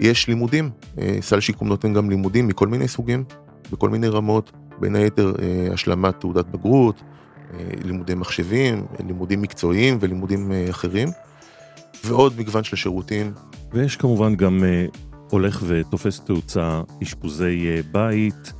יש 0.00 0.28
לימודים, 0.28 0.70
אה, 0.98 1.18
סל 1.20 1.40
שיקום 1.40 1.68
נותן 1.68 1.94
גם 1.94 2.10
לימודים 2.10 2.48
מכל 2.48 2.68
מיני 2.68 2.88
סוגים, 2.88 3.24
בכל 3.72 3.90
מיני 3.90 4.08
רמות, 4.08 4.52
בין 4.80 4.96
היתר 4.96 5.32
אה, 5.42 5.72
השלמת 5.72 6.20
תעודת 6.20 6.46
בגרות, 6.46 7.02
אה, 7.54 7.58
לימודי 7.84 8.14
מחשבים, 8.14 8.86
לימודים 9.06 9.42
מקצועיים 9.42 9.98
ולימודים 10.00 10.52
אחרים, 10.70 11.08
ועוד 12.04 12.32
מגוון 12.38 12.64
של 12.64 12.76
שירותים. 12.76 13.32
ויש 13.72 13.96
כמובן 13.96 14.34
גם 14.34 14.64
הולך 15.30 15.62
ותופס 15.66 16.20
תאוצה 16.20 16.80
אשפוזי 17.02 17.82
בית, 17.92 18.52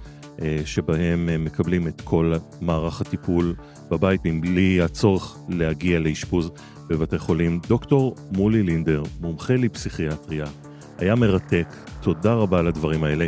שבהם 0.64 1.45
מקבלים 1.45 1.89
את 1.89 2.01
כל 2.01 2.32
מערך 2.61 3.01
הטיפול 3.01 3.55
בבית 3.91 4.20
מבלי 4.24 4.82
הצורך 4.82 5.37
להגיע 5.49 5.99
לאשפוז 5.99 6.51
בבתי 6.89 7.18
חולים. 7.18 7.61
דוקטור 7.68 8.16
מולי 8.32 8.62
לינדר, 8.62 9.03
מומחה 9.20 9.55
לפסיכיאטריה, 9.55 10.47
היה 10.99 11.14
מרתק, 11.14 11.66
תודה 12.01 12.34
רבה 12.34 12.59
על 12.59 12.66
הדברים 12.66 13.05
האלה. 13.05 13.26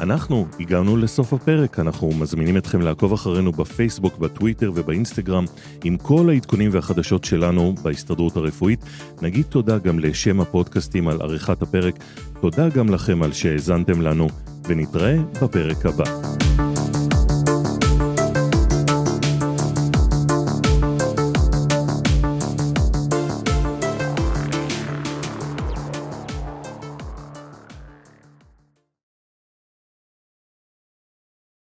אנחנו 0.00 0.46
הגענו 0.60 0.96
לסוף 0.96 1.32
הפרק, 1.32 1.78
אנחנו 1.78 2.10
מזמינים 2.20 2.56
אתכם 2.56 2.80
לעקוב 2.80 3.12
אחרינו 3.12 3.52
בפייסבוק, 3.52 4.18
בטוויטר 4.18 4.72
ובאינסטגרם 4.74 5.44
עם 5.84 5.96
כל 5.96 6.28
העדכונים 6.30 6.70
והחדשות 6.72 7.24
שלנו 7.24 7.74
בהסתדרות 7.82 8.36
הרפואית. 8.36 8.84
נגיד 9.22 9.44
תודה 9.48 9.78
גם 9.78 9.98
לשם 9.98 10.40
הפודקאסטים 10.40 11.08
על 11.08 11.22
עריכת 11.22 11.62
הפרק, 11.62 11.94
תודה 12.40 12.68
גם 12.68 12.88
לכם 12.88 13.22
על 13.22 13.32
שהאזנתם 13.32 14.00
לנו, 14.00 14.28
ונתראה 14.68 15.16
בפרק 15.42 15.86
הבא. 15.86 16.63